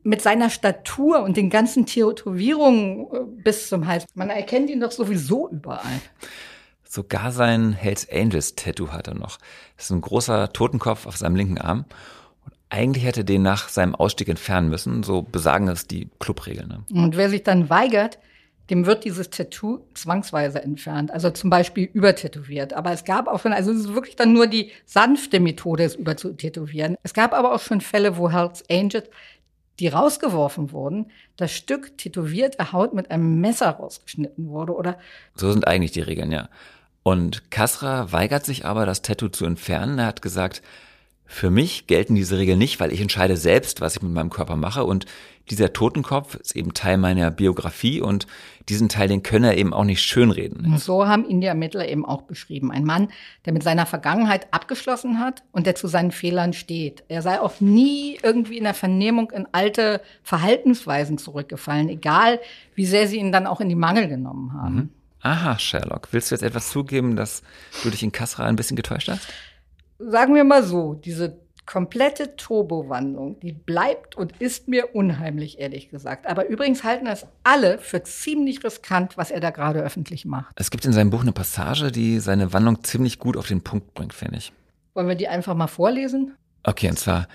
mit 0.03 0.23
seiner 0.23 0.51
Statur 0.51 1.23
und 1.23 1.37
den 1.37 1.51
ganzen 1.51 1.87
Tätowierungen 1.87 3.07
äh, 3.13 3.19
bis 3.43 3.69
zum 3.69 3.87
Hals. 3.87 4.07
Man 4.15 4.31
erkennt 4.31 4.71
ihn 4.71 4.81
doch 4.81 4.91
sowieso 4.91 5.49
überall. 5.49 6.01
Sogar 6.85 7.33
sein 7.33 7.75
Hells 7.75 8.09
Angels 8.11 8.55
Tattoo 8.55 8.89
hat 8.89 9.09
er 9.09 9.15
noch. 9.15 9.39
Das 9.77 9.87
ist 9.87 9.91
ein 9.91 10.01
großer 10.01 10.53
Totenkopf 10.53 11.07
auf 11.07 11.17
seinem 11.17 11.37
linken 11.37 11.59
Arm. 11.59 11.85
Und 12.45 12.55
eigentlich 12.71 13.05
hätte 13.05 13.25
den 13.25 13.43
nach 13.43 13.69
seinem 13.69 13.95
Ausstieg 13.95 14.29
entfernen 14.29 14.71
müssen, 14.71 15.03
so 15.03 15.23
besagen 15.23 15.69
es 15.69 15.87
die 15.87 16.09
Clubregeln. 16.19 16.69
Ne? 16.69 16.85
Und 17.03 17.17
wer 17.17 17.29
sich 17.29 17.43
dann 17.43 17.69
weigert, 17.69 18.19
dem 18.71 18.87
wird 18.87 19.05
dieses 19.05 19.31
Tattoo 19.31 19.81
zwangsweise 19.95 20.63
entfernt, 20.63 21.11
also 21.11 21.31
zum 21.31 21.51
Beispiel 21.51 21.89
übertätowiert. 21.93 22.75
Aber 22.75 22.93
es 22.93 23.05
gab 23.05 23.27
auch 23.27 23.41
schon, 23.41 23.53
also 23.53 23.73
es 23.73 23.81
ist 23.81 23.95
wirklich 23.95 24.17
dann 24.17 24.33
nur 24.33 24.47
die 24.47 24.71
sanfte 24.85 25.41
Methode, 25.41 25.85
es 25.85 25.95
überzutätowieren. 25.95 26.97
Es 27.03 27.15
gab 27.15 27.33
aber 27.33 27.55
auch 27.55 27.61
schon 27.61 27.81
Fälle, 27.81 28.17
wo 28.19 28.31
Hells 28.31 28.65
Angels, 28.71 29.09
die 29.79 29.89
rausgeworfen 29.89 30.73
wurden, 30.73 31.11
das 31.37 31.53
Stück 31.53 31.97
tätowierte 31.99 32.73
Haut 32.73 32.95
mit 32.95 33.11
einem 33.11 33.41
Messer 33.41 33.71
rausgeschnitten 33.71 34.49
wurde, 34.49 34.75
oder? 34.75 34.99
So 35.35 35.51
sind 35.53 35.67
eigentlich 35.67 35.93
die 35.93 36.01
Regeln, 36.01 36.33
ja. 36.33 36.49
Und 37.05 37.51
Kasra 37.51 38.13
weigert 38.13 38.45
sich 38.45 38.65
aber, 38.65 38.85
das 38.85 39.03
Tattoo 39.03 39.29
zu 39.29 39.47
entfernen. 39.47 39.99
Er 39.99 40.07
hat 40.07 40.21
gesagt, 40.21 40.63
für 41.29 41.51
mich 41.51 41.87
gelten 41.87 42.15
diese 42.15 42.39
Regeln 42.39 42.59
nicht, 42.59 42.81
weil 42.81 42.91
ich 42.91 43.01
entscheide 43.01 43.37
selbst, 43.37 43.81
was 43.83 43.97
ich 43.97 44.03
mit 44.03 44.13
meinem 44.13 44.31
Körper 44.31 44.57
mache 44.57 44.85
und 44.85 45.05
dieser 45.51 45.73
Totenkopf 45.73 46.35
ist 46.35 46.57
eben 46.57 46.75
Teil 46.75 46.99
meiner 46.99 47.31
Biografie 47.31 48.01
und 48.01 48.27
diesen 48.69 48.89
Teil, 48.89 49.09
den 49.09 49.23
könne 49.23 49.49
er 49.49 49.59
eben 49.59 49.73
auch 49.73 49.85
nicht 49.85 50.03
schönreden. 50.03 50.67
Und 50.67 50.81
so 50.81 51.07
haben 51.07 51.27
ihn 51.27 51.41
die 51.41 51.47
Ermittler 51.47 51.89
eben 51.89 52.05
auch 52.05 52.23
beschrieben. 52.23 52.71
Ein 52.71 52.85
Mann, 52.85 53.09
der 53.47 53.55
mit 53.55 53.63
seiner 53.63 53.87
Vergangenheit 53.87 54.47
abgeschlossen 54.53 55.21
hat 55.21 55.43
und 55.53 55.67
der 55.67 55.75
zu 55.75 55.87
seinen 55.87 56.13
Fehlern 56.13 56.53
steht. 56.53 57.05
Er 57.09 57.23
sei 57.23 57.41
auch 57.41 57.61
nie 57.61 58.19
irgendwie 58.23 58.59
in 58.59 58.65
der 58.65 58.75
Vernehmung 58.75 59.31
in 59.31 59.47
alte 59.53 60.03
Verhaltensweisen 60.23 61.17
zurückgefallen, 61.17 61.89
egal 61.89 62.41
wie 62.75 62.87
sehr 62.87 63.09
sie 63.09 63.19
ihn 63.19 63.33
dann 63.33 63.47
auch 63.47 63.61
in 63.61 63.69
die 63.69 63.75
Mangel 63.75 64.09
genommen 64.09 64.53
haben. 64.53 64.75
Mhm. 64.75 64.89
Aha, 65.21 65.59
Sherlock. 65.59 66.09
Willst 66.13 66.31
du 66.31 66.35
jetzt 66.35 66.43
etwas 66.43 66.71
zugeben, 66.71 67.17
dass 67.17 67.43
du 67.83 67.91
dich 67.91 68.03
in 68.03 68.13
Kassra 68.13 68.45
ein 68.45 68.57
bisschen 68.57 68.77
getäuscht 68.77 69.09
hast? 69.09 69.27
Sagen 69.99 70.35
wir 70.35 70.45
mal 70.45 70.63
so, 70.63 70.95
diese 70.95 71.39
komplette 71.67 72.35
Turbowandlung, 72.37 73.39
die 73.41 73.53
bleibt 73.53 74.17
und 74.17 74.33
ist 74.41 74.69
mir 74.69 74.95
unheimlich, 74.95 75.59
ehrlich 75.59 75.91
gesagt. 75.91 76.27
Aber 76.27 76.49
übrigens 76.49 76.83
halten 76.83 77.05
das 77.05 77.27
alle 77.45 77.79
für 77.79 78.03
ziemlich 78.03 78.65
riskant, 78.65 79.19
was 79.19 79.31
er 79.31 79.41
da 79.41 79.51
gerade 79.51 79.81
öffentlich 79.81 80.25
macht. 80.25 80.55
Es 80.57 80.71
gibt 80.71 80.87
in 80.87 80.95
seinem 80.95 81.11
Buch 81.11 81.21
eine 81.21 81.33
Passage, 81.33 81.93
die 81.93 82.21
seine 82.21 82.55
Wandlung 82.55 82.83
ziemlich 82.85 83.19
gut 83.19 83.37
auf 83.37 83.49
den 83.49 83.61
Punkt 83.61 83.93
bringt, 83.93 84.15
finde 84.15 84.39
ich. 84.39 84.53
Wollen 84.95 85.09
wir 85.09 85.15
die 85.15 85.29
einfach 85.29 85.55
mal 85.55 85.67
vorlesen? 85.67 86.35
Okay, 86.63 86.89
und 86.89 86.99
zwar, 86.99 87.29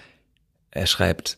er 0.72 0.88
schreibt, 0.88 1.38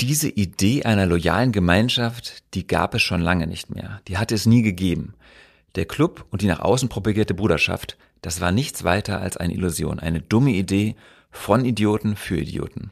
diese 0.00 0.28
Idee 0.28 0.84
einer 0.84 1.06
loyalen 1.06 1.50
Gemeinschaft, 1.50 2.44
die 2.54 2.66
gab 2.66 2.94
es 2.94 3.02
schon 3.02 3.20
lange 3.20 3.48
nicht 3.48 3.74
mehr. 3.74 4.00
Die 4.06 4.18
hatte 4.18 4.36
es 4.36 4.46
nie 4.46 4.62
gegeben. 4.62 5.14
Der 5.74 5.86
Club 5.86 6.26
und 6.30 6.42
die 6.42 6.46
nach 6.46 6.60
außen 6.60 6.88
propagierte 6.88 7.34
Bruderschaft 7.34 7.98
das 8.22 8.40
war 8.40 8.52
nichts 8.52 8.84
weiter 8.84 9.20
als 9.20 9.36
eine 9.36 9.54
Illusion, 9.54 10.00
eine 10.00 10.20
dumme 10.20 10.50
Idee 10.50 10.96
von 11.30 11.64
Idioten 11.64 12.16
für 12.16 12.38
Idioten. 12.38 12.90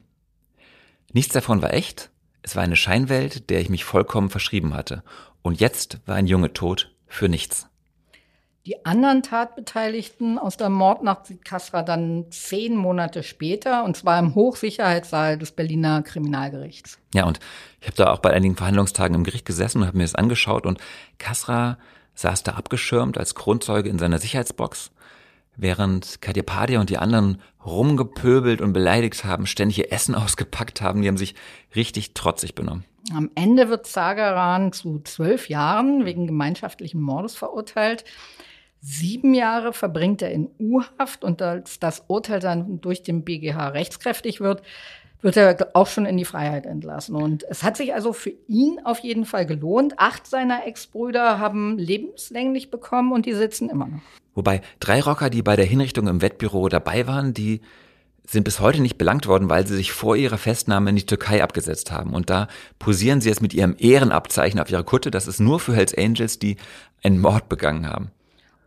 Nichts 1.12 1.33
davon 1.33 1.62
war 1.62 1.72
echt, 1.72 2.11
es 2.43 2.57
war 2.57 2.62
eine 2.62 2.77
Scheinwelt, 2.77 3.51
der 3.51 3.61
ich 3.61 3.70
mich 3.70 3.85
vollkommen 3.85 4.31
verschrieben 4.31 4.74
hatte. 4.74 5.03
Und 5.43 5.61
jetzt 5.61 5.99
war 6.07 6.16
ein 6.16 6.27
Junge 6.27 6.53
tot 6.53 6.95
für 7.07 7.29
nichts. 7.29 7.68
Die 8.66 8.85
anderen 8.85 9.22
Tatbeteiligten 9.22 10.39
aus 10.39 10.57
der 10.57 10.70
Mordnacht 10.70 11.27
sieht 11.27 11.45
Kasra 11.45 11.83
dann 11.83 12.27
zehn 12.31 12.74
Monate 12.74 13.22
später, 13.22 13.85
und 13.85 13.97
zwar 13.97 14.18
im 14.18 14.35
Hochsicherheitssaal 14.35 15.39
des 15.39 15.53
Berliner 15.53 16.03
Kriminalgerichts. 16.03 16.99
Ja, 17.14 17.27
und 17.27 17.39
ich 17.81 17.87
habe 17.87 17.97
da 17.97 18.12
auch 18.12 18.18
bei 18.18 18.33
einigen 18.33 18.57
Verhandlungstagen 18.57 19.14
im 19.14 19.22
Gericht 19.22 19.45
gesessen 19.45 19.83
und 19.83 19.87
habe 19.87 19.97
mir 19.97 20.05
das 20.05 20.16
angeschaut 20.16 20.66
und 20.66 20.81
Kasra 21.18 21.79
saß 22.16 22.43
da 22.43 22.53
abgeschirmt 22.55 23.18
als 23.18 23.37
Kronzeuge 23.37 23.89
in 23.89 24.01
seiner 24.01 24.18
Sicherheitsbox 24.18 24.91
während 25.57 26.21
Katja 26.21 26.81
und 26.81 26.91
die 26.91 26.99
anderen 26.99 27.41
rumgepöbelt 27.65 28.61
und 28.61 28.73
beleidigt 28.73 29.25
haben, 29.25 29.47
ständig 29.47 29.79
ihr 29.79 29.93
Essen 29.93 30.15
ausgepackt 30.17 30.81
haben, 30.81 31.03
die 31.03 31.09
haben 31.09 31.17
sich 31.17 31.35
richtig 31.75 32.15
trotzig 32.15 32.55
benommen. 32.55 32.85
Am 33.15 33.31
Ende 33.37 33.69
wird 33.69 33.87
Zagaran 33.87 34.73
zu 34.73 35.01
zwölf 35.05 35.49
Jahren 35.49 36.05
wegen 36.05 36.27
gemeinschaftlichen 36.27 37.01
Mordes 37.01 37.37
verurteilt. 37.37 38.05
Sieben 38.81 39.33
Jahre 39.33 39.73
verbringt 39.73 40.23
er 40.23 40.33
in 40.33 40.51
U-Haft 40.59 41.25
und 41.25 41.41
als 41.41 41.79
das 41.79 42.05
Urteil 42.09 42.41
dann 42.41 42.81
durch 42.81 43.03
den 43.03 43.25
BGH 43.25 43.69
rechtskräftig 43.69 44.41
wird, 44.41 44.63
wird 45.23 45.37
er 45.37 45.71
auch 45.75 45.87
schon 45.87 46.07
in 46.07 46.17
die 46.17 46.25
Freiheit 46.25 46.67
entlassen. 46.67 47.14
Und 47.14 47.45
es 47.49 47.62
hat 47.62 47.77
sich 47.77 47.95
also 47.95 48.12
für 48.12 48.33
ihn 48.49 48.81
auf 48.85 49.01
jeden 49.01 49.25
Fall 49.25 49.47
gelohnt. 49.47 49.99
Acht 49.99 50.27
seiner 50.27 50.67
Ex-Brüder 50.67 51.39
haben 51.39 51.79
lebenslänglich 51.79 52.71
bekommen 52.71 53.12
und 53.12 53.27
die 53.27 53.33
sitzen 53.33 53.69
immer 53.69 53.87
noch. 53.87 54.01
Wobei 54.35 54.61
drei 54.81 55.01
Rocker, 55.01 55.31
die 55.31 55.43
bei 55.43 55.57
der 55.57 55.64
Hinrichtung 55.64 56.07
im 56.09 56.21
Wettbüro 56.21 56.69
dabei 56.69 57.07
waren, 57.07 57.33
die 57.33 57.62
sind 58.27 58.45
bis 58.45 58.61
heute 58.61 58.83
nicht 58.83 58.99
belangt 58.99 59.27
worden, 59.27 59.49
weil 59.49 59.67
sie 59.67 59.77
sich 59.77 59.93
vor 59.93 60.17
ihrer 60.17 60.39
Festnahme 60.39 60.91
in 60.91 60.97
die 60.97 61.07
Türkei 61.07 61.43
abgesetzt 61.43 61.93
haben. 61.93 62.12
Und 62.12 62.29
da 62.29 62.49
posieren 62.79 63.21
sie 63.21 63.29
jetzt 63.29 63.41
mit 63.41 63.55
ihrem 63.55 63.77
Ehrenabzeichen 63.79 64.61
auf 64.61 64.71
ihrer 64.71 64.85
Kutte. 64.85 65.11
Das 65.11 65.29
ist 65.29 65.41
nur 65.41 65.61
für 65.61 65.75
Hells 65.75 65.97
Angels, 65.97 66.39
die 66.39 66.57
einen 67.03 67.21
Mord 67.21 67.49
begangen 67.49 67.89
haben. 67.89 68.11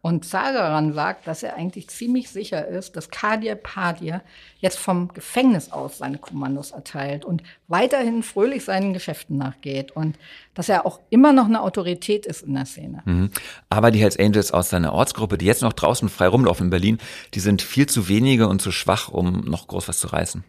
Und 0.01 0.23
Zagaran 0.25 0.93
sagt, 0.93 1.27
dass 1.27 1.43
er 1.43 1.55
eigentlich 1.55 1.89
ziemlich 1.89 2.29
sicher 2.29 2.67
ist, 2.67 2.95
dass 2.95 3.09
Kadir 3.09 3.55
Padir 3.55 4.21
jetzt 4.59 4.79
vom 4.79 5.09
Gefängnis 5.09 5.71
aus 5.71 5.97
seine 5.97 6.17
Kommandos 6.17 6.71
erteilt 6.71 7.25
und 7.25 7.43
weiterhin 7.67 8.23
fröhlich 8.23 8.63
seinen 8.63 8.93
Geschäften 8.93 9.37
nachgeht 9.37 9.91
und 9.91 10.17
dass 10.53 10.69
er 10.69 10.85
auch 10.85 10.99
immer 11.09 11.33
noch 11.33 11.45
eine 11.45 11.61
Autorität 11.61 12.25
ist 12.25 12.43
in 12.43 12.53
der 12.53 12.65
Szene. 12.65 13.01
Mhm. 13.05 13.31
Aber 13.69 13.91
die 13.91 13.99
Hells 13.99 14.17
Angels 14.17 14.51
aus 14.51 14.69
seiner 14.69 14.93
Ortsgruppe, 14.93 15.37
die 15.37 15.45
jetzt 15.45 15.61
noch 15.61 15.73
draußen 15.73 16.07
frei 16.09 16.27
rumlaufen 16.27 16.67
in 16.67 16.69
Berlin, 16.69 16.97
die 17.33 17.39
sind 17.39 17.61
viel 17.61 17.87
zu 17.87 18.07
wenige 18.07 18.47
und 18.47 18.61
zu 18.61 18.71
schwach, 18.71 19.09
um 19.09 19.41
noch 19.41 19.67
groß 19.67 19.87
was 19.87 19.99
zu 19.99 20.07
reißen. 20.07 20.43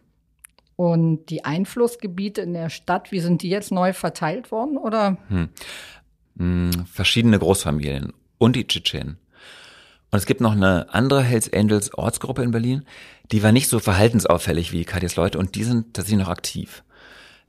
Und 0.77 1.27
die 1.27 1.45
Einflussgebiete 1.45 2.41
in 2.41 2.55
der 2.55 2.71
Stadt, 2.71 3.13
wie 3.13 3.21
sind 3.21 3.43
die 3.43 3.51
jetzt 3.51 3.71
neu 3.71 3.93
verteilt 3.93 4.51
worden, 4.51 4.79
oder? 4.79 5.19
Hm. 5.29 5.51
Hm, 6.39 6.87
verschiedene 6.91 7.39
Großfamilien 7.39 8.15
und 8.39 8.57
die 8.57 8.67
Tschetschenen. 8.67 9.19
Und 10.11 10.19
es 10.19 10.27
gibt 10.27 10.41
noch 10.41 10.53
eine 10.53 10.93
andere 10.93 11.23
Hells 11.23 11.53
Angels 11.53 11.95
Ortsgruppe 11.95 12.43
in 12.43 12.51
Berlin, 12.51 12.85
die 13.31 13.43
war 13.43 13.53
nicht 13.53 13.69
so 13.69 13.79
verhaltensauffällig 13.79 14.73
wie 14.73 14.85
Katjas 14.85 15.17
Leute 15.17 15.39
und 15.39 15.55
die 15.55 15.65
sind 15.65 15.95
tatsächlich 15.95 16.25
noch 16.25 16.33
aktiv. 16.33 16.83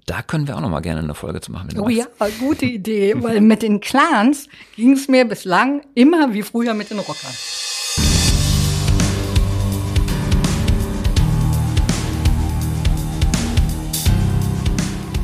Da 0.05 0.22
können 0.22 0.47
wir 0.47 0.57
auch 0.57 0.62
noch 0.62 0.70
mal 0.70 0.80
gerne 0.80 1.01
eine 1.01 1.14
Folge 1.14 1.41
zu 1.41 1.51
machen. 1.51 1.80
oh 1.80 1.89
ja, 1.89 2.05
gute 2.39 2.66
Idee, 2.66 3.16
weil 3.18 3.39
mit 3.41 3.62
den 3.62 3.82
Clans 3.82 4.47
ging 4.76 4.93
es 4.93 5.07
mir 5.07 5.26
bislang 5.26 5.82
immer 5.93 6.34
wie 6.34 6.41
früher 6.41 6.74
mit 6.74 6.89
den 6.89 6.99
Rockern. 6.99 7.32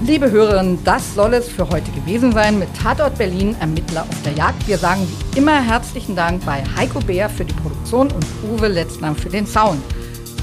Liebe 0.07 0.31
Hörerinnen, 0.31 0.81
das 0.85 1.15
soll 1.15 1.33
es 1.33 1.49
für 1.49 1.67
heute 1.67 1.91
gewesen 1.91 2.31
sein 2.31 2.57
mit 2.59 2.69
Tatort 2.81 3.17
Berlin 3.17 3.57
Ermittler 3.59 4.03
auf 4.03 4.23
der 4.23 4.31
Jagd. 4.31 4.65
Wir 4.65 4.77
sagen 4.77 5.05
wie 5.05 5.37
immer 5.37 5.61
herzlichen 5.61 6.15
Dank 6.15 6.45
bei 6.45 6.63
Heiko 6.77 7.01
Bär 7.01 7.29
für 7.29 7.43
die 7.43 7.53
Produktion 7.53 8.09
und 8.13 8.25
Uwe 8.49 8.69
Letzner 8.69 9.13
für 9.15 9.27
den 9.27 9.45
Sound. 9.45 9.81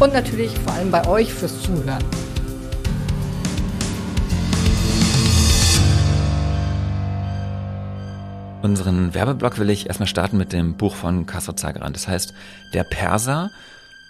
Und 0.01 0.13
natürlich 0.13 0.51
vor 0.59 0.75
allem 0.75 0.91
bei 0.91 1.09
euch 1.09 1.33
fürs 1.33 1.63
Zuhören. 1.63 2.05
Unseren 8.61 9.15
Werbeblock 9.15 9.59
will 9.59 9.71
ich 9.71 9.87
erstmal 9.87 10.09
starten 10.09 10.37
mit 10.37 10.53
dem 10.53 10.77
Buch 10.77 10.95
von 10.95 11.25
Kassel 11.25 11.55
Zageran. 11.55 11.95
Das 11.95 12.07
heißt 12.07 12.35
Der 12.75 12.85
Perser, 12.85 13.51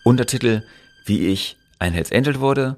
Untertitel 0.03 0.65
Wie 1.07 1.29
ich 1.29 1.57
ein 1.79 1.93
Hells 1.93 2.11
Angel 2.11 2.41
wurde, 2.41 2.75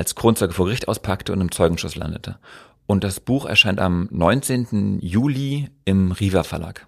als 0.00 0.14
Kronzeuge 0.14 0.54
vor 0.54 0.64
Gericht 0.64 0.88
auspackte 0.88 1.30
und 1.30 1.42
im 1.42 1.52
Zeugenschuss 1.52 1.94
landete. 1.94 2.38
Und 2.86 3.04
das 3.04 3.20
Buch 3.20 3.44
erscheint 3.44 3.78
am 3.80 4.08
19. 4.10 4.98
Juli 5.02 5.68
im 5.84 6.10
Riva 6.12 6.42
Verlag. 6.42 6.86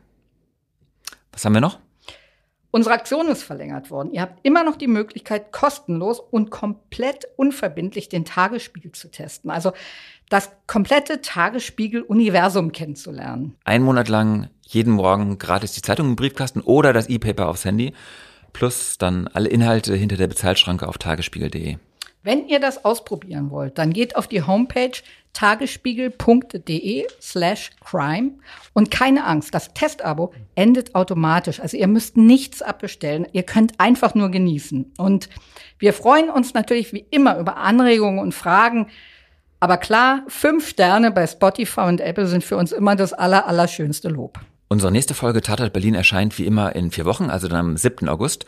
Was 1.30 1.44
haben 1.44 1.52
wir 1.52 1.60
noch? 1.60 1.78
Unsere 2.70 2.94
Aktion 2.94 3.28
ist 3.28 3.42
verlängert 3.42 3.90
worden. 3.90 4.12
Ihr 4.12 4.22
habt 4.22 4.38
immer 4.44 4.64
noch 4.64 4.76
die 4.76 4.86
Möglichkeit, 4.86 5.52
kostenlos 5.52 6.20
und 6.20 6.50
komplett 6.50 7.26
unverbindlich 7.36 8.08
den 8.08 8.24
Tagesspiegel 8.24 8.92
zu 8.92 9.10
testen. 9.10 9.50
Also 9.50 9.72
das 10.30 10.50
komplette 10.66 11.20
Tagesspiegel-Universum 11.20 12.72
kennenzulernen. 12.72 13.56
Ein 13.64 13.82
Monat 13.82 14.08
lang 14.08 14.48
jeden 14.62 14.94
Morgen 14.94 15.36
gratis 15.36 15.72
die 15.72 15.82
Zeitung 15.82 16.08
im 16.08 16.16
Briefkasten 16.16 16.62
oder 16.62 16.94
das 16.94 17.10
E-Paper 17.10 17.48
aufs 17.48 17.66
Handy. 17.66 17.92
Plus 18.54 18.96
dann 18.96 19.28
alle 19.28 19.50
Inhalte 19.50 19.94
hinter 19.94 20.16
der 20.16 20.28
Bezahlschranke 20.28 20.88
auf 20.88 20.96
tagesspiegel.de. 20.96 21.76
Wenn 22.22 22.46
ihr 22.46 22.60
das 22.60 22.84
ausprobieren 22.84 23.50
wollt, 23.50 23.78
dann 23.78 23.92
geht 23.92 24.14
auf 24.14 24.28
die 24.28 24.42
Homepage 24.42 24.92
tagesspiegel.de 25.32 27.06
slash 27.20 27.70
crime 27.84 28.32
und 28.74 28.90
keine 28.90 29.24
Angst, 29.24 29.54
das 29.54 29.72
Testabo 29.74 30.32
endet 30.54 30.94
automatisch. 30.94 31.58
Also 31.58 31.76
ihr 31.76 31.88
müsst 31.88 32.16
nichts 32.16 32.62
abbestellen, 32.62 33.26
ihr 33.32 33.42
könnt 33.42 33.80
einfach 33.80 34.14
nur 34.14 34.30
genießen. 34.30 34.92
Und 34.98 35.28
wir 35.78 35.92
freuen 35.92 36.30
uns 36.30 36.54
natürlich 36.54 36.92
wie 36.92 37.06
immer 37.10 37.38
über 37.38 37.56
Anregungen 37.56 38.20
und 38.20 38.34
Fragen. 38.34 38.88
Aber 39.58 39.76
klar, 39.76 40.22
fünf 40.28 40.68
Sterne 40.68 41.10
bei 41.10 41.26
Spotify 41.26 41.82
und 41.82 42.00
Apple 42.00 42.26
sind 42.26 42.44
für 42.44 42.56
uns 42.56 42.72
immer 42.72 42.94
das 42.94 43.12
aller, 43.12 43.46
allerschönste 43.46 44.08
Lob. 44.08 44.38
Unsere 44.68 44.92
nächste 44.92 45.14
Folge 45.14 45.40
Tatort 45.40 45.72
Berlin 45.72 45.94
erscheint 45.94 46.38
wie 46.38 46.46
immer 46.46 46.74
in 46.74 46.90
vier 46.90 47.04
Wochen, 47.04 47.30
also 47.30 47.46
dann 47.46 47.58
am 47.58 47.76
7. 47.76 48.08
August. 48.08 48.46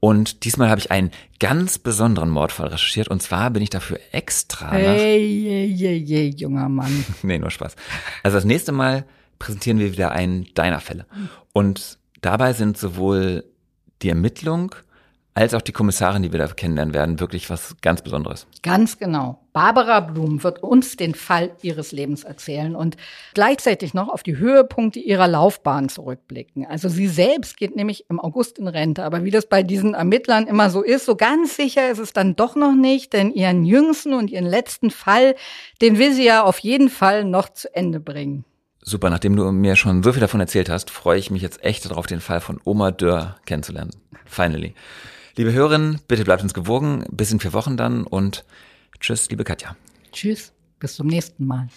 Und 0.00 0.44
diesmal 0.44 0.68
habe 0.70 0.80
ich 0.80 0.90
einen 0.90 1.10
ganz 1.40 1.78
besonderen 1.78 2.30
Mordfall 2.30 2.68
recherchiert. 2.68 3.08
Und 3.08 3.22
zwar 3.22 3.50
bin 3.50 3.62
ich 3.62 3.70
dafür 3.70 3.98
extra 4.12 4.70
Hey, 4.70 5.24
je, 5.24 5.64
je, 5.64 5.94
je, 5.94 6.28
junger 6.28 6.68
Mann. 6.68 7.04
nee, 7.22 7.38
nur 7.38 7.50
Spaß. 7.50 7.74
Also 8.22 8.36
das 8.36 8.44
nächste 8.44 8.72
Mal 8.72 9.04
präsentieren 9.38 9.78
wir 9.78 9.92
wieder 9.92 10.12
einen 10.12 10.46
deiner 10.54 10.80
Fälle. 10.80 11.06
Und 11.52 11.98
dabei 12.20 12.52
sind 12.52 12.78
sowohl 12.78 13.44
die 14.02 14.08
Ermittlung 14.08 14.74
als 15.34 15.54
auch 15.54 15.62
die 15.62 15.72
Kommissarin, 15.72 16.22
die 16.22 16.32
wir 16.32 16.38
da 16.38 16.48
kennenlernen 16.48 16.94
werden, 16.94 17.20
wirklich 17.20 17.48
was 17.48 17.76
ganz 17.80 18.02
Besonderes. 18.02 18.46
Ganz 18.62 18.98
genau. 18.98 19.38
Barbara 19.52 20.00
Blum 20.00 20.42
wird 20.42 20.62
uns 20.62 20.96
den 20.96 21.14
Fall 21.14 21.52
ihres 21.62 21.92
Lebens 21.92 22.24
erzählen 22.24 22.74
und 22.74 22.96
gleichzeitig 23.34 23.94
noch 23.94 24.08
auf 24.08 24.22
die 24.24 24.36
Höhepunkte 24.36 24.98
ihrer 24.98 25.28
Laufbahn 25.28 25.88
zurückblicken. 25.88 26.66
Also 26.66 26.88
sie 26.88 27.06
selbst 27.06 27.56
geht 27.56 27.76
nämlich 27.76 28.06
im 28.08 28.18
August 28.18 28.58
in 28.58 28.66
Rente, 28.66 29.04
aber 29.04 29.22
wie 29.22 29.30
das 29.30 29.46
bei 29.46 29.62
diesen 29.62 29.94
Ermittlern 29.94 30.48
immer 30.48 30.70
so 30.70 30.82
ist, 30.82 31.06
so 31.06 31.14
ganz 31.14 31.56
sicher 31.56 31.88
ist 31.88 31.98
es 31.98 32.12
dann 32.12 32.34
doch 32.34 32.56
noch 32.56 32.74
nicht, 32.74 33.12
denn 33.12 33.32
ihren 33.32 33.64
jüngsten 33.64 34.14
und 34.14 34.30
ihren 34.30 34.46
letzten 34.46 34.90
Fall, 34.90 35.36
den 35.80 35.98
will 35.98 36.12
sie 36.12 36.24
ja 36.24 36.42
auf 36.42 36.58
jeden 36.58 36.88
Fall 36.88 37.24
noch 37.24 37.48
zu 37.48 37.72
Ende 37.74 38.00
bringen. 38.00 38.44
Super, 38.82 39.10
nachdem 39.10 39.36
du 39.36 39.52
mir 39.52 39.76
schon 39.76 40.02
so 40.02 40.12
viel 40.12 40.20
davon 40.20 40.40
erzählt 40.40 40.70
hast, 40.70 40.90
freue 40.90 41.18
ich 41.18 41.30
mich 41.30 41.42
jetzt 41.42 41.62
echt 41.62 41.88
darauf, 41.88 42.06
den 42.06 42.20
Fall 42.20 42.40
von 42.40 42.60
Oma 42.64 42.90
Dörr 42.90 43.36
kennenzulernen. 43.44 43.90
Finally. 44.24 44.74
Liebe 45.38 45.52
Hörerinnen, 45.52 46.00
bitte 46.08 46.24
bleibt 46.24 46.42
uns 46.42 46.52
gewogen. 46.52 47.04
Bis 47.12 47.30
in 47.30 47.38
vier 47.38 47.52
Wochen 47.52 47.76
dann 47.76 48.02
und 48.02 48.44
tschüss, 48.98 49.30
liebe 49.30 49.44
Katja. 49.44 49.76
Tschüss, 50.10 50.52
bis 50.80 50.96
zum 50.96 51.06
nächsten 51.06 51.46
Mal. 51.46 51.68